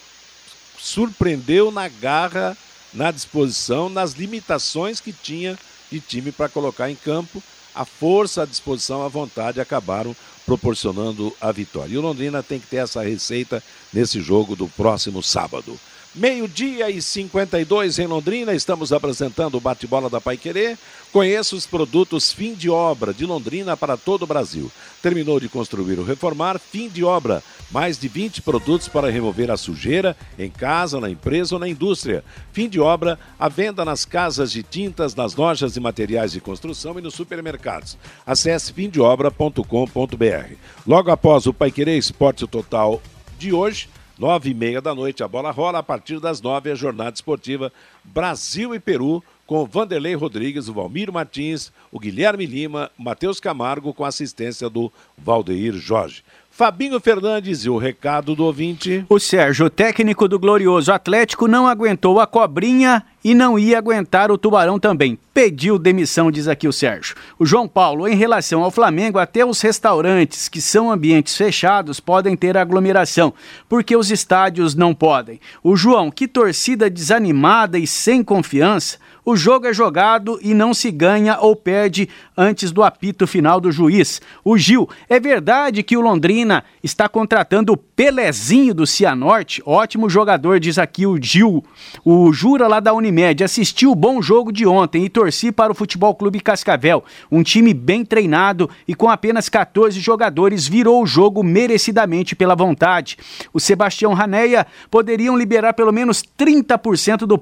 surpreendeu 0.77 1.71
na 1.71 1.87
garra, 1.87 2.57
na 2.93 3.11
disposição, 3.11 3.89
nas 3.89 4.13
limitações 4.13 4.99
que 4.99 5.13
tinha 5.13 5.57
de 5.91 5.99
time 5.99 6.31
para 6.31 6.49
colocar 6.49 6.89
em 6.89 6.95
campo. 6.95 7.41
A 7.73 7.85
força, 7.85 8.43
a 8.43 8.45
disposição, 8.45 9.03
a 9.03 9.07
vontade 9.07 9.59
acabaram 9.59 10.15
proporcionando 10.45 11.35
a 11.41 11.51
vitória. 11.51 11.93
E 11.93 11.97
o 11.97 12.01
Londrina 12.01 12.43
tem 12.43 12.59
que 12.59 12.67
ter 12.67 12.77
essa 12.77 13.01
receita 13.01 13.63
nesse 13.91 14.21
jogo 14.21 14.55
do 14.55 14.67
próximo 14.67 15.23
sábado. 15.23 15.79
Meio-dia 16.15 16.91
e 16.91 17.01
52 17.01 17.97
em 17.97 18.05
Londrina, 18.05 18.53
estamos 18.53 18.93
apresentando 18.93 19.55
o 19.55 19.59
bate-bola 19.59 20.11
da 20.11 20.21
Pai 20.21 20.37
Querer. 20.37 20.77
Conheça 21.11 21.55
os 21.55 21.65
produtos 21.65 22.31
fim 22.31 22.53
de 22.53 22.69
obra 22.69 23.11
de 23.11 23.25
Londrina 23.25 23.75
para 23.75 23.97
todo 23.97 24.21
o 24.21 24.27
Brasil. 24.27 24.71
Terminou 25.01 25.39
de 25.39 25.49
construir 25.49 25.97
ou 25.97 26.05
reformar, 26.05 26.59
fim 26.59 26.87
de 26.87 27.03
obra. 27.03 27.41
Mais 27.71 27.97
de 27.97 28.07
20 28.07 28.43
produtos 28.43 28.87
para 28.87 29.09
remover 29.09 29.49
a 29.49 29.57
sujeira 29.57 30.15
em 30.37 30.51
casa, 30.51 30.99
na 30.99 31.09
empresa 31.09 31.55
ou 31.55 31.59
na 31.59 31.67
indústria. 31.67 32.23
Fim 32.51 32.69
de 32.69 32.79
obra, 32.79 33.17
a 33.39 33.49
venda 33.49 33.83
nas 33.83 34.05
casas 34.05 34.51
de 34.51 34.61
tintas, 34.61 35.15
nas 35.15 35.33
lojas 35.35 35.73
de 35.73 35.79
materiais 35.79 36.31
de 36.31 36.39
construção 36.39 36.99
e 36.99 37.01
nos 37.01 37.15
supermercados. 37.15 37.97
Acesse 38.23 38.71
fimdeobra.com.br. 38.71 40.55
Logo 40.85 41.09
após 41.09 41.47
o 41.47 41.53
Pai 41.53 41.71
Querer 41.71 41.97
Esporte 41.97 42.45
Total 42.45 43.01
de 43.39 43.51
hoje, 43.51 43.89
Nove 44.17 44.51
e 44.51 44.53
meia 44.53 44.79
da 44.79 44.93
noite, 44.93 45.23
a 45.23 45.27
bola 45.27 45.49
rola. 45.49 45.79
A 45.79 45.83
partir 45.83 46.19
das 46.19 46.41
nove, 46.41 46.69
a 46.69 46.75
jornada 46.75 47.15
esportiva 47.15 47.73
Brasil 48.03 48.75
e 48.75 48.79
Peru, 48.79 49.23
com 49.47 49.65
Vanderlei 49.65 50.13
Rodrigues, 50.13 50.67
o 50.67 50.73
Valmir 50.73 51.11
Martins, 51.11 51.71
o 51.91 51.99
Guilherme 51.99 52.45
Lima, 52.45 52.91
o 52.97 53.03
Matheus 53.03 53.39
Camargo, 53.39 53.93
com 53.93 54.05
assistência 54.05 54.69
do 54.69 54.91
Valdeir 55.17 55.73
Jorge. 55.73 56.23
Fabinho 56.51 56.99
Fernandes 56.99 57.65
e 57.65 57.69
o 57.69 57.77
recado 57.77 58.35
do 58.35 58.45
ouvinte. 58.45 59.03
O 59.09 59.17
Sérgio, 59.17 59.71
técnico 59.71 60.27
do 60.27 60.37
glorioso 60.37 60.93
Atlético, 60.93 61.47
não 61.47 61.67
aguentou 61.67 62.19
a 62.19 62.27
cobrinha 62.27 63.03
e 63.23 63.33
não 63.33 63.57
ia 63.57 63.77
aguentar 63.77 64.31
o 64.31 64.37
tubarão 64.37 64.77
também. 64.77 65.17
Pediu 65.33 65.79
demissão, 65.79 66.29
diz 66.29 66.47
aqui 66.47 66.67
o 66.67 66.73
Sérgio. 66.73 67.15
O 67.39 67.45
João 67.45 67.67
Paulo, 67.67 68.07
em 68.07 68.15
relação 68.15 68.63
ao 68.63 68.69
Flamengo, 68.69 69.17
até 69.17 69.43
os 69.45 69.61
restaurantes 69.61 70.47
que 70.47 70.61
são 70.61 70.91
ambientes 70.91 71.35
fechados 71.35 71.99
podem 71.99 72.35
ter 72.35 72.55
aglomeração, 72.55 73.33
porque 73.67 73.95
os 73.95 74.11
estádios 74.11 74.75
não 74.75 74.93
podem. 74.93 75.39
O 75.63 75.75
João, 75.75 76.11
que 76.11 76.27
torcida 76.27 76.89
desanimada 76.89 77.79
e 77.79 77.87
sem 77.87 78.23
confiança. 78.23 78.97
O 79.25 79.37
jogo 79.37 79.67
é 79.67 79.73
jogado 79.73 80.37
e 80.41 80.53
não 80.53 80.73
se 80.73 80.91
ganha 80.91 81.37
ou 81.39 81.55
perde 81.55 82.09
antes 82.35 82.73
do 82.73 82.83
apito 82.83 83.25
final 83.25 83.57
do 83.61 83.71
juiz. 83.71 84.21
O 84.43 84.57
Gil, 84.57 84.89
é 85.07 85.17
verdade 85.17 85.81
que 85.81 85.95
o 85.95 86.01
Londrina 86.01 86.61
está 86.83 87.07
contratando 87.07 87.71
o 87.71 87.77
Pelezinho 87.77 88.73
do 88.73 88.85
Cianorte? 88.85 89.63
Ótimo 89.65 90.09
jogador, 90.09 90.59
diz 90.59 90.77
aqui 90.77 91.05
o 91.07 91.17
Gil. 91.21 91.63
O 92.03 92.33
Jura 92.33 92.67
lá 92.67 92.81
da 92.81 92.93
Unimed 93.13 93.43
assistiu 93.43 93.91
o 93.91 93.95
bom 93.95 94.21
jogo 94.21 94.51
de 94.51 94.65
ontem 94.65 95.05
e 95.05 95.09
torci 95.09 95.51
para 95.51 95.71
o 95.71 95.75
Futebol 95.75 96.15
Clube 96.15 96.39
Cascavel. 96.39 97.03
Um 97.31 97.43
time 97.43 97.73
bem 97.73 98.03
treinado 98.03 98.69
e 98.87 98.95
com 98.95 99.07
apenas 99.09 99.47
14 99.47 99.99
jogadores 99.99 100.67
virou 100.67 101.03
o 101.03 101.05
jogo 101.05 101.43
merecidamente 101.43 102.35
pela 102.35 102.55
vontade. 102.55 103.17
O 103.53 103.59
Sebastião 103.59 104.13
Raneia 104.13 104.65
poderiam 104.89 105.37
liberar 105.37 105.73
pelo 105.73 105.91
menos 105.91 106.23
30% 106.37 107.19
do, 107.19 107.39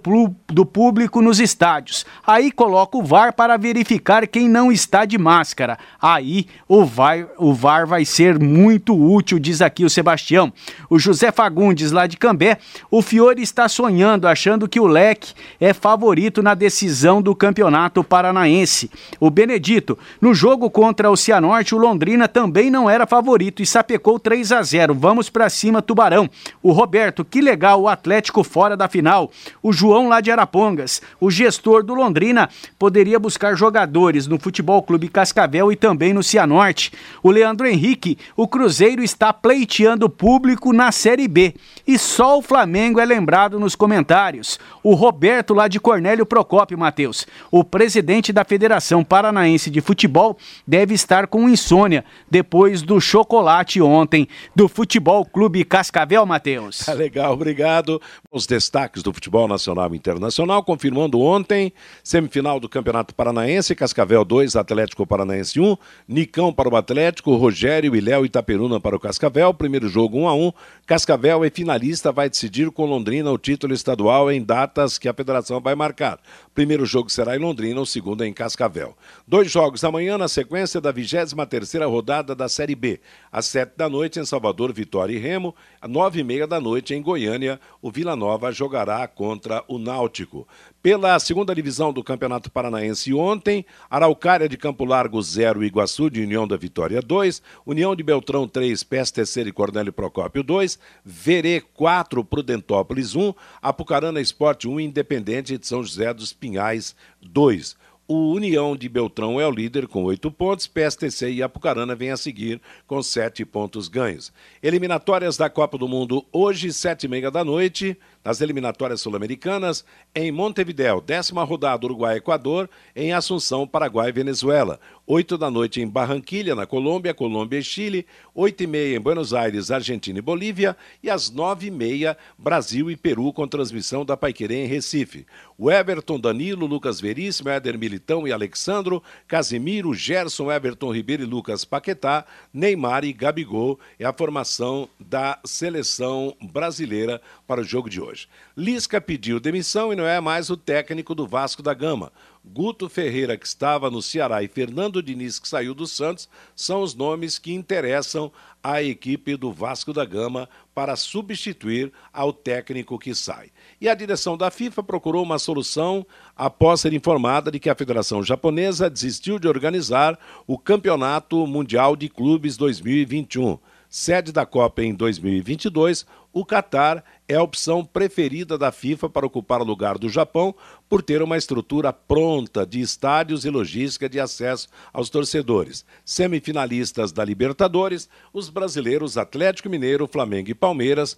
do 0.48 0.66
público 0.66 1.22
nos 1.22 1.40
estádios. 1.40 2.06
Aí 2.28 2.52
coloca 2.52 2.98
o 2.98 3.04
VAR 3.04 3.34
para 3.34 3.58
verificar 3.58 4.28
quem 4.28 4.50
não 4.50 4.72
está 4.72 5.06
de 5.06 5.18
máscara. 5.18 5.78
Aí 6.02 6.48
o 6.68 6.84
VAR, 6.84 7.28
o 7.38 7.54
VAR 7.54 7.88
vai 7.88 8.04
ser 8.04 8.38
muito 8.38 8.94
útil, 8.94 9.40
diz 9.40 9.62
aqui 9.62 9.86
o 9.86 9.90
Sebastião. 9.90 10.52
O 10.90 11.00
José 11.00 11.32
Fagundes, 11.32 11.92
lá 11.92 12.08
de 12.08 12.18
Cambé, 12.18 12.58
o 12.90 13.02
Fiore 13.02 13.42
está 13.42 13.70
sonhando, 13.70 14.28
achando 14.28 14.68
que 14.68 14.80
o 14.80 14.88
Leque 14.88 15.34
é 15.62 15.76
favorito 15.76 16.42
na 16.42 16.56
decisão 16.56 17.22
do 17.22 17.36
campeonato 17.36 18.04
paranaense. 18.04 18.90
O 19.20 19.30
Benedito, 19.30 19.96
no 20.20 20.34
jogo 20.34 20.72
contra 20.72 21.12
o 21.12 21.16
Cianorte, 21.16 21.76
o 21.76 21.78
Londrina 21.78 22.28
também 22.28 22.72
não 22.72 22.90
era 22.90 23.06
favorito 23.06 23.62
e 23.62 23.66
sapecou 23.66 24.20
3 24.20 24.52
a 24.54 24.64
0. 24.64 24.96
Vamos 24.96 25.30
para 25.30 25.52
cima, 25.52 25.80
Tubarão. 25.80 26.28
O 26.64 26.72
Roberto, 26.72 27.24
que 27.24 27.40
legal, 27.40 27.82
o 27.82 27.88
Atlético 27.88 28.44
fora 28.44 28.76
da 28.76 28.88
final. 28.88 29.30
O 29.62 29.72
João 29.72 30.10
lá 30.10 30.20
de 30.20 30.32
Arapongas, 30.32 31.00
o 31.20 31.30
gestor 31.30 31.84
do 31.84 31.94
Londrina, 31.94 32.50
poderia 32.80 33.20
buscar 33.20 33.56
jogadores 33.56 34.26
no 34.26 34.40
Futebol 34.40 34.82
Clube 34.82 35.10
Cascavel 35.10 35.72
e 35.72 35.76
também 35.76 36.12
no 36.12 36.24
Cianorte. 36.24 36.92
O 37.22 37.30
Leandro 37.30 37.68
Henrique, 37.68 38.18
o 38.36 38.48
Cruzeiro 38.48 39.04
está 39.04 39.32
pleiteando 39.32 40.10
público 40.10 40.74
na 40.74 40.92
Série 40.92 41.28
B. 41.28 41.54
E 41.86 42.00
só 42.00 42.40
o 42.40 42.42
Flamengo 42.42 43.00
é 43.00 43.06
lembrado 43.06 43.60
nos 43.60 43.76
comentários. 43.76 44.60
O 44.82 44.96
Roberto 44.96 45.51
lá 45.54 45.68
de 45.68 45.80
Cornélio 45.80 46.26
Procópio, 46.26 46.78
Matheus, 46.78 47.26
o 47.52 47.64
presidente 47.64 48.34
da 48.34 48.44
Federação 48.44 49.04
Paranaense 49.04 49.70
de 49.70 49.82
Futebol, 49.82 50.38
deve 50.66 50.94
estar 50.94 51.28
com 51.28 51.50
insônia 51.50 52.04
depois 52.30 52.82
do 52.82 53.00
chocolate 53.00 53.82
ontem 53.82 54.28
do 54.56 54.68
Futebol 54.68 55.26
Clube 55.26 55.64
Cascavel, 55.64 56.26
Matheus. 56.26 56.80
Tá 56.80 56.94
legal, 56.94 57.34
obrigado. 57.34 58.02
Os 58.32 58.46
destaques 58.46 59.04
do 59.04 59.14
futebol 59.14 59.48
nacional 59.48 59.94
e 59.94 59.98
internacional, 59.98 60.64
confirmando 60.64 61.20
ontem, 61.20 61.74
semifinal 62.04 62.60
do 62.60 62.70
Campeonato 62.70 63.14
Paranaense, 63.14 63.76
Cascavel 63.76 64.24
2, 64.24 64.56
Atlético 64.56 65.06
Paranaense 65.06 65.60
1, 65.60 65.78
Nicão 66.08 66.54
para 66.54 66.70
o 66.70 66.76
Atlético, 66.76 67.36
Rogério 67.36 67.96
e 67.96 68.02
Léo 68.02 68.26
Itaperuna 68.26 68.80
para 68.80 68.96
o 68.96 69.00
Cascavel, 69.00 69.54
primeiro 69.54 69.88
jogo 69.88 70.18
1 70.20 70.28
a 70.28 70.34
1. 70.34 70.52
Cascavel 70.86 71.44
é 71.44 71.50
finalista, 71.50 72.12
vai 72.12 72.30
decidir 72.30 72.70
com 72.72 72.86
Londrina 72.86 73.32
o 73.32 73.38
título 73.38 73.74
estadual 73.74 74.32
em 74.32 74.44
datas 74.44 74.98
que 74.98 75.08
a 75.08 75.14
federação 75.14 75.41
vai 75.62 75.76
marcar. 75.76 76.20
Primeiro 76.54 76.86
jogo 76.86 77.10
será 77.10 77.36
em 77.36 77.40
Londrina, 77.40 77.80
o 77.82 77.86
segundo 77.86 78.24
é 78.24 78.28
em 78.28 78.34
Cascavel. 78.34 78.96
Dois 79.28 79.52
jogos 79.52 79.84
amanhã 79.84 80.18
na 80.18 80.28
sequência 80.28 80.82
da 80.82 80.92
23 80.92 81.34
terceira 81.50 81.86
rodada 81.86 82.36
da 82.36 82.48
Série 82.50 82.76
B. 82.76 83.00
Às 83.32 83.46
sete 83.46 83.74
da 83.76 83.90
noite 83.90 84.20
em 84.20 84.26
Salvador, 84.26 84.72
Vitória 84.74 85.14
e 85.14 85.20
Remo. 85.20 85.56
Às 85.82 85.90
nove 85.90 86.20
e 86.20 86.24
meia 86.24 86.46
da 86.46 86.60
noite 86.60 86.94
em 86.94 87.02
Goiânia, 87.02 87.60
o 87.82 87.92
Vila 87.92 88.16
Nova 88.16 88.52
jogará 88.52 89.08
contra 89.08 89.64
o 89.68 89.78
Náutico. 89.78 90.48
Pela 90.82 91.20
segunda 91.20 91.54
divisão 91.54 91.94
do 91.94 92.04
Campeonato 92.04 92.50
Paranaense 92.50 93.14
ontem, 93.14 93.64
Araucária 93.88 94.50
de 94.50 94.58
Campo 94.58 94.84
Largo 94.84 95.22
0, 95.22 95.64
Iguaçu 95.64 96.10
de 96.10 96.24
União 96.24 96.48
da 96.48 96.58
Vitória 96.58 97.00
2, 97.04 97.40
União 97.64 97.96
de 97.96 98.02
Beltrão 98.02 98.48
3, 98.48 98.84
PSTC 98.84 99.42
e 99.42 99.52
Cornélio 99.52 99.94
Procópio 99.94 100.42
2, 100.42 100.80
Verê 101.06 101.62
4, 101.76 102.26
Prudentópolis 102.26 103.16
1, 103.16 103.32
Apucarana 103.62 104.20
Esporte 104.20 104.68
1, 104.68 104.80
Independente 104.80 105.56
de 105.56 105.68
São 105.68 105.84
José 105.84 106.12
dos 106.16 106.34
Pinhais 106.34 106.96
2. 107.22 107.76
O 108.14 108.34
União 108.34 108.76
de 108.76 108.90
Beltrão 108.90 109.40
é 109.40 109.48
o 109.48 109.52
líder 109.52 109.88
com 109.88 110.04
oito 110.04 110.30
pontos, 110.30 110.68
PSTC 110.68 111.32
e 111.32 111.44
Apucarana 111.44 111.96
vem 111.96 112.12
a 112.12 112.18
seguir 112.18 112.60
com 112.86 113.02
sete 113.02 113.46
pontos 113.46 113.88
ganhos. 113.88 114.34
Eliminatórias 114.62 115.38
da 115.38 115.50
Copa 115.50 115.78
do 115.78 115.88
Mundo 115.88 116.26
hoje, 116.30 116.74
sete 116.74 117.06
e 117.06 117.08
meia 117.08 117.32
da 117.32 117.46
noite 117.46 117.98
nas 118.24 118.42
eliminatórias 118.42 119.02
sul-americanas, 119.02 119.84
em 120.14 120.32
Montevidéu, 120.32 121.02
décima 121.02 121.44
rodada 121.44 121.86
Uruguai-Equador, 121.86 122.70
em 122.96 123.14
Assunção, 123.14 123.68
Paraguai 123.68 124.10
e 124.10 124.12
Venezuela. 124.14 124.80
Oito 125.08 125.38
da 125.38 125.50
noite 125.50 125.82
em 125.82 125.88
Barranquilha, 125.88 126.56
na 126.56 126.66
Colômbia, 126.66 127.14
Colômbia 127.14 127.60
e 127.60 127.64
Chile. 127.64 128.06
Oito 128.34 128.64
e 128.64 128.68
meia 128.68 128.96
em 128.96 129.00
Buenos 129.00 129.34
Aires, 129.34 129.72
Argentina 129.72 130.20
e 130.20 130.22
Bolívia. 130.22 130.78
E 131.04 131.10
às 131.10 131.30
nove 131.30 131.68
e 131.68 131.72
meia, 131.72 132.18
Brasil 132.38 132.90
e 132.90 132.96
Peru, 132.96 133.34
com 133.34 133.48
transmissão 133.48 134.06
da 134.06 134.16
Paiquerê 134.16 134.64
em 134.64 134.68
Recife. 134.68 135.26
O 135.58 135.70
Everton, 135.70 136.20
Danilo, 136.20 136.66
Lucas 136.66 137.02
Veríssimo, 137.02 137.50
Éder 137.50 137.78
Militão 137.78 138.28
e 138.28 138.32
Alexandro, 138.32 139.04
Casimiro, 139.28 139.94
Gerson, 139.94 140.52
Everton 140.52 140.94
Ribeiro 140.94 141.24
e 141.24 141.26
Lucas 141.26 141.66
Paquetá, 141.66 142.26
Neymar 142.54 143.04
e 143.04 143.14
Gabigol 143.14 143.80
é 144.00 144.06
a 144.06 144.14
formação 144.14 144.88
da 145.00 145.40
seleção 145.46 146.36
brasileira 146.52 147.22
para 147.46 147.62
o 147.62 147.64
jogo 147.64 147.90
de 147.90 148.00
hoje. 148.12 148.28
Lisca 148.56 149.00
pediu 149.00 149.40
demissão 149.40 149.92
e 149.92 149.96
não 149.96 150.06
é 150.06 150.20
mais 150.20 150.50
o 150.50 150.58
técnico 150.58 151.16
do 151.16 151.26
Vasco 151.26 151.64
da 151.64 151.74
Gama. 151.74 152.12
Guto 152.44 152.90
Ferreira, 152.90 153.38
que 153.38 153.46
estava 153.46 153.90
no 153.90 154.02
Ceará, 154.02 154.44
e 154.44 154.48
Fernando 154.48 155.02
Diniz, 155.02 155.40
que 155.40 155.48
saiu 155.48 155.74
do 155.74 155.88
Santos, 155.88 156.28
são 156.56 156.82
os 156.82 156.96
nomes 156.96 157.38
que 157.38 157.54
interessam 157.54 158.32
à 158.64 158.82
equipe 158.82 159.36
do 159.36 159.52
Vasco 159.52 159.94
da 159.94 160.04
Gama 160.04 160.50
para 160.74 160.96
substituir 160.96 161.92
ao 162.12 162.34
técnico 162.34 162.98
que 162.98 163.14
sai. 163.14 163.52
E 163.80 163.88
a 163.88 163.94
direção 163.94 164.36
da 164.36 164.50
FIFA 164.50 164.84
procurou 164.84 165.24
uma 165.24 165.40
solução 165.40 166.06
após 166.36 166.82
ser 166.82 166.94
informada 166.94 167.52
de 167.52 167.60
que 167.60 167.70
a 167.70 167.76
Federação 167.76 168.24
Japonesa 168.24 168.90
desistiu 168.90 169.38
de 169.38 169.48
organizar 169.48 170.20
o 170.48 170.58
Campeonato 170.58 171.46
Mundial 171.46 171.96
de 171.96 172.10
Clubes 172.10 172.58
2021. 172.58 173.58
Sede 173.94 174.32
da 174.32 174.46
Copa 174.46 174.82
em 174.82 174.94
2022, 174.94 176.06
o 176.32 176.46
Catar 176.46 177.04
é 177.28 177.36
a 177.36 177.44
opção 177.44 177.84
preferida 177.84 178.58
da 178.58 178.72
FIFA 178.72 179.10
para 179.10 179.26
ocupar 179.26 179.60
o 179.60 179.66
lugar 179.66 179.98
do 179.98 180.08
Japão 180.08 180.56
por 180.88 181.02
ter 181.02 181.22
uma 181.22 181.36
estrutura 181.36 181.92
pronta 181.92 182.66
de 182.66 182.80
estádios 182.80 183.44
e 183.44 183.50
logística 183.50 184.08
de 184.08 184.18
acesso 184.18 184.70
aos 184.94 185.10
torcedores. 185.10 185.86
Semifinalistas 186.06 187.12
da 187.12 187.26
Libertadores, 187.26 188.08
os 188.32 188.50
brasileiros 188.50 189.18
Atlético 189.18 189.70
Mineiro, 189.70 190.08
Flamengo 190.08 190.50
e 190.50 190.56
Palmeiras 190.56 191.18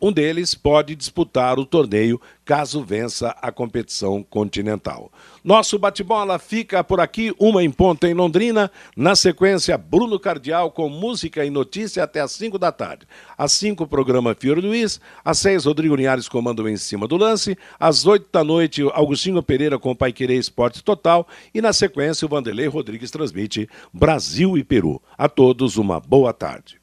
um 0.00 0.10
deles 0.10 0.54
pode 0.54 0.94
disputar 0.94 1.58
o 1.58 1.64
torneio 1.64 2.20
caso 2.50 2.82
vença 2.82 3.28
a 3.40 3.52
competição 3.52 4.24
continental. 4.24 5.12
Nosso 5.44 5.78
bate-bola 5.78 6.36
fica 6.36 6.82
por 6.82 6.98
aqui, 6.98 7.32
uma 7.38 7.62
em 7.62 7.70
ponta 7.70 8.08
em 8.08 8.14
Londrina. 8.14 8.72
Na 8.96 9.14
sequência, 9.14 9.78
Bruno 9.78 10.18
Cardial 10.18 10.72
com 10.72 10.88
música 10.88 11.44
e 11.44 11.50
notícia 11.50 12.02
até 12.02 12.20
às 12.20 12.32
5 12.32 12.58
da 12.58 12.72
tarde. 12.72 13.06
Às 13.38 13.52
5, 13.52 13.84
o 13.84 13.86
programa 13.86 14.34
Fiore 14.34 14.60
Luiz. 14.60 15.00
Às 15.24 15.38
6, 15.38 15.64
Rodrigo 15.66 15.94
Linhares 15.94 16.28
comando 16.28 16.68
em 16.68 16.76
cima 16.76 17.06
do 17.06 17.16
lance. 17.16 17.56
Às 17.78 18.04
8 18.04 18.26
da 18.32 18.42
noite, 18.42 18.82
Augustinho 18.94 19.40
Pereira 19.42 19.78
com 19.78 19.94
Pai 19.94 20.12
Querer 20.12 20.36
Esporte 20.38 20.82
Total. 20.82 21.28
E 21.54 21.60
na 21.60 21.72
sequência, 21.72 22.26
o 22.26 22.28
Vanderlei 22.28 22.66
Rodrigues 22.66 23.12
transmite 23.12 23.68
Brasil 23.92 24.58
e 24.58 24.64
Peru. 24.64 25.00
A 25.16 25.28
todos, 25.28 25.76
uma 25.76 26.00
boa 26.00 26.32
tarde 26.32 26.80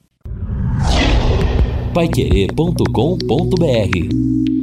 paiquerê.com.br 1.98 4.57